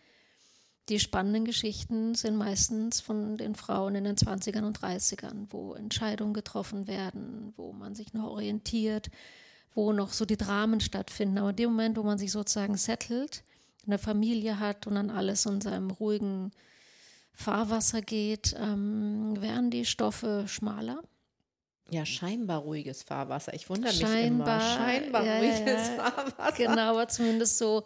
Die 0.87 0.99
spannenden 0.99 1.45
Geschichten 1.45 2.13
sind 2.13 2.35
meistens 2.35 3.01
von 3.01 3.37
den 3.37 3.55
Frauen 3.55 3.95
in 3.95 4.03
den 4.03 4.15
20ern 4.15 4.65
und 4.65 4.79
30ern, 4.79 5.47
wo 5.49 5.73
Entscheidungen 5.73 6.33
getroffen 6.33 6.87
werden, 6.87 7.53
wo 7.57 7.73
man 7.73 7.95
sich 7.95 8.13
noch 8.13 8.29
orientiert, 8.29 9.09
wo 9.75 9.91
noch 9.91 10.13
so 10.13 10.25
die 10.25 10.37
Dramen 10.37 10.79
stattfinden. 10.79 11.37
Aber 11.37 11.51
in 11.51 11.55
dem 11.57 11.69
Moment, 11.71 11.97
wo 11.97 12.03
man 12.03 12.17
sich 12.17 12.31
sozusagen 12.31 12.77
settelt, 12.77 13.43
eine 13.85 13.97
Familie 13.97 14.59
hat 14.59 14.87
und 14.87 14.95
dann 14.95 15.11
alles 15.11 15.45
in 15.45 15.61
seinem 15.61 15.91
ruhigen 15.91 16.51
Fahrwasser 17.33 18.01
geht, 18.01 18.55
ähm, 18.57 19.39
werden 19.39 19.69
die 19.69 19.85
Stoffe 19.85 20.45
schmaler. 20.47 21.03
Ja, 21.91 22.03
scheinbar 22.05 22.61
ruhiges 22.61 23.03
Fahrwasser. 23.03 23.53
Ich 23.53 23.69
wundere 23.69 23.91
mich 23.91 24.01
scheinbar, 24.01 24.57
immer. 24.57 24.75
Scheinbar 24.75 25.25
ja, 25.25 25.37
ruhiges 25.37 25.87
ja, 25.87 26.03
Fahrwasser. 26.03 26.57
Genau, 26.57 26.91
aber 26.91 27.07
zumindest 27.07 27.57
so 27.59 27.83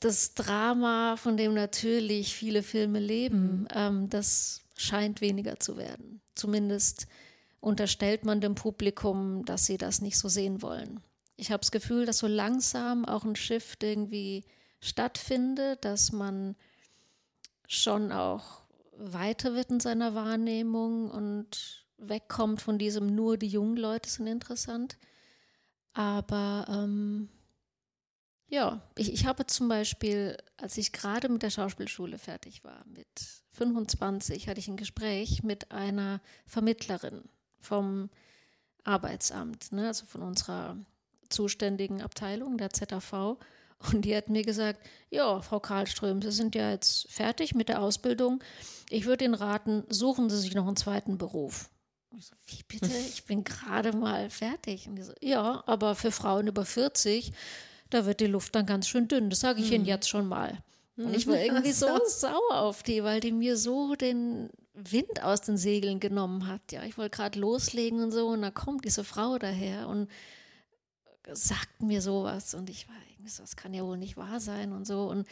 das 0.00 0.34
Drama, 0.34 1.16
von 1.16 1.36
dem 1.36 1.54
natürlich 1.54 2.34
viele 2.34 2.64
Filme 2.64 2.98
leben, 2.98 3.60
mhm. 3.60 3.68
ähm, 3.72 4.10
das 4.10 4.62
scheint 4.76 5.20
weniger 5.20 5.60
zu 5.60 5.76
werden. 5.76 6.20
Zumindest 6.34 7.06
unterstellt 7.62 8.24
man 8.24 8.40
dem 8.40 8.56
Publikum, 8.56 9.44
dass 9.44 9.66
sie 9.66 9.78
das 9.78 10.02
nicht 10.02 10.18
so 10.18 10.28
sehen 10.28 10.62
wollen. 10.62 11.00
Ich 11.36 11.52
habe 11.52 11.60
das 11.60 11.70
Gefühl, 11.70 12.04
dass 12.04 12.18
so 12.18 12.26
langsam 12.26 13.04
auch 13.04 13.24
ein 13.24 13.36
Shift 13.36 13.84
irgendwie 13.84 14.44
stattfindet, 14.80 15.84
dass 15.84 16.10
man 16.10 16.56
schon 17.68 18.10
auch 18.10 18.62
weiter 18.96 19.54
wird 19.54 19.70
in 19.70 19.80
seiner 19.80 20.14
Wahrnehmung 20.14 21.08
und 21.10 21.86
wegkommt 21.98 22.60
von 22.60 22.78
diesem 22.78 23.14
nur 23.14 23.38
die 23.38 23.46
jungen 23.46 23.76
Leute 23.76 24.10
sind 24.10 24.26
interessant. 24.26 24.98
Aber 25.92 26.66
ähm, 26.68 27.28
ja, 28.48 28.82
ich, 28.96 29.12
ich 29.12 29.24
habe 29.24 29.46
zum 29.46 29.68
Beispiel, 29.68 30.36
als 30.56 30.76
ich 30.78 30.90
gerade 30.90 31.28
mit 31.28 31.42
der 31.42 31.50
Schauspielschule 31.50 32.18
fertig 32.18 32.64
war, 32.64 32.84
mit 32.86 33.06
25, 33.52 34.48
hatte 34.48 34.58
ich 34.58 34.66
ein 34.66 34.76
Gespräch 34.76 35.44
mit 35.44 35.70
einer 35.70 36.20
Vermittlerin 36.44 37.22
vom 37.62 38.10
Arbeitsamt, 38.84 39.72
ne, 39.72 39.86
also 39.88 40.04
von 40.06 40.22
unserer 40.22 40.76
zuständigen 41.28 42.02
Abteilung, 42.02 42.58
der 42.58 42.70
ZAV. 42.70 43.38
Und 43.92 44.04
die 44.04 44.14
hat 44.16 44.28
mir 44.28 44.42
gesagt, 44.42 44.80
ja, 45.10 45.40
Frau 45.40 45.58
Karlström, 45.58 46.22
Sie 46.22 46.30
sind 46.30 46.54
ja 46.54 46.70
jetzt 46.70 47.10
fertig 47.10 47.54
mit 47.54 47.68
der 47.68 47.82
Ausbildung. 47.82 48.42
Ich 48.90 49.06
würde 49.06 49.24
Ihnen 49.24 49.34
raten, 49.34 49.84
suchen 49.88 50.30
Sie 50.30 50.38
sich 50.38 50.54
noch 50.54 50.66
einen 50.66 50.76
zweiten 50.76 51.18
Beruf. 51.18 51.70
Ich 52.16 52.26
so, 52.26 52.34
wie 52.46 52.62
bitte? 52.68 52.86
Ich 53.08 53.24
bin 53.24 53.42
gerade 53.42 53.96
mal 53.96 54.30
fertig. 54.30 54.86
Und 54.86 54.96
die 54.96 55.02
so, 55.02 55.12
ja, 55.20 55.64
aber 55.66 55.94
für 55.94 56.12
Frauen 56.12 56.46
über 56.46 56.64
40, 56.64 57.32
da 57.90 58.06
wird 58.06 58.20
die 58.20 58.26
Luft 58.26 58.54
dann 58.54 58.66
ganz 58.66 58.86
schön 58.86 59.08
dünn. 59.08 59.30
Das 59.30 59.40
sage 59.40 59.60
ich 59.60 59.68
mhm. 59.68 59.74
Ihnen 59.74 59.84
jetzt 59.86 60.08
schon 60.08 60.26
mal. 60.26 60.62
Und 60.96 61.16
ich 61.16 61.26
war 61.26 61.36
irgendwie 61.40 61.72
so 61.72 61.88
sauer 62.06 62.60
auf 62.60 62.82
die, 62.82 63.02
weil 63.02 63.20
die 63.20 63.32
mir 63.32 63.56
so 63.56 63.94
den 63.96 64.50
Wind 64.74 65.22
aus 65.22 65.42
den 65.42 65.56
Segeln 65.56 66.00
genommen 66.00 66.46
hat. 66.46 66.72
Ja, 66.72 66.82
ich 66.84 66.96
wollte 66.96 67.16
gerade 67.16 67.38
loslegen 67.38 68.02
und 68.02 68.10
so, 68.10 68.28
und 68.28 68.42
da 68.42 68.50
kommt 68.50 68.84
diese 68.84 69.04
Frau 69.04 69.38
daher 69.38 69.88
und 69.88 70.08
sagt 71.32 71.82
mir 71.82 72.00
sowas. 72.02 72.54
Und 72.54 72.70
ich 72.70 72.88
war 72.88 72.96
das 73.24 73.56
kann 73.56 73.74
ja 73.74 73.84
wohl 73.84 73.98
nicht 73.98 74.16
wahr 74.16 74.40
sein 74.40 74.72
und 74.72 74.86
so. 74.86 75.08
Und 75.08 75.26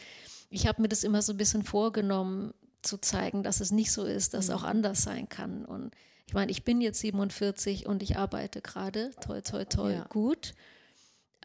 ich 0.49 0.67
habe 0.67 0.81
mir 0.81 0.87
das 0.87 1.03
immer 1.03 1.21
so 1.21 1.33
ein 1.33 1.37
bisschen 1.37 1.63
vorgenommen, 1.63 2.53
zu 2.81 2.97
zeigen, 2.97 3.43
dass 3.43 3.59
es 3.59 3.71
nicht 3.71 3.91
so 3.91 4.05
ist, 4.05 4.33
dass 4.33 4.45
es 4.45 4.49
auch 4.49 4.61
mhm. 4.61 4.69
anders 4.69 5.03
sein 5.03 5.29
kann. 5.29 5.65
Und 5.65 5.91
ich 6.27 6.33
meine, 6.33 6.51
ich 6.51 6.63
bin 6.63 6.81
jetzt 6.81 6.99
47 6.99 7.85
und 7.85 8.01
ich 8.01 8.17
arbeite 8.17 8.61
gerade, 8.61 9.11
toi, 9.21 9.41
toi, 9.41 9.65
toi, 9.65 9.93
ja. 9.93 10.05
gut. 10.05 10.53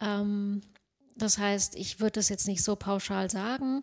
Ähm, 0.01 0.63
das 1.15 1.37
heißt, 1.37 1.77
ich 1.77 2.01
würde 2.01 2.13
das 2.13 2.31
jetzt 2.31 2.47
nicht 2.47 2.63
so 2.63 2.75
pauschal 2.77 3.31
sagen, 3.31 3.83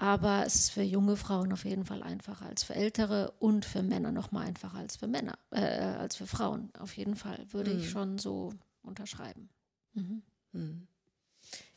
aber 0.00 0.46
es 0.46 0.54
ist 0.54 0.70
für 0.70 0.82
junge 0.82 1.14
Frauen 1.14 1.52
auf 1.52 1.66
jeden 1.66 1.84
Fall 1.84 2.02
einfacher 2.02 2.46
als 2.46 2.62
für 2.62 2.74
ältere 2.74 3.32
und 3.38 3.66
für 3.66 3.82
Männer 3.82 4.12
noch 4.12 4.32
mal 4.32 4.46
einfacher 4.46 4.78
als 4.78 4.96
für 4.96 5.06
Männer, 5.06 5.38
äh, 5.50 5.60
als 5.60 6.16
für 6.16 6.26
Frauen. 6.26 6.70
Auf 6.78 6.96
jeden 6.96 7.16
Fall 7.16 7.44
würde 7.50 7.74
mhm. 7.74 7.80
ich 7.80 7.90
schon 7.90 8.16
so 8.16 8.54
unterschreiben. 8.80 9.50
Mhm. 9.92 10.22
Mhm. 10.52 10.86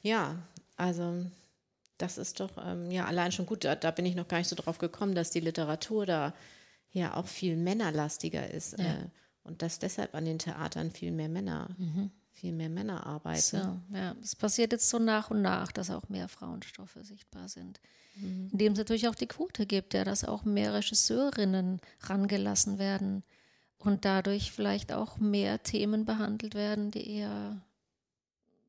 Ja, 0.02 0.38
also 0.78 1.26
das 1.98 2.18
ist 2.18 2.40
doch 2.40 2.52
ähm, 2.66 2.90
ja 2.92 3.08
allein 3.08 3.34
schon 3.34 3.46
gut. 3.46 3.66
Da, 3.66 3.76
da, 3.76 3.92
bin 3.92 4.06
ich 4.06 4.16
noch 4.16 4.30
gar 4.30 4.38
nicht 4.38 4.48
so 4.48 4.56
drauf 4.56 4.78
gekommen, 4.78 5.16
dass 5.16 5.30
die 5.30 5.42
Literatur 5.42 6.06
da 6.06 6.34
ja 6.92 7.18
auch 7.18 7.28
viel 7.28 7.58
männerlastiger 7.58 8.50
ist 8.50 8.80
ja. 8.80 8.86
äh, 8.86 9.10
und 9.44 9.62
dass 9.62 9.80
deshalb 9.80 10.16
an 10.16 10.24
den 10.24 10.40
Theatern 10.40 10.92
viel 10.92 11.12
mehr 11.12 11.28
Männer, 11.28 11.76
mhm. 11.78 12.10
Viel 12.34 12.52
mehr 12.52 12.69
Männer 12.69 13.06
arbeiten. 13.06 13.39
So, 13.39 13.96
ja, 13.96 14.15
es 14.22 14.36
passiert 14.36 14.72
jetzt 14.72 14.89
so 14.89 15.00
nach 15.00 15.32
und 15.32 15.41
nach, 15.41 15.72
dass 15.72 15.89
auch 15.89 16.10
mehr 16.10 16.28
Frauenstoffe 16.28 16.98
sichtbar 17.02 17.48
sind. 17.48 17.80
Mhm. 18.15 18.50
Indem 18.52 18.74
es 18.74 18.80
natürlich 18.80 19.08
auch 19.08 19.15
die 19.15 19.28
Quote 19.28 19.65
gibt, 19.65 19.93
ja, 19.93 20.04
dass 20.04 20.26
auch 20.26 20.43
mehr 20.43 20.74
Regisseurinnen 20.74 21.80
rangelassen 22.02 22.80
werden 22.80 23.24
und 23.78 24.06
dadurch 24.06 24.52
vielleicht 24.52 24.91
auch 24.91 25.17
mehr 25.17 25.62
Themen 25.63 26.06
behandelt 26.06 26.56
werden, 26.56 26.91
die 26.91 27.08
eher 27.08 27.62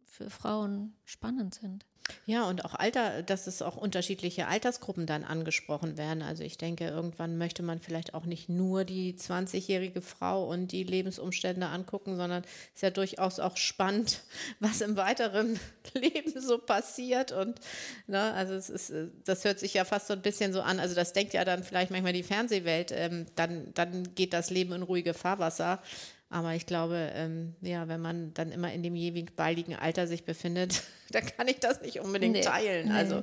für 0.04 0.30
Frauen 0.30 0.94
spannend 1.04 1.54
sind. 1.54 1.86
Ja, 2.26 2.44
und 2.48 2.64
auch 2.64 2.74
Alter, 2.74 3.22
dass 3.22 3.46
es 3.46 3.62
auch 3.62 3.76
unterschiedliche 3.76 4.46
Altersgruppen 4.46 5.06
dann 5.06 5.24
angesprochen 5.24 5.96
werden. 5.96 6.22
Also 6.22 6.42
ich 6.42 6.58
denke, 6.58 6.86
irgendwann 6.86 7.38
möchte 7.38 7.62
man 7.62 7.80
vielleicht 7.80 8.12
auch 8.14 8.26
nicht 8.26 8.48
nur 8.48 8.84
die 8.84 9.14
20-jährige 9.14 10.02
Frau 10.02 10.44
und 10.44 10.72
die 10.72 10.84
Lebensumstände 10.84 11.66
angucken, 11.66 12.16
sondern 12.16 12.42
es 12.42 12.76
ist 12.76 12.82
ja 12.82 12.90
durchaus 12.90 13.40
auch 13.40 13.56
spannend, 13.56 14.22
was 14.60 14.82
im 14.82 14.96
weiteren 14.96 15.58
Leben 15.94 16.38
so 16.38 16.58
passiert. 16.58 17.32
Und 17.32 17.58
ne, 18.06 18.32
also 18.34 18.52
es 18.54 18.68
ist, 18.68 18.92
das 19.24 19.44
hört 19.44 19.58
sich 19.58 19.72
ja 19.74 19.84
fast 19.84 20.06
so 20.06 20.12
ein 20.12 20.22
bisschen 20.22 20.52
so 20.52 20.60
an. 20.60 20.80
Also 20.80 20.94
das 20.94 21.14
denkt 21.14 21.32
ja 21.32 21.44
dann 21.44 21.64
vielleicht 21.64 21.90
manchmal 21.90 22.12
die 22.12 22.22
Fernsehwelt, 22.22 22.92
ähm, 22.92 23.26
dann, 23.34 23.72
dann 23.72 24.14
geht 24.14 24.34
das 24.34 24.50
Leben 24.50 24.72
in 24.72 24.82
ruhige 24.82 25.14
Fahrwasser. 25.14 25.82
Aber 26.30 26.54
ich 26.54 26.66
glaube, 26.66 27.12
ähm, 27.14 27.54
ja, 27.60 27.86
wenn 27.88 28.00
man 28.00 28.34
dann 28.34 28.50
immer 28.50 28.72
in 28.72 28.82
dem 28.82 28.96
jeweiligen 28.96 29.76
Alter 29.76 30.06
sich 30.06 30.24
befindet, 30.24 30.82
dann 31.10 31.24
kann 31.26 31.48
ich 31.48 31.60
das 31.60 31.80
nicht 31.82 32.00
unbedingt 32.00 32.34
nee, 32.34 32.40
teilen. 32.40 32.88
Nee, 32.88 32.94
also 32.94 33.22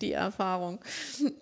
die 0.00 0.12
Erfahrung. 0.12 0.80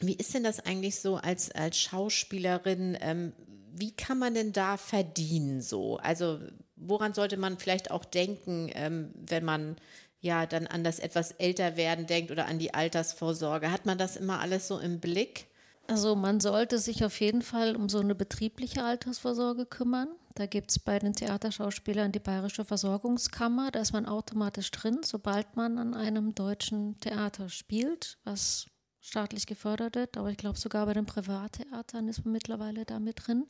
Wie 0.00 0.14
ist 0.14 0.32
denn 0.32 0.44
das 0.44 0.60
eigentlich 0.60 0.98
so 1.00 1.16
als, 1.16 1.50
als 1.50 1.78
Schauspielerin? 1.78 2.96
Ähm, 3.00 3.32
wie 3.72 3.92
kann 3.92 4.18
man 4.18 4.34
denn 4.34 4.52
da 4.52 4.76
verdienen 4.76 5.60
so? 5.60 5.98
Also 5.98 6.40
woran 6.76 7.14
sollte 7.14 7.36
man 7.36 7.58
vielleicht 7.58 7.90
auch 7.90 8.04
denken, 8.04 8.70
ähm, 8.74 9.10
wenn 9.14 9.44
man 9.44 9.76
ja 10.20 10.46
dann 10.46 10.66
an 10.66 10.84
das 10.84 10.98
etwas 10.98 11.32
älter 11.32 11.76
werden 11.76 12.06
denkt 12.06 12.30
oder 12.30 12.46
an 12.46 12.58
die 12.58 12.74
Altersvorsorge? 12.74 13.70
Hat 13.70 13.86
man 13.86 13.98
das 13.98 14.16
immer 14.16 14.40
alles 14.40 14.68
so 14.68 14.78
im 14.78 15.00
Blick? 15.00 15.46
Also 15.90 16.14
man 16.14 16.38
sollte 16.38 16.78
sich 16.78 17.04
auf 17.04 17.20
jeden 17.20 17.42
Fall 17.42 17.74
um 17.74 17.88
so 17.88 17.98
eine 17.98 18.14
betriebliche 18.14 18.84
Altersvorsorge 18.84 19.66
kümmern. 19.66 20.06
Da 20.36 20.46
gibt 20.46 20.70
es 20.70 20.78
bei 20.78 21.00
den 21.00 21.14
Theaterschauspielern 21.14 22.12
die 22.12 22.20
Bayerische 22.20 22.64
Versorgungskammer. 22.64 23.72
Da 23.72 23.80
ist 23.80 23.92
man 23.92 24.06
automatisch 24.06 24.70
drin, 24.70 25.00
sobald 25.04 25.56
man 25.56 25.78
an 25.78 25.94
einem 25.94 26.32
deutschen 26.36 27.00
Theater 27.00 27.48
spielt, 27.48 28.18
was 28.22 28.66
staatlich 29.00 29.46
gefördert 29.46 29.96
wird. 29.96 30.16
Aber 30.16 30.30
ich 30.30 30.36
glaube, 30.36 30.60
sogar 30.60 30.86
bei 30.86 30.92
den 30.92 31.06
Privattheatern 31.06 32.06
ist 32.06 32.24
man 32.24 32.34
mittlerweile 32.34 32.84
da 32.84 33.00
mit 33.00 33.26
drin. 33.26 33.48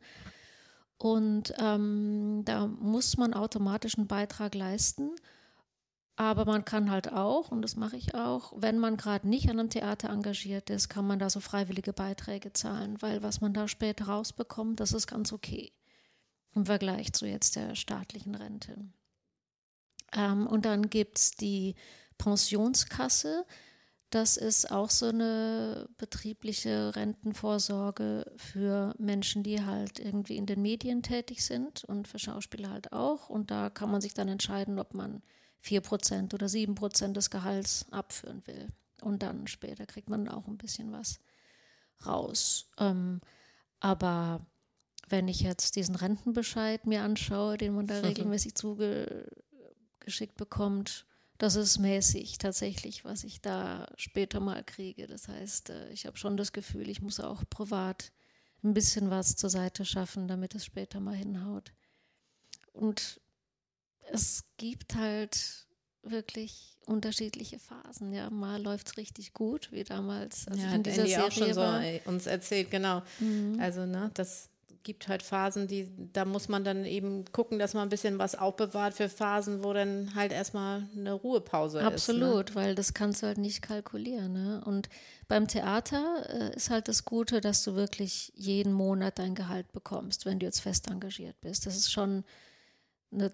Und 0.96 1.52
ähm, 1.58 2.40
da 2.46 2.66
muss 2.66 3.18
man 3.18 3.34
automatisch 3.34 3.98
einen 3.98 4.06
Beitrag 4.06 4.54
leisten. 4.54 5.10
Aber 6.16 6.44
man 6.44 6.64
kann 6.64 6.90
halt 6.90 7.12
auch, 7.12 7.50
und 7.50 7.62
das 7.62 7.76
mache 7.76 7.96
ich 7.96 8.14
auch, 8.14 8.52
wenn 8.56 8.78
man 8.78 8.96
gerade 8.96 9.26
nicht 9.26 9.48
an 9.48 9.58
einem 9.58 9.70
Theater 9.70 10.10
engagiert 10.10 10.68
ist, 10.68 10.88
kann 10.88 11.06
man 11.06 11.18
da 11.18 11.30
so 11.30 11.40
freiwillige 11.40 11.94
Beiträge 11.94 12.52
zahlen, 12.52 13.00
weil 13.00 13.22
was 13.22 13.40
man 13.40 13.54
da 13.54 13.68
später 13.68 14.06
rausbekommt, 14.06 14.80
das 14.80 14.92
ist 14.92 15.06
ganz 15.06 15.32
okay 15.32 15.72
im 16.54 16.66
Vergleich 16.66 17.12
zu 17.12 17.26
jetzt 17.26 17.56
der 17.56 17.74
staatlichen 17.74 18.34
Rente. 18.34 18.76
Ähm, 20.12 20.46
und 20.46 20.64
dann 20.64 20.90
gibt 20.90 21.18
es 21.18 21.30
die 21.32 21.74
Pensionskasse. 22.18 23.46
Das 24.10 24.36
ist 24.36 24.72
auch 24.72 24.90
so 24.90 25.06
eine 25.06 25.88
betriebliche 25.96 26.96
Rentenvorsorge 26.96 28.32
für 28.36 28.94
Menschen, 28.98 29.44
die 29.44 29.64
halt 29.64 30.00
irgendwie 30.00 30.36
in 30.36 30.46
den 30.46 30.60
Medien 30.60 31.02
tätig 31.02 31.44
sind 31.44 31.84
und 31.84 32.08
für 32.08 32.18
Schauspieler 32.18 32.70
halt 32.70 32.92
auch. 32.92 33.28
Und 33.28 33.52
da 33.52 33.70
kann 33.70 33.90
man 33.90 34.00
sich 34.00 34.12
dann 34.12 34.26
entscheiden, 34.26 34.80
ob 34.80 34.94
man 34.94 35.22
4% 35.64 36.34
oder 36.34 36.46
7% 36.46 37.12
des 37.12 37.30
Gehalts 37.30 37.86
abführen 37.90 38.46
will. 38.46 38.68
Und 39.02 39.22
dann 39.22 39.46
später 39.46 39.86
kriegt 39.86 40.10
man 40.10 40.28
auch 40.28 40.46
ein 40.46 40.58
bisschen 40.58 40.92
was 40.92 41.20
raus. 42.06 42.70
Ähm, 42.78 43.20
aber 43.80 44.46
wenn 45.08 45.28
ich 45.28 45.40
jetzt 45.40 45.76
diesen 45.76 45.94
Rentenbescheid 45.94 46.86
mir 46.86 47.02
anschaue, 47.02 47.56
den 47.56 47.74
man 47.74 47.86
da 47.86 47.98
mhm. 47.98 48.04
regelmäßig 48.06 48.54
zugeschickt 48.54 50.36
bekommt, 50.36 51.06
das 51.38 51.56
ist 51.56 51.78
mäßig 51.78 52.36
tatsächlich, 52.36 53.04
was 53.04 53.24
ich 53.24 53.40
da 53.40 53.86
später 53.96 54.40
mal 54.40 54.62
kriege. 54.62 55.06
Das 55.06 55.26
heißt, 55.26 55.70
äh, 55.70 55.88
ich 55.90 56.06
habe 56.06 56.18
schon 56.18 56.36
das 56.36 56.52
Gefühl, 56.52 56.88
ich 56.88 57.00
muss 57.00 57.18
auch 57.18 57.44
privat 57.48 58.12
ein 58.62 58.74
bisschen 58.74 59.08
was 59.08 59.36
zur 59.36 59.48
Seite 59.48 59.86
schaffen, 59.86 60.28
damit 60.28 60.54
es 60.54 60.66
später 60.66 61.00
mal 61.00 61.14
hinhaut. 61.14 61.72
Und 62.72 63.20
es 64.12 64.44
gibt 64.56 64.94
halt 64.94 65.66
wirklich 66.02 66.78
unterschiedliche 66.86 67.58
Phasen. 67.58 68.12
Ja, 68.12 68.30
mal 68.30 68.60
läuft 68.60 68.88
es 68.88 68.96
richtig 68.96 69.32
gut, 69.32 69.70
wie 69.70 69.84
damals. 69.84 70.48
Also 70.48 70.62
ja, 70.62 70.72
in 70.74 70.82
dieser 70.82 71.02
Andy 71.02 71.10
Serie 71.12 71.26
auch 71.26 71.32
schon 71.32 71.56
war. 71.56 71.82
so 71.82 72.10
uns 72.10 72.26
erzählt, 72.26 72.70
genau. 72.70 73.02
Mhm. 73.18 73.58
Also, 73.60 73.86
ne, 73.86 74.10
das 74.14 74.48
gibt 74.82 75.08
halt 75.08 75.22
Phasen, 75.22 75.66
die, 75.66 75.90
da 76.12 76.24
muss 76.24 76.48
man 76.48 76.64
dann 76.64 76.86
eben 76.86 77.24
gucken, 77.32 77.58
dass 77.58 77.74
man 77.74 77.84
ein 77.84 77.88
bisschen 77.90 78.18
was 78.18 78.34
aufbewahrt 78.34 78.94
für 78.94 79.10
Phasen, 79.10 79.62
wo 79.62 79.74
dann 79.74 80.14
halt 80.14 80.32
erstmal 80.32 80.88
eine 80.96 81.12
Ruhepause 81.12 81.82
Absolut, 81.82 81.94
ist. 81.94 82.02
Absolut, 82.08 82.48
ne? 82.48 82.54
weil 82.54 82.74
das 82.74 82.94
kannst 82.94 83.22
du 83.22 83.26
halt 83.26 83.38
nicht 83.38 83.60
kalkulieren. 83.60 84.32
Ne? 84.32 84.62
Und 84.64 84.88
beim 85.28 85.46
Theater 85.46 86.24
äh, 86.30 86.56
ist 86.56 86.70
halt 86.70 86.88
das 86.88 87.04
Gute, 87.04 87.42
dass 87.42 87.62
du 87.62 87.74
wirklich 87.74 88.32
jeden 88.34 88.72
Monat 88.72 89.18
dein 89.18 89.34
Gehalt 89.34 89.70
bekommst, 89.72 90.24
wenn 90.24 90.38
du 90.38 90.46
jetzt 90.46 90.60
fest 90.60 90.90
engagiert 90.90 91.38
bist. 91.42 91.66
Das 91.66 91.76
ist 91.76 91.92
schon 91.92 92.24
eine 93.12 93.32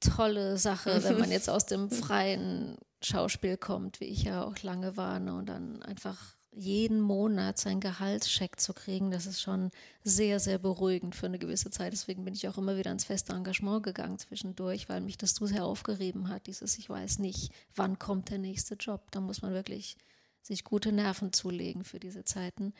tolle 0.00 0.58
Sache, 0.58 1.02
wenn 1.04 1.18
man 1.18 1.30
jetzt 1.30 1.48
aus 1.50 1.66
dem 1.66 1.90
freien 1.90 2.76
Schauspiel 3.02 3.56
kommt, 3.56 4.00
wie 4.00 4.06
ich 4.06 4.24
ja 4.24 4.44
auch 4.44 4.58
lange 4.62 4.96
war, 4.96 5.20
ne? 5.20 5.34
und 5.34 5.46
dann 5.46 5.82
einfach 5.82 6.36
jeden 6.50 7.00
Monat 7.00 7.58
seinen 7.58 7.80
Gehaltscheck 7.80 8.58
zu 8.58 8.72
kriegen, 8.72 9.10
das 9.10 9.26
ist 9.26 9.40
schon 9.40 9.70
sehr, 10.02 10.40
sehr 10.40 10.58
beruhigend 10.58 11.14
für 11.14 11.26
eine 11.26 11.38
gewisse 11.38 11.70
Zeit. 11.70 11.92
Deswegen 11.92 12.24
bin 12.24 12.34
ich 12.34 12.48
auch 12.48 12.58
immer 12.58 12.76
wieder 12.76 12.90
ins 12.90 13.04
feste 13.04 13.32
Engagement 13.32 13.84
gegangen 13.84 14.18
zwischendurch, 14.18 14.88
weil 14.88 15.00
mich 15.00 15.18
das 15.18 15.34
so 15.34 15.46
sehr 15.46 15.64
aufgerieben 15.64 16.28
hat, 16.28 16.46
dieses 16.46 16.78
ich 16.78 16.90
weiß 16.90 17.20
nicht, 17.20 17.52
wann 17.76 17.98
kommt 17.98 18.30
der 18.30 18.38
nächste 18.38 18.74
Job. 18.74 19.10
Da 19.12 19.20
muss 19.20 19.42
man 19.42 19.52
wirklich 19.52 19.96
sich 20.42 20.64
gute 20.64 20.90
Nerven 20.90 21.32
zulegen 21.32 21.84
für 21.84 22.00
diese 22.00 22.24
Zeiten. 22.24 22.72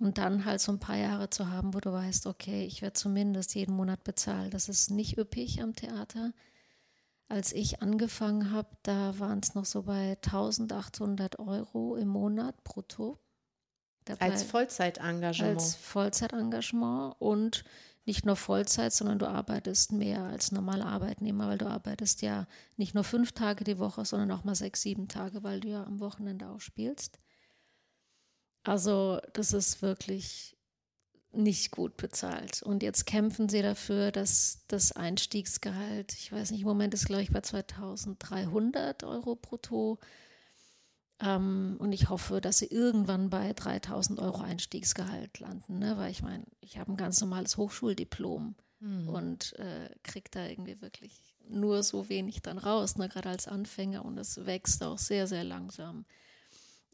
Und 0.00 0.16
dann 0.16 0.46
halt 0.46 0.62
so 0.62 0.72
ein 0.72 0.78
paar 0.78 0.96
Jahre 0.96 1.28
zu 1.28 1.50
haben, 1.50 1.74
wo 1.74 1.78
du 1.78 1.92
weißt, 1.92 2.26
okay, 2.26 2.64
ich 2.64 2.80
werde 2.80 2.94
zumindest 2.94 3.54
jeden 3.54 3.74
Monat 3.76 4.02
bezahlt. 4.02 4.54
Das 4.54 4.70
ist 4.70 4.90
nicht 4.90 5.18
üppig 5.18 5.62
am 5.62 5.76
Theater. 5.76 6.32
Als 7.28 7.52
ich 7.52 7.82
angefangen 7.82 8.50
habe, 8.50 8.70
da 8.82 9.18
waren 9.18 9.40
es 9.40 9.54
noch 9.54 9.66
so 9.66 9.82
bei 9.82 10.16
1800 10.24 11.38
Euro 11.38 11.96
im 11.96 12.08
Monat 12.08 12.64
brutto. 12.64 13.18
Dabei, 14.06 14.30
als 14.30 14.42
Vollzeitengagement. 14.42 15.58
Als 15.58 15.76
Vollzeitengagement 15.76 17.14
und 17.18 17.64
nicht 18.06 18.24
nur 18.24 18.36
Vollzeit, 18.36 18.94
sondern 18.94 19.18
du 19.18 19.28
arbeitest 19.28 19.92
mehr 19.92 20.22
als 20.22 20.50
normaler 20.50 20.86
Arbeitnehmer, 20.86 21.46
weil 21.46 21.58
du 21.58 21.66
arbeitest 21.66 22.22
ja 22.22 22.46
nicht 22.76 22.94
nur 22.94 23.04
fünf 23.04 23.32
Tage 23.32 23.64
die 23.64 23.78
Woche, 23.78 24.06
sondern 24.06 24.30
auch 24.32 24.44
mal 24.44 24.54
sechs, 24.54 24.80
sieben 24.80 25.08
Tage, 25.08 25.42
weil 25.42 25.60
du 25.60 25.68
ja 25.68 25.84
am 25.84 26.00
Wochenende 26.00 26.48
auch 26.48 26.60
spielst. 26.60 27.20
Also 28.64 29.20
das 29.32 29.52
ist 29.52 29.82
wirklich 29.82 30.56
nicht 31.32 31.70
gut 31.70 31.96
bezahlt. 31.96 32.62
Und 32.62 32.82
jetzt 32.82 33.06
kämpfen 33.06 33.48
sie 33.48 33.62
dafür, 33.62 34.10
dass 34.10 34.64
das 34.68 34.92
Einstiegsgehalt, 34.92 36.12
ich 36.14 36.32
weiß 36.32 36.50
nicht, 36.50 36.62
im 36.62 36.66
Moment 36.66 36.92
ist 36.94 37.06
glaube 37.06 37.22
ich 37.22 37.30
bei 37.30 37.40
2300 37.40 39.04
Euro 39.04 39.36
brutto. 39.36 39.98
Ähm, 41.20 41.76
und 41.78 41.92
ich 41.92 42.08
hoffe, 42.08 42.40
dass 42.40 42.58
sie 42.58 42.66
irgendwann 42.66 43.30
bei 43.30 43.52
3000 43.52 44.18
Euro 44.18 44.38
Einstiegsgehalt 44.38 45.38
landen, 45.38 45.78
ne? 45.78 45.96
weil 45.98 46.10
ich 46.10 46.22
meine, 46.22 46.44
ich 46.60 46.78
habe 46.78 46.92
ein 46.92 46.96
ganz 46.96 47.20
normales 47.20 47.56
Hochschuldiplom 47.56 48.54
mhm. 48.80 49.08
und 49.08 49.52
äh, 49.58 49.90
kriege 50.02 50.30
da 50.30 50.46
irgendwie 50.46 50.80
wirklich 50.80 51.36
nur 51.48 51.82
so 51.82 52.08
wenig 52.08 52.42
dann 52.42 52.58
raus, 52.58 52.96
ne? 52.96 53.08
gerade 53.08 53.28
als 53.28 53.46
Anfänger. 53.48 54.04
Und 54.04 54.18
es 54.18 54.46
wächst 54.46 54.82
auch 54.82 54.98
sehr, 54.98 55.26
sehr 55.26 55.44
langsam 55.44 56.06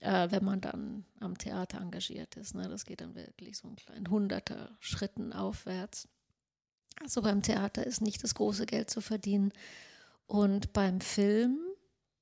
äh, 0.01 0.31
wenn 0.31 0.45
man 0.45 0.61
dann 0.61 1.05
am 1.21 1.37
Theater 1.39 1.81
engagiert 1.81 2.37
ist. 2.37 2.55
Ne? 2.55 2.69
Das 2.69 2.85
geht 2.85 3.01
dann 3.01 3.15
wirklich 3.15 3.57
so 3.57 3.69
ein 3.69 3.77
kleinen 3.77 4.11
hunderter 4.11 4.77
Schritten 4.81 5.33
aufwärts. 5.33 6.09
Also 7.03 7.23
beim 7.23 7.43
Theater 7.43 7.87
ist 7.87 8.01
nicht 8.01 8.23
das 8.23 8.35
große 8.35 8.67
Geld 8.67 8.91
zu 8.91 9.01
verdienen. 9.01 9.53
Und 10.27 10.73
beim 10.73 11.01
Film, 11.01 11.59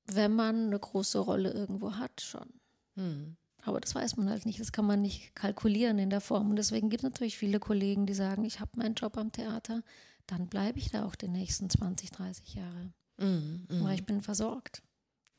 wenn 0.05 0.33
man 0.33 0.67
eine 0.67 0.79
große 0.79 1.19
Rolle 1.19 1.51
irgendwo 1.51 1.95
hat, 1.95 2.21
schon. 2.21 2.47
Hm. 2.95 3.37
Aber 3.63 3.79
das 3.79 3.95
weiß 3.95 4.17
man 4.17 4.29
halt 4.29 4.45
nicht, 4.45 4.59
das 4.59 4.71
kann 4.71 4.85
man 4.85 5.01
nicht 5.01 5.33
kalkulieren 5.33 5.97
in 5.97 6.11
der 6.11 6.21
Form. 6.21 6.51
Und 6.51 6.57
deswegen 6.57 6.89
gibt 6.89 7.03
es 7.03 7.09
natürlich 7.09 7.37
viele 7.37 7.59
Kollegen, 7.59 8.05
die 8.05 8.13
sagen, 8.13 8.45
ich 8.45 8.59
habe 8.59 8.71
meinen 8.75 8.93
Job 8.93 9.17
am 9.17 9.31
Theater, 9.31 9.81
dann 10.27 10.47
bleibe 10.47 10.77
ich 10.77 10.91
da 10.91 11.05
auch 11.05 11.15
die 11.15 11.27
nächsten 11.27 11.69
20, 11.69 12.11
30 12.11 12.53
Jahre. 12.53 12.93
Mm. 13.17 13.65
Weil 13.69 13.95
ich 13.95 14.05
bin 14.05 14.21
versorgt. 14.21 14.83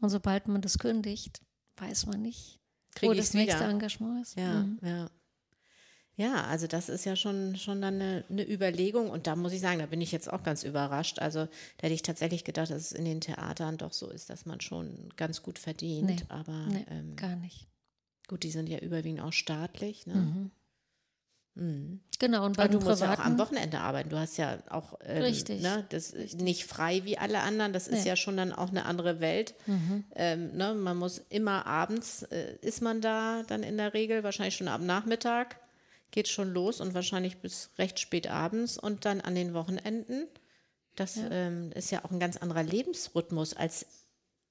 Und 0.00 0.10
sobald 0.10 0.48
man 0.48 0.60
das 0.60 0.78
kündigt, 0.78 1.40
weiß 1.76 2.06
man 2.06 2.22
nicht, 2.22 2.60
Krieg 2.94 3.10
wo 3.10 3.14
das 3.14 3.34
nächste 3.34 3.60
wieder. 3.60 3.70
Engagement 3.70 4.22
ist. 4.22 4.36
Ja, 4.36 4.62
mhm. 4.62 4.78
ja. 4.82 5.10
Ja, 6.18 6.44
also 6.44 6.66
das 6.66 6.88
ist 6.88 7.04
ja 7.04 7.14
schon, 7.14 7.56
schon 7.56 7.82
dann 7.82 7.96
eine, 7.96 8.24
eine, 8.30 8.50
Überlegung 8.50 9.10
und 9.10 9.26
da 9.26 9.36
muss 9.36 9.52
ich 9.52 9.60
sagen, 9.60 9.80
da 9.80 9.86
bin 9.86 10.00
ich 10.00 10.12
jetzt 10.12 10.32
auch 10.32 10.42
ganz 10.42 10.62
überrascht. 10.62 11.18
Also 11.18 11.44
da 11.44 11.82
hätte 11.82 11.92
ich 11.92 12.00
tatsächlich 12.00 12.42
gedacht, 12.42 12.70
dass 12.70 12.80
es 12.80 12.92
in 12.92 13.04
den 13.04 13.20
Theatern 13.20 13.76
doch 13.76 13.92
so 13.92 14.08
ist, 14.08 14.30
dass 14.30 14.46
man 14.46 14.62
schon 14.62 15.12
ganz 15.16 15.42
gut 15.42 15.58
verdient. 15.58 16.06
Nee, 16.06 16.16
aber 16.30 16.66
nee, 16.68 16.86
ähm, 16.88 17.16
gar 17.16 17.36
nicht. 17.36 17.66
Gut, 18.28 18.44
die 18.44 18.50
sind 18.50 18.66
ja 18.66 18.78
überwiegend 18.78 19.20
auch 19.20 19.34
staatlich. 19.34 20.06
Ne? 20.06 20.14
Mhm. 20.14 20.50
Mhm. 21.56 22.00
Genau, 22.18 22.44
und 22.44 22.56
bei 22.56 22.64
Aber 22.64 22.72
du 22.72 22.80
musst 22.80 23.02
ja 23.02 23.12
auch 23.12 23.18
am 23.18 23.38
Wochenende 23.38 23.78
arbeiten. 23.80 24.10
Du 24.10 24.18
hast 24.18 24.36
ja 24.36 24.58
auch 24.70 24.94
ähm, 25.04 25.22
Richtig. 25.22 25.62
Ne, 25.62 25.84
das 25.88 26.14
Richtig. 26.14 26.40
nicht 26.40 26.64
frei 26.64 27.04
wie 27.04 27.18
alle 27.18 27.40
anderen. 27.40 27.72
Das 27.72 27.90
nee. 27.90 27.96
ist 27.96 28.06
ja 28.06 28.14
schon 28.16 28.36
dann 28.36 28.52
auch 28.52 28.70
eine 28.70 28.84
andere 28.84 29.20
Welt. 29.20 29.54
Mhm. 29.66 30.04
Ähm, 30.14 30.56
ne, 30.56 30.74
man 30.74 30.96
muss 30.96 31.18
immer 31.30 31.66
abends 31.66 32.22
äh, 32.24 32.56
ist 32.60 32.82
man 32.82 33.00
da 33.00 33.42
dann 33.48 33.62
in 33.62 33.76
der 33.76 33.94
Regel, 33.94 34.22
wahrscheinlich 34.22 34.56
schon 34.56 34.68
am 34.68 34.86
Nachmittag 34.86 35.58
geht 36.10 36.28
schon 36.28 36.52
los 36.52 36.80
und 36.80 36.94
wahrscheinlich 36.94 37.38
bis 37.38 37.70
recht 37.78 37.98
spät 37.98 38.30
abends 38.30 38.78
und 38.78 39.04
dann 39.04 39.20
an 39.20 39.34
den 39.34 39.54
Wochenenden. 39.54 40.28
Das 40.94 41.16
ja. 41.16 41.28
Ähm, 41.30 41.72
ist 41.72 41.90
ja 41.90 42.04
auch 42.04 42.10
ein 42.10 42.20
ganz 42.20 42.36
anderer 42.36 42.62
Lebensrhythmus 42.62 43.54
als 43.54 43.86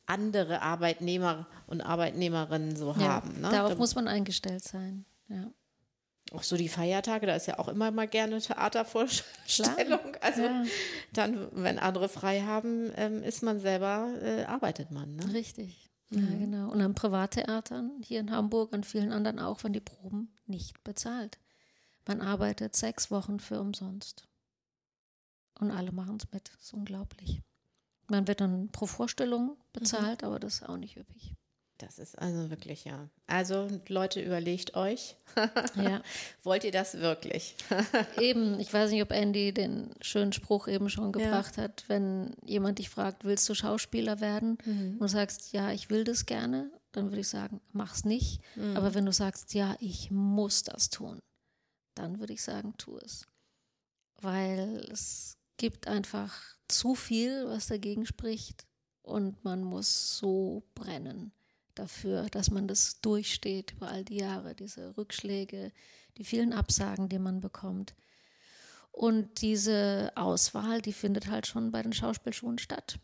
andere 0.05 0.61
Arbeitnehmer 0.61 1.47
und 1.65 1.81
Arbeitnehmerinnen 1.81 2.75
so 2.75 2.91
ja, 2.91 2.99
haben. 2.99 3.41
Ne? 3.41 3.49
Darauf 3.49 3.71
da 3.71 3.77
muss 3.77 3.95
man 3.95 4.07
eingestellt 4.07 4.63
sein. 4.63 5.05
Ja 5.29 5.51
auch 6.31 6.43
so 6.43 6.57
die 6.57 6.69
Feiertage, 6.69 7.27
da 7.27 7.35
ist 7.35 7.45
ja 7.45 7.59
auch 7.59 7.67
immer 7.67 7.91
mal 7.91 8.07
gerne 8.07 8.39
Theatervorstellung. 8.39 9.99
Klar. 9.99 9.99
Also 10.21 10.41
ja. 10.41 10.63
dann, 11.13 11.47
wenn 11.51 11.79
andere 11.79 12.09
frei 12.09 12.41
haben, 12.41 12.91
ähm, 12.95 13.23
ist 13.23 13.43
man 13.43 13.59
selber, 13.59 14.09
äh, 14.21 14.43
arbeitet 14.43 14.91
man. 14.91 15.15
Ne? 15.15 15.33
Richtig. 15.33 15.89
Mhm. 16.09 16.19
Ja, 16.19 16.37
genau. 16.37 16.71
Und 16.71 16.81
an 16.81 16.95
Privattheatern 16.95 18.01
hier 18.03 18.19
in 18.19 18.31
Hamburg 18.31 18.73
und 18.73 18.85
vielen 18.85 19.11
anderen 19.11 19.39
auch, 19.39 19.63
wenn 19.63 19.73
die 19.73 19.81
Proben 19.81 20.33
nicht 20.47 20.83
bezahlt. 20.83 21.37
Man 22.07 22.21
arbeitet 22.21 22.75
sechs 22.75 23.11
Wochen 23.11 23.39
für 23.39 23.59
umsonst. 23.59 24.27
Und 25.59 25.71
alle 25.71 25.91
machen 25.91 26.17
es 26.17 26.31
mit. 26.31 26.49
Das 26.49 26.63
ist 26.63 26.73
unglaublich. 26.73 27.41
Man 28.07 28.27
wird 28.27 28.41
dann 28.41 28.69
pro 28.69 28.85
Vorstellung 28.85 29.57
bezahlt, 29.73 30.21
mhm. 30.21 30.27
aber 30.27 30.39
das 30.39 30.55
ist 30.55 30.69
auch 30.69 30.77
nicht 30.77 30.97
üppig. 30.97 31.35
Das 31.77 31.99
ist 31.99 32.17
also 32.17 32.49
wirklich, 32.49 32.85
ja. 32.85 33.09
Also 33.27 33.67
Leute, 33.89 34.21
überlegt 34.21 34.75
euch. 34.75 35.17
ja. 35.75 36.01
Wollt 36.43 36.63
ihr 36.63 36.71
das 36.71 36.99
wirklich? 36.99 37.55
eben, 38.19 38.59
ich 38.59 38.73
weiß 38.73 38.91
nicht, 38.91 39.01
ob 39.01 39.11
Andy 39.11 39.53
den 39.53 39.93
schönen 39.99 40.31
Spruch 40.31 40.69
eben 40.69 40.89
schon 40.89 41.11
gebracht 41.11 41.57
ja. 41.57 41.63
hat, 41.63 41.83
wenn 41.87 42.33
jemand 42.45 42.79
dich 42.79 42.89
fragt, 42.89 43.25
willst 43.25 43.47
du 43.49 43.55
Schauspieler 43.55 44.21
werden? 44.21 44.57
Mhm. 44.63 44.93
Und 44.93 45.01
du 45.01 45.07
sagst, 45.09 45.51
ja, 45.51 45.71
ich 45.71 45.89
will 45.89 46.05
das 46.05 46.25
gerne, 46.25 46.71
dann 46.93 47.09
würde 47.09 47.21
ich 47.21 47.27
sagen, 47.27 47.59
mach's 47.73 48.05
nicht. 48.05 48.39
Mhm. 48.55 48.77
Aber 48.77 48.93
wenn 48.93 49.05
du 49.05 49.11
sagst, 49.11 49.53
ja, 49.53 49.75
ich 49.81 50.11
muss 50.11 50.63
das 50.63 50.89
tun, 50.89 51.19
dann 51.95 52.19
würde 52.19 52.33
ich 52.33 52.41
sagen, 52.41 52.73
tu 52.77 52.97
es. 52.97 53.27
Weil 54.21 54.85
es 54.91 55.37
gibt 55.57 55.87
einfach 55.87 56.33
zu 56.69 56.95
viel, 56.95 57.47
was 57.47 57.67
dagegen 57.67 58.05
spricht 58.05 58.65
und 59.01 59.43
man 59.43 59.61
muss 59.61 60.17
so 60.17 60.63
brennen 60.73 61.33
dafür, 61.75 62.27
dass 62.29 62.51
man 62.51 62.67
das 62.67 63.01
durchsteht 63.01 63.73
über 63.73 63.89
all 63.89 64.03
die 64.03 64.17
Jahre, 64.17 64.55
diese 64.55 64.97
Rückschläge, 64.97 65.71
die 66.17 66.23
vielen 66.23 66.53
Absagen, 66.53 67.09
die 67.09 67.19
man 67.19 67.41
bekommt. 67.41 67.95
Und 68.91 69.41
diese 69.41 70.13
Auswahl, 70.15 70.81
die 70.81 70.93
findet 70.93 71.27
halt 71.29 71.47
schon 71.47 71.71
bei 71.71 71.81
den 71.81 71.93
Schauspielschulen 71.93 72.59
statt. 72.59 72.97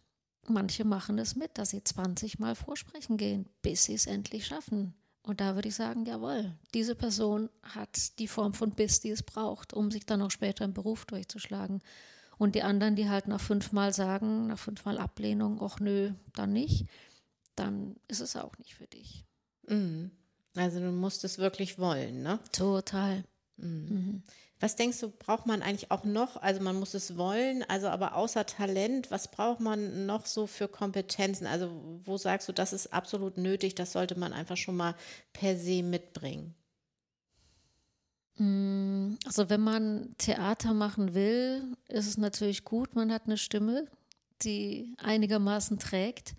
Manche 0.48 0.86
machen 0.86 1.20
es 1.20 1.36
mit, 1.36 1.58
dass 1.58 1.72
sie 1.72 1.84
20 1.84 2.40
Mal 2.40 2.56
vorsprechen 2.56 3.18
gehen, 3.18 3.50
bis 3.62 3.86
sie 3.86 3.94
es 3.94 4.06
endlich 4.08 4.48
schaffen. 4.48 4.94
Und 5.24 5.40
da 5.40 5.56
würde 5.56 5.68
ich 5.68 5.76
sagen, 5.76 6.06
jawohl, 6.06 6.52
diese 6.74 6.96
Person 6.96 7.50
hat 7.62 8.18
die 8.20 8.28
Form 8.28 8.54
von 8.54 8.72
Biss, 8.72 9.02
die 9.02 9.12
es 9.12 9.22
braucht, 9.22 9.74
um 9.74 9.92
sich 9.92 10.06
dann 10.06 10.22
auch 10.22 10.32
später 10.32 10.66
im 10.66 10.74
Beruf 10.74 11.06
durchzuschlagen. 11.06 11.82
Und 12.38 12.56
die 12.56 12.64
anderen, 12.64 12.96
die 12.96 13.08
halt 13.08 13.28
nach 13.28 13.42
fünfmal 13.42 13.94
sagen, 13.94 14.48
nach 14.48 14.58
fünfmal 14.58 14.98
Ablehnung, 14.98 15.60
ach 15.62 15.80
nö, 15.80 16.14
dann 16.34 16.54
nicht, 16.54 16.88
dann 17.62 17.96
ist 18.08 18.20
es 18.20 18.36
auch 18.36 18.58
nicht 18.58 18.76
für 18.76 18.88
dich. 18.88 19.26
Mhm. 19.68 20.12
Also 20.56 20.80
du 20.80 20.92
musst 20.92 21.24
es 21.24 21.38
wirklich 21.38 21.80
wollen, 21.80 22.24
ne? 22.24 22.40
Total. 22.52 23.24
Mhm. 23.58 23.88
Mhm. 23.90 24.24
Was 24.60 24.76
denkst 24.76 25.00
du, 25.00 25.10
braucht 25.10 25.48
man 25.48 25.64
eigentlich 25.64 25.90
auch 25.90 26.04
noch? 26.04 26.38
Also 26.38 26.62
man 26.62 26.76
muss 26.76 26.94
es 26.94 27.18
wollen, 27.18 27.64
also 27.68 27.88
aber 27.88 28.16
außer 28.16 28.46
Talent, 28.46 29.10
was 29.10 29.32
braucht 29.32 29.60
man 29.60 30.06
noch 30.06 30.28
so 30.28 30.46
für 30.46 30.68
Kompetenzen? 30.68 31.48
Also 31.48 31.72
wo 32.04 32.18
sagst 32.18 32.48
du, 32.48 32.54
das 32.54 32.72
ist 32.72 32.94
absolut 32.94 33.38
nötig, 33.38 33.74
das 33.74 33.92
sollte 33.92 34.18
man 34.20 34.34
einfach 34.34 34.58
schon 34.58 34.78
mal 34.78 34.96
per 35.34 35.58
se 35.58 35.82
mitbringen? 35.82 36.54
Mm, 38.38 39.16
also 39.26 39.50
wenn 39.50 39.62
man 39.62 40.16
Theater 40.20 40.76
machen 40.76 41.16
will, 41.16 41.76
ist 41.88 42.08
es 42.08 42.18
natürlich 42.18 42.64
gut, 42.64 42.96
man 42.96 43.12
hat 43.12 43.24
eine 43.26 43.38
Stimme, 43.38 43.88
die 44.44 44.94
einigermaßen 44.98 45.80
trägt. 45.80 46.36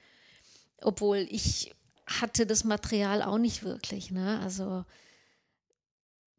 Obwohl 0.85 1.26
ich 1.30 1.74
hatte 2.07 2.47
das 2.47 2.64
Material 2.64 3.22
auch 3.22 3.39
nicht 3.39 3.62
wirklich. 3.62 4.11
Ne? 4.11 4.41
Also 4.41 4.85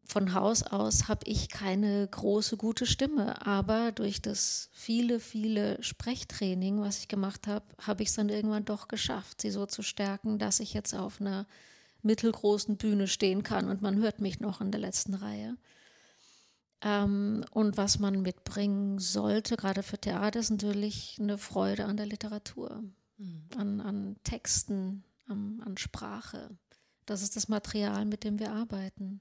von 0.06 0.34
Haus 0.34 0.62
aus 0.62 1.08
habe 1.08 1.26
ich 1.26 1.48
keine 1.48 2.06
große 2.06 2.56
gute 2.56 2.86
Stimme, 2.86 3.44
aber 3.46 3.90
durch 3.92 4.20
das 4.20 4.68
viele, 4.72 5.18
viele 5.18 5.82
Sprechtraining, 5.82 6.80
was 6.80 6.98
ich 6.98 7.08
gemacht 7.08 7.46
habe, 7.46 7.64
habe 7.80 8.02
ich 8.02 8.10
es 8.10 8.14
dann 8.14 8.28
irgendwann 8.28 8.66
doch 8.66 8.88
geschafft, 8.88 9.40
sie 9.40 9.50
so 9.50 9.66
zu 9.66 9.82
stärken, 9.82 10.38
dass 10.38 10.60
ich 10.60 10.74
jetzt 10.74 10.94
auf 10.94 11.20
einer 11.20 11.46
mittelgroßen 12.02 12.76
Bühne 12.76 13.08
stehen 13.08 13.42
kann 13.42 13.68
und 13.68 13.80
man 13.80 13.96
hört 13.96 14.20
mich 14.20 14.40
noch 14.40 14.60
in 14.60 14.70
der 14.70 14.80
letzten 14.80 15.14
Reihe. 15.14 15.56
Ähm, 16.82 17.44
und 17.50 17.78
was 17.78 17.98
man 17.98 18.20
mitbringen 18.20 18.98
sollte, 18.98 19.56
gerade 19.56 19.82
für 19.82 19.98
Theater, 19.98 20.38
ist 20.38 20.50
natürlich 20.50 21.16
eine 21.18 21.38
Freude 21.38 21.86
an 21.86 21.96
der 21.96 22.06
Literatur. 22.06 22.84
An, 23.56 23.80
an 23.80 24.16
Texten, 24.24 25.04
an, 25.26 25.60
an 25.64 25.76
Sprache. 25.76 26.56
Das 27.06 27.22
ist 27.22 27.36
das 27.36 27.48
Material, 27.48 28.04
mit 28.04 28.24
dem 28.24 28.38
wir 28.38 28.52
arbeiten. 28.52 29.20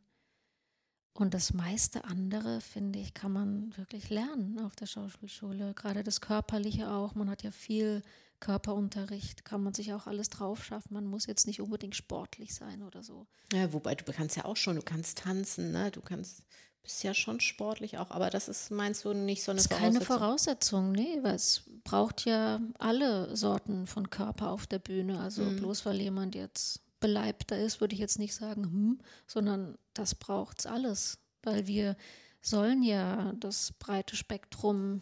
Und 1.14 1.36
das 1.36 1.54
meiste 1.54 2.06
andere, 2.06 2.60
finde 2.60 2.98
ich, 3.00 3.14
kann 3.14 3.32
man 3.32 3.78
wirklich 3.78 4.10
lernen 4.10 4.60
auf 4.60 4.76
der 4.76 4.88
Schauspielschule. 4.88 5.76
Gerade 5.76 6.04
das 6.04 6.22
Körperliche 6.22 6.90
auch. 6.90 7.14
Man 7.14 7.30
hat 7.30 7.44
ja 7.44 7.52
viel 7.52 8.02
Körperunterricht, 8.40 9.46
kann 9.46 9.62
man 9.62 9.74
sich 9.74 9.94
auch 9.94 10.08
alles 10.08 10.30
drauf 10.30 10.66
schaffen. 10.66 10.94
Man 10.94 11.06
muss 11.06 11.28
jetzt 11.28 11.46
nicht 11.46 11.62
unbedingt 11.62 11.96
sportlich 11.96 12.56
sein 12.56 12.82
oder 12.82 13.04
so. 13.04 13.28
Ja, 13.54 13.72
wobei 13.74 13.94
du 13.94 14.12
kannst 14.12 14.36
ja 14.36 14.46
auch 14.46 14.58
schon, 14.58 14.76
du 14.76 14.82
kannst 14.82 15.20
tanzen, 15.20 15.72
ne? 15.72 15.92
Du 15.92 16.02
kannst, 16.02 16.44
bist 16.84 17.04
ja 17.04 17.14
schon 17.14 17.40
sportlich 17.40 17.98
auch, 17.98 18.12
aber 18.12 18.30
das 18.30 18.50
ist, 18.50 18.70
meinst 18.70 19.06
du, 19.06 19.14
nicht 19.14 19.44
so 19.44 19.52
eine 19.52 19.58
das 19.58 19.66
ist 19.66 19.72
Voraussetzung? 19.72 19.94
keine 19.94 20.06
Voraussetzung, 20.06 20.92
nee, 20.92 21.20
weil 21.22 21.36
es 21.36 21.64
braucht 21.84 22.26
ja 22.26 22.62
alle 22.78 23.36
Sorten 23.36 23.88
von 23.88 24.10
Körper 24.10 24.52
auf 24.52 24.68
der 24.68 24.80
Bühne. 24.80 25.20
Also 25.20 25.44
mhm. 25.44 25.58
bloß 25.58 25.86
weil 25.86 26.00
jemand 26.02 26.36
jetzt 26.36 26.82
beleibter 27.00 27.58
ist, 27.58 27.82
würde 27.82 27.94
ich 27.96 28.00
jetzt 28.00 28.20
nicht 28.20 28.36
sagen, 28.36 28.64
hm, 28.64 29.00
sondern 29.28 29.78
das 29.94 30.16
braucht 30.16 30.60
es 30.60 30.66
alles, 30.66 31.20
weil 31.42 31.68
wir 31.68 31.98
sollen 32.42 32.84
ja 32.84 33.34
das 33.40 33.74
breite 33.74 34.16
Spektrum 34.16 35.02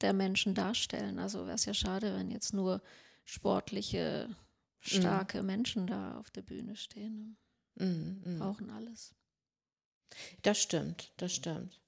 der 0.00 0.12
Menschen 0.12 0.54
darstellen. 0.54 1.18
Also 1.18 1.46
wäre 1.46 1.56
es 1.56 1.64
ja 1.64 1.74
schade, 1.74 2.14
wenn 2.14 2.30
jetzt 2.30 2.54
nur 2.54 2.82
sportliche, 3.24 4.28
starke 4.80 5.40
mhm. 5.40 5.46
Menschen 5.46 5.86
da 5.86 6.18
auf 6.18 6.30
der 6.30 6.42
Bühne 6.42 6.76
stehen. 6.76 7.36
Ne? 7.76 7.86
Mhm, 7.86 8.22
mh. 8.24 8.38
Brauchen 8.38 8.70
alles. 8.70 9.14
Das 10.42 10.60
stimmt, 10.60 11.12
das 11.16 11.34
stimmt. 11.34 11.78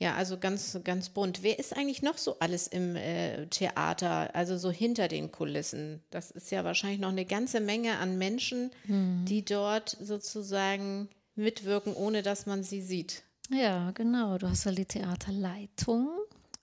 Ja, 0.00 0.14
also 0.14 0.38
ganz, 0.38 0.78
ganz 0.84 1.08
bunt. 1.08 1.42
Wer 1.42 1.58
ist 1.58 1.76
eigentlich 1.76 2.02
noch 2.02 2.18
so 2.18 2.38
alles 2.38 2.68
im 2.68 2.94
äh, 2.94 3.46
Theater, 3.46 4.34
also 4.34 4.56
so 4.56 4.70
hinter 4.70 5.08
den 5.08 5.32
Kulissen? 5.32 6.02
Das 6.10 6.30
ist 6.30 6.52
ja 6.52 6.62
wahrscheinlich 6.62 7.00
noch 7.00 7.08
eine 7.08 7.24
ganze 7.24 7.60
Menge 7.60 7.98
an 7.98 8.16
Menschen, 8.16 8.70
mhm. 8.86 9.24
die 9.24 9.44
dort 9.44 9.96
sozusagen 10.00 11.08
mitwirken, 11.34 11.94
ohne 11.94 12.22
dass 12.22 12.46
man 12.46 12.62
sie 12.62 12.80
sieht. 12.80 13.24
Ja, 13.50 13.90
genau. 13.90 14.38
Du 14.38 14.48
hast 14.48 14.64
ja 14.64 14.72
die 14.72 14.84
Theaterleitung 14.84 16.10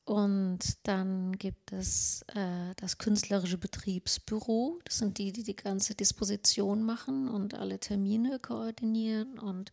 und 0.05 0.59
dann 0.84 1.34
gibt 1.38 1.74
es 1.74 2.24
äh, 2.36 2.74
das 2.78 2.99
künstlerische 2.99 3.57
Betriebsbüro. 3.57 4.80
Das 4.86 4.99
sind 4.99 5.18
die, 5.18 5.34
die 5.34 5.43
die 5.43 5.55
ganze 5.55 5.95
Disposition 5.95 6.84
machen 6.84 7.28
und 7.28 7.55
alle 7.55 7.80
Termine 7.80 8.39
koordinieren 8.39 9.39
und 9.39 9.72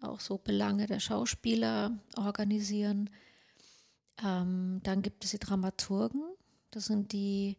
auch 0.00 0.20
so 0.20 0.38
Belange 0.38 0.86
der 0.86 1.00
Schauspieler 1.00 1.98
organisieren. 2.16 3.10
Ähm, 4.22 4.80
dann 4.82 5.02
gibt 5.02 5.24
es 5.24 5.30
die 5.30 5.38
Dramaturgen, 5.38 6.22
das 6.70 6.86
sind 6.86 7.12
die 7.12 7.56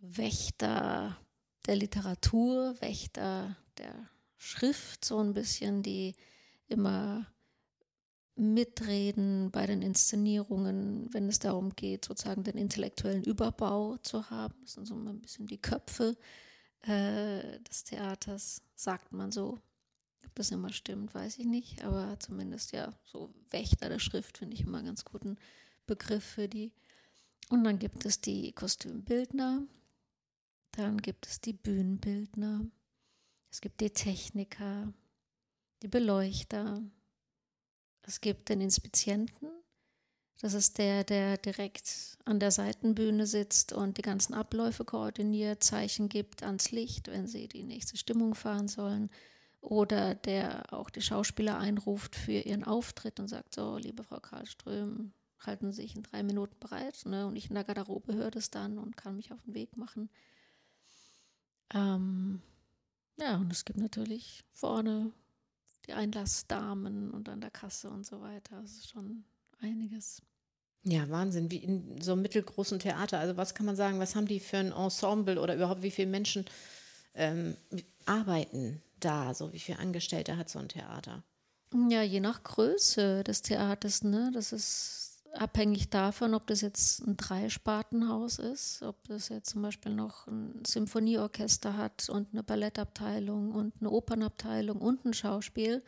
Wächter 0.00 1.16
der 1.66 1.76
Literatur, 1.76 2.76
Wächter 2.80 3.56
der 3.78 4.08
Schrift, 4.36 5.04
so 5.04 5.18
ein 5.18 5.32
bisschen, 5.34 5.82
die 5.82 6.14
immer 6.66 7.26
mitreden 8.36 9.50
bei 9.50 9.66
den 9.66 9.80
Inszenierungen, 9.80 11.12
wenn 11.12 11.28
es 11.28 11.38
darum 11.38 11.74
geht, 11.76 12.04
sozusagen 12.04 12.42
den 12.42 12.58
intellektuellen 12.58 13.22
Überbau 13.22 13.96
zu 13.98 14.28
haben. 14.28 14.54
Das 14.62 14.72
sind 14.72 14.86
so 14.86 14.94
ein 14.94 15.20
bisschen 15.20 15.46
die 15.46 15.60
Köpfe 15.60 16.16
äh, 16.82 17.60
des 17.60 17.84
Theaters, 17.84 18.62
sagt 18.74 19.12
man 19.12 19.30
so 19.30 19.60
ob 20.26 20.34
das 20.34 20.50
immer 20.50 20.72
stimmt, 20.72 21.14
weiß 21.14 21.38
ich 21.38 21.46
nicht, 21.46 21.84
aber 21.84 22.18
zumindest 22.18 22.72
ja, 22.72 22.92
so 23.04 23.32
Wächter 23.50 23.88
der 23.88 23.98
Schrift 23.98 24.38
finde 24.38 24.54
ich 24.54 24.62
immer 24.62 24.78
einen 24.78 24.88
ganz 24.88 25.04
guten 25.04 25.36
Begriff 25.86 26.24
für 26.24 26.48
die. 26.48 26.72
Und 27.50 27.64
dann 27.64 27.78
gibt 27.78 28.04
es 28.06 28.20
die 28.20 28.52
Kostümbildner, 28.52 29.62
dann 30.72 30.98
gibt 30.98 31.26
es 31.26 31.40
die 31.40 31.52
Bühnenbildner, 31.52 32.66
es 33.50 33.60
gibt 33.60 33.80
die 33.80 33.90
Techniker, 33.90 34.92
die 35.82 35.88
Beleuchter, 35.88 36.82
es 38.02 38.20
gibt 38.20 38.48
den 38.48 38.60
Inspizienten, 38.60 39.50
das 40.40 40.54
ist 40.54 40.78
der, 40.78 41.04
der 41.04 41.36
direkt 41.38 42.18
an 42.24 42.40
der 42.40 42.50
Seitenbühne 42.50 43.26
sitzt 43.26 43.72
und 43.72 43.98
die 43.98 44.02
ganzen 44.02 44.34
Abläufe 44.34 44.84
koordiniert, 44.84 45.62
Zeichen 45.62 46.08
gibt 46.08 46.42
ans 46.42 46.70
Licht, 46.70 47.08
wenn 47.08 47.26
sie 47.26 47.46
die 47.46 47.62
nächste 47.62 47.96
Stimmung 47.96 48.34
fahren 48.34 48.68
sollen 48.68 49.10
oder 49.64 50.14
der 50.14 50.72
auch 50.72 50.90
die 50.90 51.00
Schauspieler 51.00 51.58
einruft 51.58 52.16
für 52.16 52.32
ihren 52.32 52.64
Auftritt 52.64 53.18
und 53.18 53.28
sagt, 53.28 53.54
so, 53.54 53.78
liebe 53.78 54.04
Frau 54.04 54.20
Karlström, 54.20 55.12
halten 55.40 55.72
Sie 55.72 55.82
sich 55.82 55.96
in 55.96 56.02
drei 56.02 56.22
Minuten 56.22 56.56
bereit. 56.60 57.04
Ne? 57.06 57.26
Und 57.26 57.36
ich 57.36 57.48
in 57.48 57.54
der 57.54 57.64
Garderobe 57.64 58.14
höre 58.14 58.30
das 58.30 58.50
dann 58.50 58.78
und 58.78 58.96
kann 58.96 59.16
mich 59.16 59.32
auf 59.32 59.42
den 59.42 59.54
Weg 59.54 59.76
machen. 59.76 60.10
Ähm, 61.72 62.42
ja, 63.18 63.36
und 63.36 63.50
es 63.50 63.64
gibt 63.64 63.78
natürlich 63.78 64.44
vorne 64.52 65.12
die 65.86 65.94
Einlassdamen 65.94 67.10
und 67.10 67.28
an 67.28 67.40
der 67.40 67.50
Kasse 67.50 67.88
und 67.88 68.04
so 68.04 68.20
weiter. 68.20 68.60
Das 68.60 68.72
ist 68.72 68.90
schon 68.90 69.24
einiges. 69.60 70.20
Ja, 70.82 71.08
Wahnsinn, 71.08 71.50
wie 71.50 71.58
in 71.58 72.02
so 72.02 72.12
einem 72.12 72.22
mittelgroßen 72.22 72.78
Theater. 72.78 73.18
Also 73.18 73.38
was 73.38 73.54
kann 73.54 73.64
man 73.64 73.76
sagen, 73.76 73.98
was 73.98 74.14
haben 74.14 74.26
die 74.26 74.40
für 74.40 74.58
ein 74.58 74.72
Ensemble 74.72 75.40
oder 75.40 75.54
überhaupt 75.54 75.82
wie 75.82 75.90
viele 75.90 76.10
Menschen 76.10 76.44
ähm, 77.14 77.56
arbeiten 78.04 78.82
da? 79.00 79.34
So 79.34 79.52
wie 79.52 79.58
viele 79.58 79.78
Angestellte 79.78 80.36
hat 80.36 80.48
so 80.48 80.58
ein 80.58 80.68
Theater? 80.68 81.22
Ja, 81.88 82.02
je 82.02 82.20
nach 82.20 82.42
Größe 82.42 83.24
des 83.24 83.42
Theaters, 83.42 84.04
ne? 84.04 84.30
Das 84.32 84.52
ist 84.52 85.22
abhängig 85.32 85.90
davon, 85.90 86.34
ob 86.34 86.46
das 86.46 86.60
jetzt 86.60 87.00
ein 87.00 87.16
Dreispartenhaus 87.16 88.38
ist, 88.38 88.82
ob 88.82 89.02
das 89.08 89.28
jetzt 89.28 89.50
zum 89.50 89.62
Beispiel 89.62 89.92
noch 89.92 90.26
ein 90.26 90.62
Symphonieorchester 90.64 91.76
hat 91.76 92.08
und 92.08 92.28
eine 92.32 92.42
Ballettabteilung 92.42 93.52
und 93.52 93.74
eine 93.80 93.90
Opernabteilung 93.90 94.80
und 94.80 95.04
ein 95.04 95.14
Schauspiel. 95.14 95.82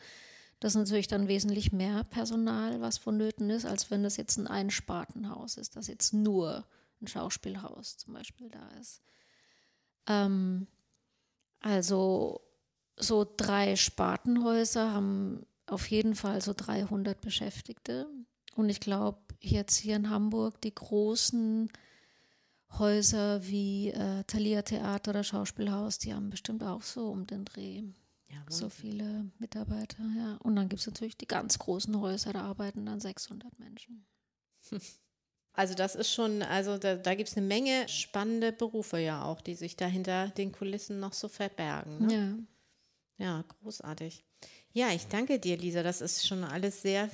Das 0.59 0.73
ist 0.73 0.79
natürlich 0.79 1.07
dann 1.07 1.27
wesentlich 1.27 1.71
mehr 1.71 2.03
Personal, 2.03 2.81
was 2.81 2.97
vonnöten 2.97 3.49
ist, 3.49 3.65
als 3.65 3.91
wenn 3.91 4.03
das 4.03 4.17
jetzt 4.17 4.37
ein 4.37 4.47
Einspartenhaus 4.47 5.57
ist, 5.57 5.75
das 5.75 5.87
jetzt 5.87 6.13
nur 6.13 6.65
ein 7.01 7.07
Schauspielhaus 7.07 7.97
zum 7.97 8.13
Beispiel 8.13 8.49
da 8.49 8.67
ist. 8.79 9.01
Ähm, 10.07 10.67
also 11.59 12.41
so 12.97 13.25
drei 13.37 13.75
Spartenhäuser 13.75 14.91
haben 14.91 15.45
auf 15.67 15.89
jeden 15.89 16.15
Fall 16.15 16.41
so 16.41 16.53
300 16.55 17.21
Beschäftigte. 17.21 18.07
Und 18.55 18.69
ich 18.69 18.79
glaube, 18.79 19.19
jetzt 19.39 19.77
hier 19.77 19.95
in 19.95 20.09
Hamburg 20.09 20.59
die 20.61 20.73
großen 20.73 21.69
Häuser 22.77 23.45
wie 23.45 23.89
äh, 23.89 24.23
Thalia 24.25 24.61
Theater 24.61 25.11
oder 25.11 25.23
Schauspielhaus, 25.23 25.99
die 25.99 26.13
haben 26.13 26.29
bestimmt 26.29 26.63
auch 26.63 26.81
so 26.81 27.09
um 27.09 27.27
den 27.27 27.45
Dreh. 27.45 27.83
Ja, 28.29 28.43
so 28.49 28.67
viele 28.67 29.31
Mitarbeiter, 29.39 30.03
ja. 30.17 30.35
Und 30.43 30.57
dann 30.57 30.67
gibt 30.67 30.81
es 30.81 30.87
natürlich 30.87 31.17
die 31.17 31.27
ganz 31.27 31.59
großen 31.59 31.97
Häuser, 32.01 32.33
da 32.33 32.41
arbeiten 32.41 32.85
dann 32.85 32.99
600 32.99 33.57
Menschen. 33.59 34.05
Also 35.53 35.73
das 35.73 35.95
ist 35.95 36.13
schon, 36.13 36.43
also 36.43 36.77
da, 36.77 36.97
da 36.97 37.15
gibt 37.15 37.29
es 37.29 37.35
eine 37.35 37.47
Menge 37.47 37.89
spannende 37.89 38.51
Berufe 38.51 38.99
ja 38.99 39.25
auch, 39.25 39.41
die 39.41 39.55
sich 39.55 39.75
dahinter 39.75 40.27
den 40.27 40.51
Kulissen 40.51 40.99
noch 40.99 41.13
so 41.13 41.27
verbergen. 41.27 42.05
Ne? 42.05 42.13
Ja. 42.13 42.37
Ja, 43.17 43.43
großartig. 43.61 44.23
Ja, 44.73 44.89
ich 44.89 45.07
danke 45.07 45.39
dir, 45.39 45.57
Lisa. 45.57 45.81
Das 45.83 46.01
ist 46.01 46.27
schon 46.27 46.43
alles 46.43 46.81
sehr 46.81 47.09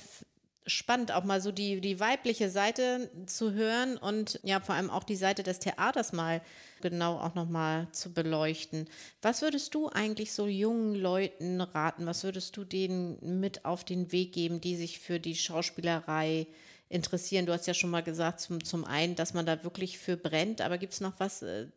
spannend, 0.66 1.12
auch 1.12 1.24
mal 1.24 1.40
so 1.40 1.52
die, 1.52 1.80
die 1.80 2.00
weibliche 2.00 2.48
Seite 2.50 3.10
zu 3.26 3.52
hören 3.52 3.98
und 3.98 4.40
ja, 4.42 4.60
vor 4.60 4.74
allem 4.74 4.90
auch 4.90 5.04
die 5.04 5.16
Seite 5.16 5.42
des 5.42 5.58
Theaters 5.58 6.12
mal 6.12 6.40
genau 6.80 7.18
auch 7.18 7.34
nochmal 7.34 7.88
zu 7.92 8.12
beleuchten. 8.12 8.88
Was 9.20 9.42
würdest 9.42 9.74
du 9.74 9.88
eigentlich 9.90 10.32
so 10.32 10.46
jungen 10.46 10.94
Leuten 10.94 11.60
raten? 11.60 12.06
Was 12.06 12.24
würdest 12.24 12.56
du 12.56 12.64
denen 12.64 13.40
mit 13.40 13.64
auf 13.66 13.84
den 13.84 14.10
Weg 14.10 14.32
geben, 14.32 14.60
die 14.60 14.76
sich 14.76 15.00
für 15.00 15.20
die 15.20 15.36
Schauspielerei 15.36 16.46
interessieren? 16.88 17.44
Du 17.44 17.52
hast 17.52 17.66
ja 17.66 17.74
schon 17.74 17.90
mal 17.90 18.02
gesagt, 18.02 18.40
zum, 18.40 18.64
zum 18.64 18.84
einen, 18.86 19.16
dass 19.16 19.34
man 19.34 19.44
da 19.44 19.64
wirklich 19.64 19.98
für 19.98 20.16
brennt, 20.16 20.62
aber 20.62 20.78
gibt 20.78 20.94
es 20.94 21.00
noch 21.02 21.20
was, 21.20 21.42
äh, 21.42 21.68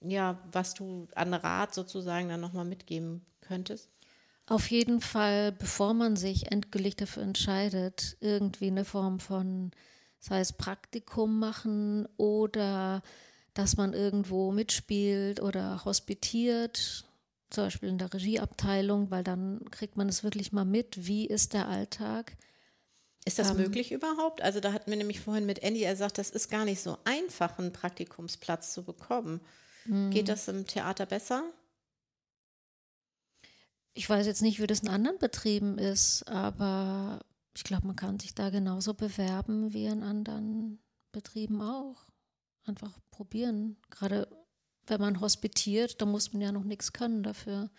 ja, 0.00 0.42
was 0.50 0.72
du 0.72 1.06
an 1.14 1.34
Rat 1.34 1.74
sozusagen 1.74 2.30
dann 2.30 2.40
nochmal 2.40 2.64
mitgeben 2.64 3.26
könntest? 3.42 3.90
Auf 4.46 4.70
jeden 4.70 5.00
Fall, 5.00 5.52
bevor 5.52 5.94
man 5.94 6.16
sich 6.16 6.50
endgültig 6.50 6.96
dafür 6.96 7.22
entscheidet, 7.22 8.16
irgendwie 8.20 8.68
eine 8.68 8.84
Form 8.84 9.20
von, 9.20 9.70
sei 10.18 10.40
es 10.40 10.52
Praktikum 10.52 11.38
machen 11.38 12.08
oder 12.16 13.02
dass 13.54 13.76
man 13.76 13.92
irgendwo 13.92 14.50
mitspielt 14.50 15.40
oder 15.40 15.84
hospitiert, 15.84 17.04
zum 17.50 17.64
Beispiel 17.64 17.90
in 17.90 17.98
der 17.98 18.12
Regieabteilung, 18.12 19.10
weil 19.10 19.22
dann 19.22 19.70
kriegt 19.70 19.96
man 19.96 20.08
es 20.08 20.24
wirklich 20.24 20.52
mal 20.52 20.64
mit, 20.64 21.06
wie 21.06 21.26
ist 21.26 21.52
der 21.52 21.68
Alltag. 21.68 22.36
Ist 23.24 23.38
das 23.38 23.50
ähm, 23.50 23.58
möglich 23.58 23.92
überhaupt? 23.92 24.42
Also 24.42 24.58
da 24.58 24.72
hatten 24.72 24.90
wir 24.90 24.98
nämlich 24.98 25.20
vorhin 25.20 25.46
mit 25.46 25.60
Andy, 25.60 25.82
er 25.82 25.96
sagt, 25.96 26.18
das 26.18 26.30
ist 26.30 26.50
gar 26.50 26.64
nicht 26.64 26.80
so 26.80 26.98
einfach, 27.04 27.58
einen 27.58 27.72
Praktikumsplatz 27.72 28.72
zu 28.72 28.82
bekommen. 28.82 29.40
Geht 30.10 30.28
das 30.28 30.46
im 30.46 30.66
Theater 30.66 31.06
besser? 31.06 31.42
Ich 33.94 34.08
weiß 34.08 34.26
jetzt 34.26 34.42
nicht, 34.42 34.60
wie 34.60 34.66
das 34.66 34.80
in 34.80 34.88
anderen 34.88 35.18
Betrieben 35.18 35.78
ist, 35.78 36.26
aber 36.28 37.20
ich 37.54 37.64
glaube, 37.64 37.86
man 37.86 37.96
kann 37.96 38.18
sich 38.18 38.34
da 38.34 38.50
genauso 38.50 38.94
bewerben 38.94 39.72
wie 39.74 39.86
in 39.86 40.02
anderen 40.02 40.78
Betrieben 41.12 41.60
auch. 41.60 42.06
Einfach 42.64 42.98
probieren. 43.10 43.76
Gerade 43.90 44.28
wenn 44.86 45.00
man 45.00 45.20
hospitiert, 45.20 46.00
da 46.00 46.06
muss 46.06 46.32
man 46.32 46.42
ja 46.42 46.52
noch 46.52 46.64
nichts 46.64 46.92
können 46.92 47.22
dafür. 47.22 47.70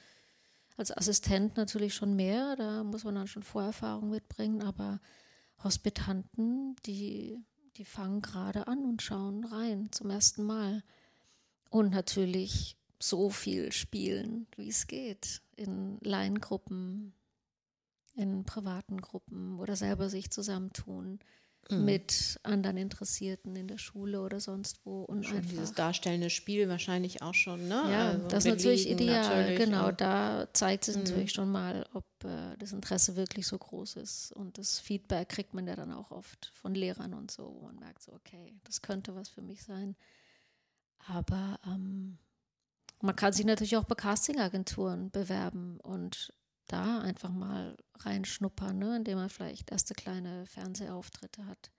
Als 0.78 0.96
Assistent 0.96 1.58
natürlich 1.58 1.94
schon 1.96 2.16
mehr, 2.16 2.56
da 2.56 2.84
muss 2.84 3.04
man 3.04 3.16
dann 3.16 3.28
schon 3.28 3.44
Vorerfahrung 3.44 4.10
mitbringen, 4.10 4.62
aber 4.62 5.00
Hospitanten, 5.64 6.76
die, 6.86 7.38
die 7.78 7.86
fangen 7.86 8.22
gerade 8.22 8.68
an 8.68 8.84
und 8.84 9.02
schauen 9.02 9.44
rein 9.46 9.92
zum 9.92 10.10
ersten 10.10 10.44
Mal. 10.44 10.84
Und 11.70 11.92
natürlich 11.92 12.78
so 13.00 13.30
viel 13.30 13.72
spielen, 13.72 14.48
wie 14.56 14.70
es 14.70 14.88
geht, 14.88 15.42
in 15.56 16.00
Laiengruppen, 16.02 17.14
in 18.16 18.44
privaten 18.46 19.02
Gruppen 19.02 19.60
oder 19.60 19.76
selber 19.76 20.10
sich 20.10 20.32
zusammentun 20.32 21.20
mhm. 21.70 21.86
mit 21.86 22.40
anderen 22.44 22.78
Interessierten 22.78 23.56
in 23.56 23.68
der 23.68 23.78
Schule 23.78 24.22
oder 24.22 24.40
sonst 24.40 24.86
wo. 24.86 25.04
Und 25.04 25.26
schon 25.26 25.38
einfach, 25.38 25.50
dieses 25.50 25.74
darstellende 25.74 26.30
Spiel 26.30 26.70
wahrscheinlich 26.70 27.22
auch 27.22 27.34
schon, 27.34 27.68
ne? 27.68 27.84
Ja, 27.90 28.10
also 28.10 28.28
das 28.28 28.46
ist 28.46 28.52
natürlich 28.52 28.90
ideal. 28.90 29.42
Natürlich 29.42 29.60
genau, 29.60 29.92
da 29.92 30.48
zeigt 30.54 30.88
es 30.88 30.96
mhm. 30.96 31.04
natürlich 31.04 31.32
schon 31.32 31.52
mal, 31.52 31.88
ob 31.94 32.06
äh, 32.24 32.58
das 32.58 32.74
Interesse 32.74 33.16
wirklich 33.16 33.48
so 33.48 33.58
groß 33.58 33.98
ist. 33.98 34.32
Und 34.34 34.58
das 34.58 34.80
Feedback 34.80 35.30
kriegt 35.30 35.54
man 35.54 35.68
ja 35.68 35.76
dann 35.76 35.92
auch 35.92 36.12
oft 36.12 36.52
von 36.54 36.76
Lehrern 36.76 37.14
und 37.14 37.32
so, 37.32 37.56
wo 37.56 37.66
man 37.66 37.78
merkt, 37.78 38.02
so, 38.02 38.14
okay, 38.14 38.60
das 38.64 38.82
könnte 38.82 39.16
was 39.16 39.30
für 39.30 39.42
mich 39.42 39.64
sein. 39.64 39.96
Aber 41.06 41.60
ähm, 41.66 42.18
man 43.04 43.18
kann 43.18 43.34
sich 43.34 43.46
natürlich 43.46 43.76
auch 43.76 43.84
bei 43.84 43.96
Castingagenturen 43.96 45.12
bewerben 45.12 45.78
und 45.82 46.34
da 46.68 47.02
einfach 47.02 47.32
mal 47.32 47.76
reinschnuppern, 48.00 48.80
ne? 48.80 48.96
indem 48.96 49.18
man 49.18 49.30
vielleicht 49.30 49.72
erste 49.72 49.94
kleine 49.94 50.46
Fernsehauftritte 50.46 51.46
hat, 51.46 51.72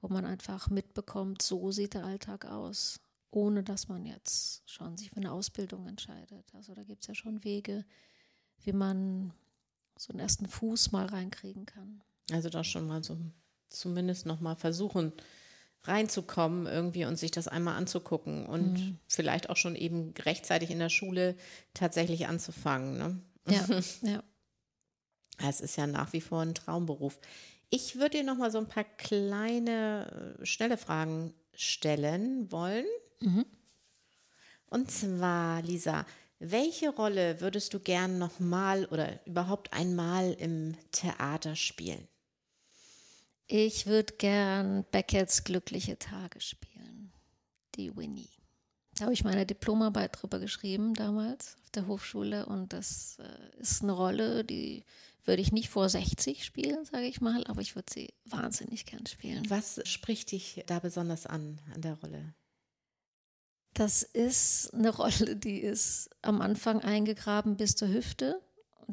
wo 0.00 0.08
man 0.08 0.24
einfach 0.24 0.70
mitbekommt, 0.70 1.42
so 1.42 1.70
sieht 1.70 1.92
der 1.92 2.06
Alltag 2.06 2.46
aus, 2.46 2.98
ohne 3.30 3.62
dass 3.62 3.88
man 3.88 4.06
jetzt 4.06 4.62
schon 4.70 4.96
sich 4.96 5.10
für 5.10 5.18
eine 5.18 5.32
Ausbildung 5.32 5.86
entscheidet. 5.86 6.46
Also 6.54 6.74
da 6.74 6.82
gibt 6.82 7.02
es 7.02 7.08
ja 7.08 7.14
schon 7.14 7.44
Wege, 7.44 7.84
wie 8.62 8.72
man 8.72 9.34
so 9.98 10.12
einen 10.12 10.20
ersten 10.20 10.48
Fuß 10.48 10.92
mal 10.92 11.06
reinkriegen 11.06 11.66
kann. 11.66 12.02
Also 12.30 12.48
da 12.48 12.64
schon 12.64 12.86
mal 12.86 13.04
so 13.04 13.18
zumindest 13.68 14.24
noch 14.24 14.40
mal 14.40 14.56
versuchen 14.56 15.12
reinzukommen 15.84 16.66
irgendwie 16.66 17.04
und 17.04 17.16
sich 17.16 17.30
das 17.30 17.48
einmal 17.48 17.76
anzugucken 17.76 18.46
und 18.46 18.74
mhm. 18.74 18.98
vielleicht 19.06 19.50
auch 19.50 19.56
schon 19.56 19.76
eben 19.76 20.12
rechtzeitig 20.18 20.70
in 20.70 20.78
der 20.78 20.88
Schule 20.88 21.36
tatsächlich 21.74 22.26
anzufangen. 22.26 22.98
Ne? 22.98 23.20
Ja, 23.48 23.64
ja. 24.02 24.22
Es 25.48 25.60
ist 25.60 25.76
ja 25.76 25.86
nach 25.86 26.12
wie 26.12 26.20
vor 26.20 26.42
ein 26.42 26.54
Traumberuf. 26.54 27.18
Ich 27.70 27.96
würde 27.96 28.18
dir 28.18 28.24
noch 28.24 28.36
mal 28.36 28.50
so 28.50 28.58
ein 28.58 28.66
paar 28.66 28.84
kleine, 28.84 30.36
äh, 30.40 30.46
schnelle 30.46 30.76
Fragen 30.76 31.34
stellen 31.54 32.50
wollen. 32.50 32.86
Mhm. 33.20 33.46
Und 34.66 34.90
zwar, 34.90 35.62
Lisa, 35.62 36.04
welche 36.38 36.90
Rolle 36.90 37.40
würdest 37.40 37.74
du 37.74 37.80
gern 37.80 38.18
noch 38.18 38.38
mal 38.38 38.84
oder 38.86 39.24
überhaupt 39.26 39.72
einmal 39.72 40.32
im 40.34 40.76
Theater 40.92 41.56
spielen? 41.56 42.06
Ich 43.50 43.86
würde 43.86 44.12
gern 44.18 44.84
Beckett's 44.90 45.42
Glückliche 45.42 45.98
Tage 45.98 46.38
spielen. 46.40 47.12
Die 47.76 47.96
Winnie. 47.96 48.28
Da 48.96 49.04
habe 49.04 49.14
ich 49.14 49.24
meine 49.24 49.46
Diplomarbeit 49.46 50.20
drüber 50.20 50.38
geschrieben 50.38 50.92
damals 50.92 51.56
auf 51.62 51.70
der 51.70 51.86
Hochschule 51.86 52.44
und 52.44 52.74
das 52.74 53.16
äh, 53.20 53.60
ist 53.60 53.82
eine 53.82 53.92
Rolle, 53.92 54.44
die 54.44 54.84
würde 55.24 55.40
ich 55.40 55.50
nicht 55.50 55.70
vor 55.70 55.88
60 55.88 56.44
spielen, 56.44 56.84
sage 56.84 57.06
ich 57.06 57.20
mal, 57.22 57.46
aber 57.46 57.62
ich 57.62 57.74
würde 57.74 57.90
sie 57.92 58.12
wahnsinnig 58.26 58.84
gern 58.84 59.06
spielen. 59.06 59.48
Was 59.48 59.80
spricht 59.88 60.32
dich 60.32 60.62
da 60.66 60.80
besonders 60.80 61.26
an, 61.26 61.60
an 61.74 61.80
der 61.80 61.94
Rolle? 61.94 62.34
Das 63.72 64.02
ist 64.02 64.74
eine 64.74 64.90
Rolle, 64.90 65.36
die 65.36 65.60
ist 65.60 66.10
am 66.20 66.42
Anfang 66.42 66.80
eingegraben 66.80 67.56
bis 67.56 67.76
zur 67.76 67.88
Hüfte 67.88 68.42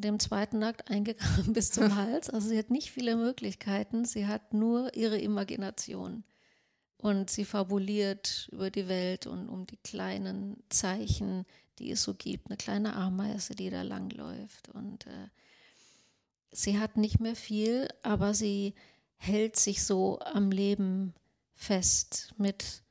im 0.04 0.18
zweiten 0.18 0.62
Akt 0.62 0.90
eingegraben 0.90 1.52
bis 1.52 1.70
zum 1.70 1.96
Hals. 1.96 2.30
Also 2.30 2.48
sie 2.48 2.58
hat 2.58 2.70
nicht 2.70 2.90
viele 2.90 3.16
Möglichkeiten, 3.16 4.04
sie 4.04 4.26
hat 4.26 4.52
nur 4.52 4.94
ihre 4.94 5.18
Imagination. 5.18 6.24
Und 6.98 7.30
sie 7.30 7.44
fabuliert 7.44 8.48
über 8.52 8.70
die 8.70 8.88
Welt 8.88 9.26
und 9.26 9.48
um 9.48 9.66
die 9.66 9.76
kleinen 9.76 10.62
Zeichen, 10.70 11.44
die 11.78 11.90
es 11.90 12.02
so 12.02 12.14
gibt. 12.14 12.46
Eine 12.46 12.56
kleine 12.56 12.96
Ameise, 12.96 13.54
die 13.54 13.70
da 13.70 13.82
langläuft. 13.82 14.70
Und 14.70 15.06
äh, 15.06 15.28
sie 16.50 16.78
hat 16.78 16.96
nicht 16.96 17.20
mehr 17.20 17.36
viel, 17.36 17.88
aber 18.02 18.32
sie 18.32 18.74
hält 19.18 19.56
sich 19.56 19.84
so 19.84 20.20
am 20.20 20.50
Leben 20.50 21.14
fest 21.54 22.34
mit 22.38 22.82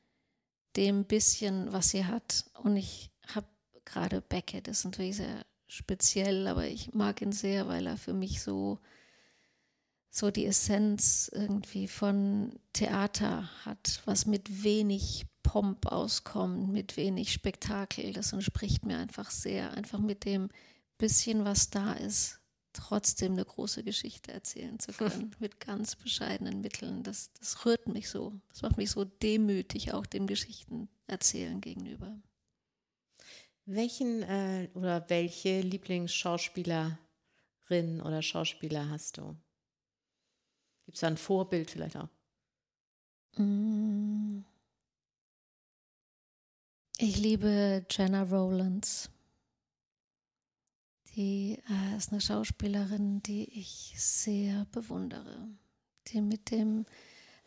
dem 0.76 1.06
bisschen, 1.06 1.72
was 1.74 1.90
sie 1.90 2.06
hat. 2.06 2.46
Und 2.62 2.78
ich 2.78 3.12
habe 3.34 3.48
gerade 3.86 4.22
Beckett, 4.22 4.68
das 4.68 4.80
ist 4.80 4.86
natürlich 4.86 5.18
sehr 5.18 5.46
speziell, 5.68 6.48
aber 6.48 6.68
ich 6.68 6.94
mag 6.94 7.22
ihn 7.22 7.32
sehr, 7.32 7.68
weil 7.68 7.88
er 7.88 7.98
für 7.98 8.14
mich 8.14 8.42
so 8.42 8.80
so 10.16 10.32
die 10.32 10.46
Essenz 10.46 11.30
irgendwie 11.34 11.90
von 11.90 12.58
Theater 12.72 13.50
hat, 13.66 14.02
was 14.06 14.26
mit 14.26 14.64
wenig 14.64 15.26
Pomp 15.44 15.88
auskommt, 15.88 16.70
mit 16.70 16.96
wenig 16.96 17.34
Spektakel. 17.34 18.14
Das 18.14 18.32
entspricht 18.32 18.86
mir 18.86 18.98
einfach 18.98 19.30
sehr, 19.30 19.74
einfach 19.74 20.00
mit 20.00 20.24
dem 20.24 20.48
bisschen, 20.98 21.44
was 21.44 21.70
da 21.70 21.92
ist, 21.94 22.40
trotzdem 22.72 23.34
eine 23.34 23.44
große 23.44 23.84
Geschichte 23.84 24.32
erzählen 24.32 24.80
zu 24.80 24.94
können, 24.94 25.36
mit 25.40 25.60
ganz 25.60 25.98
bescheidenen 25.98 26.62
Mitteln. 26.62 27.04
Das, 27.04 27.34
das 27.34 27.66
rührt 27.66 27.90
mich 27.90 28.10
so. 28.10 28.34
Das 28.50 28.62
macht 28.62 28.78
mich 28.78 28.92
so 28.92 29.04
demütig 29.04 29.92
auch 29.94 30.06
dem 30.06 30.28
Geschichten 30.28 30.88
erzählen 31.08 31.60
gegenüber. 31.60 32.18
Welchen 33.66 34.22
äh, 34.24 34.70
oder 34.76 35.10
welche 35.10 35.62
Lieblingsschauspielerin 35.62 36.98
oder 38.02 38.22
Schauspieler 38.22 38.90
hast 38.90 39.18
du? 39.18 39.36
Gibt 40.86 40.98
es 40.98 41.02
da 41.02 41.08
ein 41.08 41.18
Vorbild 41.18 41.72
vielleicht 41.72 41.98
auch? 41.98 42.10
Mm. 43.38 44.42
Ich 46.98 47.18
liebe 47.18 47.86
Jenna 47.90 48.22
Rowlands. 48.24 49.10
Die 51.16 51.60
äh, 51.70 51.98
ist 51.98 52.12
eine 52.12 52.22
Schauspielerin, 52.22 53.24
die 53.24 53.60
ich 53.60 53.96
sehr 53.98 54.66
bewundere, 54.72 55.48
die 56.08 56.22
mit 56.22 56.52
dem 56.52 56.86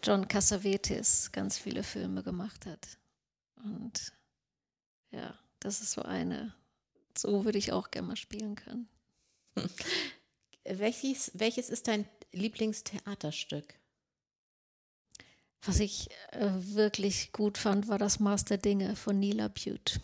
John 0.03 0.27
Cassavetes 0.27 1.31
ganz 1.33 1.59
viele 1.59 1.85
Filme 1.85 2.25
gemacht 2.25 2.66
hat. 2.66 2.99
Und 3.57 4.12
ja, 5.11 5.39
das 5.61 5.80
ist 5.80 5.92
so 5.92 6.02
eine, 6.02 6.54
so 7.16 7.44
würde 7.44 7.59
ich 7.59 7.72
auch 7.72 7.90
gerne 7.90 8.09
mal 8.09 8.16
spielen 8.16 8.54
können. 8.54 8.88
Welches, 10.64 11.32
welches 11.34 11.70
ist 11.70 11.88
dein 11.88 12.06
Lieblingstheaterstück? 12.32 13.74
Was 15.62 15.80
ich 15.80 16.09
äh, 16.30 16.50
wirklich 16.52 17.32
gut 17.32 17.59
fand, 17.59 17.88
war 17.88 17.98
das 17.98 18.20
Master 18.20 18.59
Dinge 18.59 18.94
von 18.94 19.18
Nila 19.18 19.48
Butte. 19.48 20.00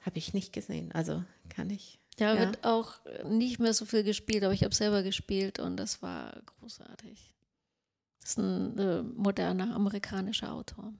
Habe 0.00 0.18
ich 0.18 0.34
nicht 0.34 0.52
gesehen, 0.52 0.92
also 0.92 1.24
kann 1.48 1.70
ich. 1.70 1.98
Ja, 2.18 2.34
ja, 2.34 2.40
wird 2.40 2.64
auch 2.64 2.98
nicht 3.24 3.60
mehr 3.60 3.72
so 3.72 3.84
viel 3.84 4.02
gespielt, 4.02 4.42
aber 4.44 4.52
ich 4.52 4.64
habe 4.64 4.74
selber 4.74 5.02
gespielt 5.02 5.58
und 5.58 5.76
das 5.76 6.02
war 6.02 6.42
großartig. 6.60 7.34
Das 8.20 8.30
ist 8.30 8.38
ein 8.38 8.78
äh, 8.78 9.02
moderner 9.02 9.74
amerikanischer 9.74 10.52
Autor. 10.52 10.92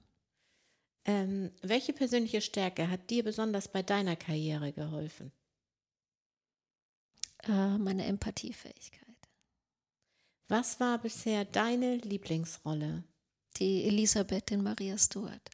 Ähm, 1.09 1.50
welche 1.62 1.94
persönliche 1.94 2.42
Stärke 2.42 2.90
hat 2.90 3.09
dir 3.09 3.24
besonders 3.24 3.66
bei 3.66 3.82
deiner 3.82 4.14
Karriere 4.14 4.74
geholfen? 4.74 5.32
Äh, 7.44 7.78
meine 7.78 8.04
Empathiefähigkeit. 8.04 9.16
Was 10.48 10.80
war 10.80 10.98
bisher 10.98 11.46
deine 11.46 11.96
Lieblingsrolle? 11.96 13.04
Die 13.56 13.84
Elisabeth 13.84 14.50
in 14.50 14.62
Maria 14.62 14.98
Stuart. 14.98 15.48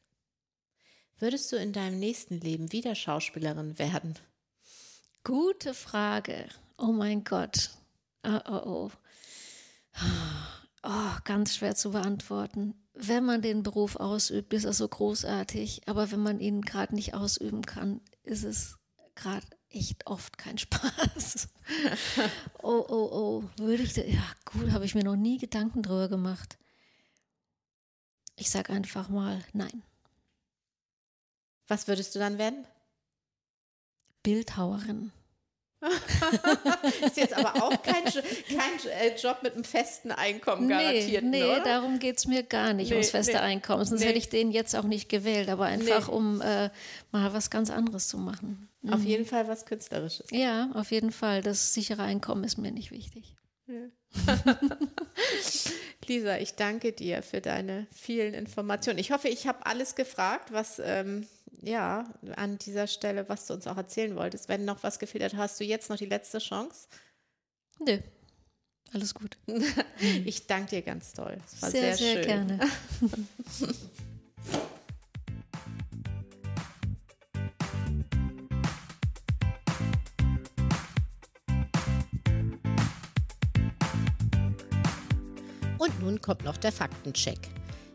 Würdest 1.21 1.53
du 1.53 1.57
in 1.57 1.73
deinem 1.73 2.01
nächsten 2.01 2.41
Leben 2.41 2.73
wieder 2.73 2.97
Schauspielerin 2.97 3.79
werden? 3.79 4.19
Gute 5.23 5.73
Frage. 5.73 6.49
Oh 6.79 6.91
mein 6.91 7.23
Gott. 7.23 7.71
Oh, 8.25 8.41
oh, 8.49 8.63
oh. 8.67 8.91
Oh, 10.87 11.17
ganz 11.25 11.57
schwer 11.57 11.75
zu 11.75 11.93
beantworten. 11.93 12.75
Wenn 12.93 13.25
man 13.25 13.41
den 13.41 13.63
Beruf 13.63 13.97
ausübt, 13.97 14.53
ist 14.53 14.65
er 14.65 14.75
so 14.75 14.87
großartig, 14.87 15.89
aber 15.89 16.11
wenn 16.11 16.21
man 16.21 16.41
ihn 16.41 16.61
gerade 16.61 16.95
nicht 16.95 17.15
ausüben 17.15 17.63
kann, 17.63 18.03
ist 18.23 18.45
es 18.45 18.77
gerade 19.15 19.47
echt 19.71 20.07
oft 20.07 20.37
kein 20.37 20.59
Spaß. 20.59 21.49
oh, 22.63 22.85
oh, 22.87 23.09
oh, 23.13 23.45
würde 23.57 23.83
ich, 23.83 23.97
ja 23.97 24.23
gut, 24.45 24.73
habe 24.73 24.85
ich 24.85 24.95
mir 24.95 25.05
noch 25.05 25.17
nie 25.17 25.39
Gedanken 25.39 25.83
drüber 25.83 26.09
gemacht. 26.09 26.59
Ich 28.37 28.51
sage 28.51 28.71
einfach 28.71 29.09
mal 29.09 29.43
nein. 29.55 29.83
Was 31.67 31.89
würdest 31.89 32.15
du 32.15 32.19
dann 32.19 32.37
werden? 32.37 32.67
Bildhauerin. 34.23 35.13
ist 37.07 37.17
jetzt 37.17 37.35
aber 37.35 37.63
auch 37.63 37.83
kein, 37.83 38.05
kein 38.05 38.91
äh, 39.01 39.15
Job 39.17 39.39
mit 39.43 39.55
einem 39.55 39.65
festen 39.65 40.13
Einkommen 40.13 40.69
garantiert. 40.69 41.25
Nee, 41.25 41.43
nee 41.43 41.45
oder? 41.45 41.63
darum 41.63 41.99
geht 41.99 42.19
es 42.19 42.27
mir 42.27 42.43
gar 42.43 42.73
nicht, 42.73 42.91
nee, 42.91 42.97
ums 42.97 43.11
feste 43.11 43.33
nee, 43.33 43.39
Einkommen. 43.39 43.85
Sonst 43.85 44.05
hätte 44.05 44.19
ich 44.19 44.29
den 44.29 44.51
jetzt 44.51 44.75
auch 44.75 44.85
nicht 44.85 45.09
gewählt, 45.09 45.49
aber 45.49 45.65
einfach 45.67 46.09
um 46.09 46.41
äh, 46.41 46.71
mal 47.13 47.33
was 47.33 47.51
ganz 47.51 47.71
anderes 47.71 48.09
zu 48.09 48.19
machen. 48.19 48.69
Mhm. 48.83 48.93
Auf 48.93 49.05
jeden 49.05 49.27
Fall 49.27 49.49
was 49.49 49.67
Künstlerisches. 49.67 50.27
Ja, 50.31 50.71
auf 50.75 50.91
jeden 50.91 51.13
Fall. 51.13 51.43
Das 51.43 51.75
sichere 51.75 52.03
Einkommen 52.03 52.45
ist 52.45 52.59
mir 52.59 52.73
nicht 52.73 52.91
wichtig. 52.91 53.37
Ja. 53.67 53.89
Lisa, 56.07 56.39
ich 56.39 56.55
danke 56.55 56.93
dir 56.93 57.23
für 57.23 57.41
deine 57.41 57.87
vielen 57.93 58.35
Informationen. 58.35 58.99
Ich 58.99 59.11
hoffe, 59.11 59.29
ich 59.29 59.47
habe 59.47 59.65
alles 59.67 59.95
gefragt, 59.95 60.53
was 60.53 60.81
ähm, 60.85 61.27
ja 61.63 62.05
an 62.37 62.59
dieser 62.59 62.87
Stelle, 62.87 63.29
was 63.29 63.47
du 63.47 63.55
uns 63.55 63.67
auch 63.67 63.77
erzählen 63.77 64.15
wolltest. 64.17 64.49
Wenn 64.49 64.65
noch 64.65 64.83
was 64.83 64.99
gefehlt 64.99 65.25
hat, 65.25 65.35
hast 65.37 65.59
du 65.61 65.65
jetzt 65.65 65.91
noch 65.91 65.97
die 65.97 66.07
letzte 66.07 66.39
Chance? 66.39 66.89
Nö. 67.81 67.99
Alles 68.93 69.15
gut. 69.15 69.37
ich 70.25 70.47
danke 70.47 70.77
dir 70.77 70.83
ganz 70.83 71.13
toll. 71.13 71.37
Es 71.47 71.63
war 71.63 71.71
sehr, 71.71 71.97
sehr, 71.97 71.97
sehr 71.97 72.23
schön. 72.23 72.49
gerne. 72.49 72.61
Und 85.79 86.01
nun 86.01 86.21
kommt 86.21 86.45
noch 86.45 86.57
der 86.57 86.73
Faktencheck. 86.73 87.39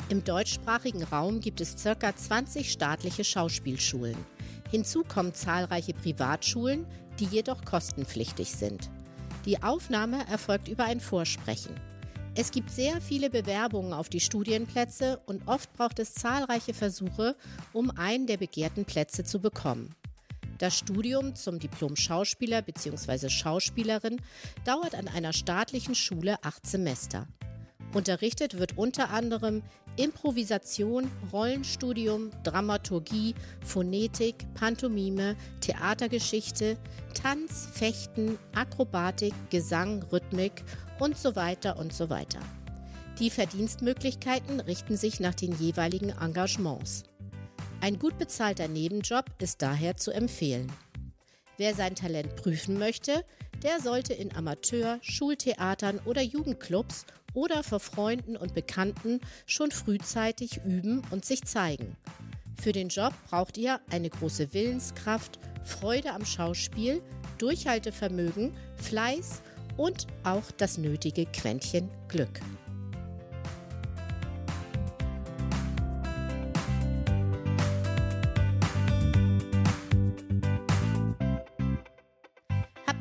Im 0.09 0.23
deutschsprachigen 0.23 1.03
Raum 1.03 1.39
gibt 1.39 1.61
es 1.61 1.75
ca. 1.83 2.15
20 2.15 2.71
staatliche 2.71 3.23
Schauspielschulen. 3.23 4.17
Hinzu 4.71 5.03
kommen 5.03 5.35
zahlreiche 5.35 5.93
Privatschulen, 5.93 6.87
die 7.19 7.25
jedoch 7.25 7.63
kostenpflichtig 7.63 8.49
sind. 8.49 8.89
Die 9.45 9.61
Aufnahme 9.61 10.27
erfolgt 10.27 10.67
über 10.67 10.85
ein 10.85 10.99
Vorsprechen. 10.99 11.75
Es 12.33 12.49
gibt 12.49 12.71
sehr 12.71 13.01
viele 13.01 13.29
Bewerbungen 13.29 13.93
auf 13.93 14.09
die 14.09 14.19
Studienplätze 14.19 15.19
und 15.27 15.47
oft 15.47 15.71
braucht 15.73 15.99
es 15.99 16.15
zahlreiche 16.15 16.73
Versuche, 16.73 17.35
um 17.71 17.91
einen 17.91 18.25
der 18.25 18.37
begehrten 18.37 18.85
Plätze 18.85 19.23
zu 19.23 19.39
bekommen. 19.39 19.93
Das 20.57 20.75
Studium 20.75 21.35
zum 21.35 21.59
Diplom 21.59 21.95
Schauspieler 21.95 22.63
bzw. 22.63 23.29
Schauspielerin 23.29 24.19
dauert 24.65 24.95
an 24.95 25.07
einer 25.07 25.33
staatlichen 25.33 25.93
Schule 25.93 26.43
acht 26.43 26.65
Semester. 26.65 27.27
Unterrichtet 27.93 28.59
wird 28.59 28.77
unter 28.77 29.09
anderem 29.09 29.63
Improvisation, 29.95 31.09
Rollenstudium, 31.33 32.29
Dramaturgie, 32.43 33.35
Phonetik, 33.65 34.35
Pantomime, 34.53 35.35
Theatergeschichte, 35.61 36.77
Tanz, 37.15 37.67
Fechten, 37.73 38.37
Akrobatik, 38.53 39.33
Gesang, 39.49 40.03
Rhythmik 40.11 40.63
und 40.99 41.17
so 41.17 41.35
weiter 41.35 41.77
und 41.77 41.91
so 41.91 42.09
weiter. 42.09 42.39
Die 43.19 43.29
Verdienstmöglichkeiten 43.29 44.59
richten 44.61 44.95
sich 44.95 45.19
nach 45.19 45.35
den 45.35 45.51
jeweiligen 45.57 46.09
Engagements. 46.09 47.03
Ein 47.81 47.97
gut 47.97 48.17
bezahlter 48.17 48.67
Nebenjob 48.67 49.25
ist 49.39 49.61
daher 49.61 49.97
zu 49.97 50.11
empfehlen. 50.11 50.71
Wer 51.57 51.73
sein 51.75 51.95
Talent 51.95 52.37
prüfen 52.37 52.77
möchte, 52.79 53.25
der 53.63 53.81
sollte 53.81 54.13
in 54.13 54.33
Amateur-, 54.33 54.99
Schultheatern 55.01 55.99
oder 56.05 56.21
Jugendclubs 56.21 57.05
oder 57.33 57.63
vor 57.63 57.79
Freunden 57.79 58.35
und 58.35 58.53
Bekannten 58.53 59.19
schon 59.45 59.71
frühzeitig 59.71 60.61
üben 60.65 61.01
und 61.11 61.25
sich 61.25 61.43
zeigen. 61.43 61.95
Für 62.61 62.71
den 62.71 62.89
Job 62.89 63.13
braucht 63.29 63.57
ihr 63.57 63.79
eine 63.89 64.09
große 64.09 64.53
Willenskraft, 64.53 65.39
Freude 65.63 66.11
am 66.11 66.25
Schauspiel, 66.25 67.01
Durchhaltevermögen, 67.37 68.53
Fleiß 68.75 69.41
und 69.77 70.07
auch 70.23 70.51
das 70.57 70.77
nötige 70.77 71.25
Quäntchen 71.25 71.89
Glück. 72.09 72.41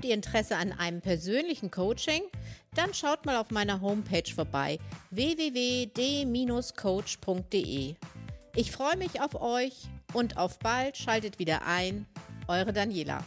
Ihr 0.08 0.14
Interesse 0.14 0.56
an 0.56 0.72
einem 0.72 1.00
persönlichen 1.00 1.70
Coaching? 1.70 2.22
Dann 2.74 2.92
schaut 2.94 3.26
mal 3.26 3.36
auf 3.36 3.50
meiner 3.50 3.80
Homepage 3.80 4.34
vorbei 4.34 4.80
www.d-coach.de. 5.10 7.94
Ich 8.56 8.72
freue 8.72 8.96
mich 8.96 9.20
auf 9.20 9.40
euch 9.40 9.74
und 10.14 10.36
auf 10.36 10.58
bald 10.58 10.96
schaltet 10.96 11.38
wieder 11.38 11.64
ein. 11.66 12.06
Eure 12.48 12.72
Daniela. 12.72 13.22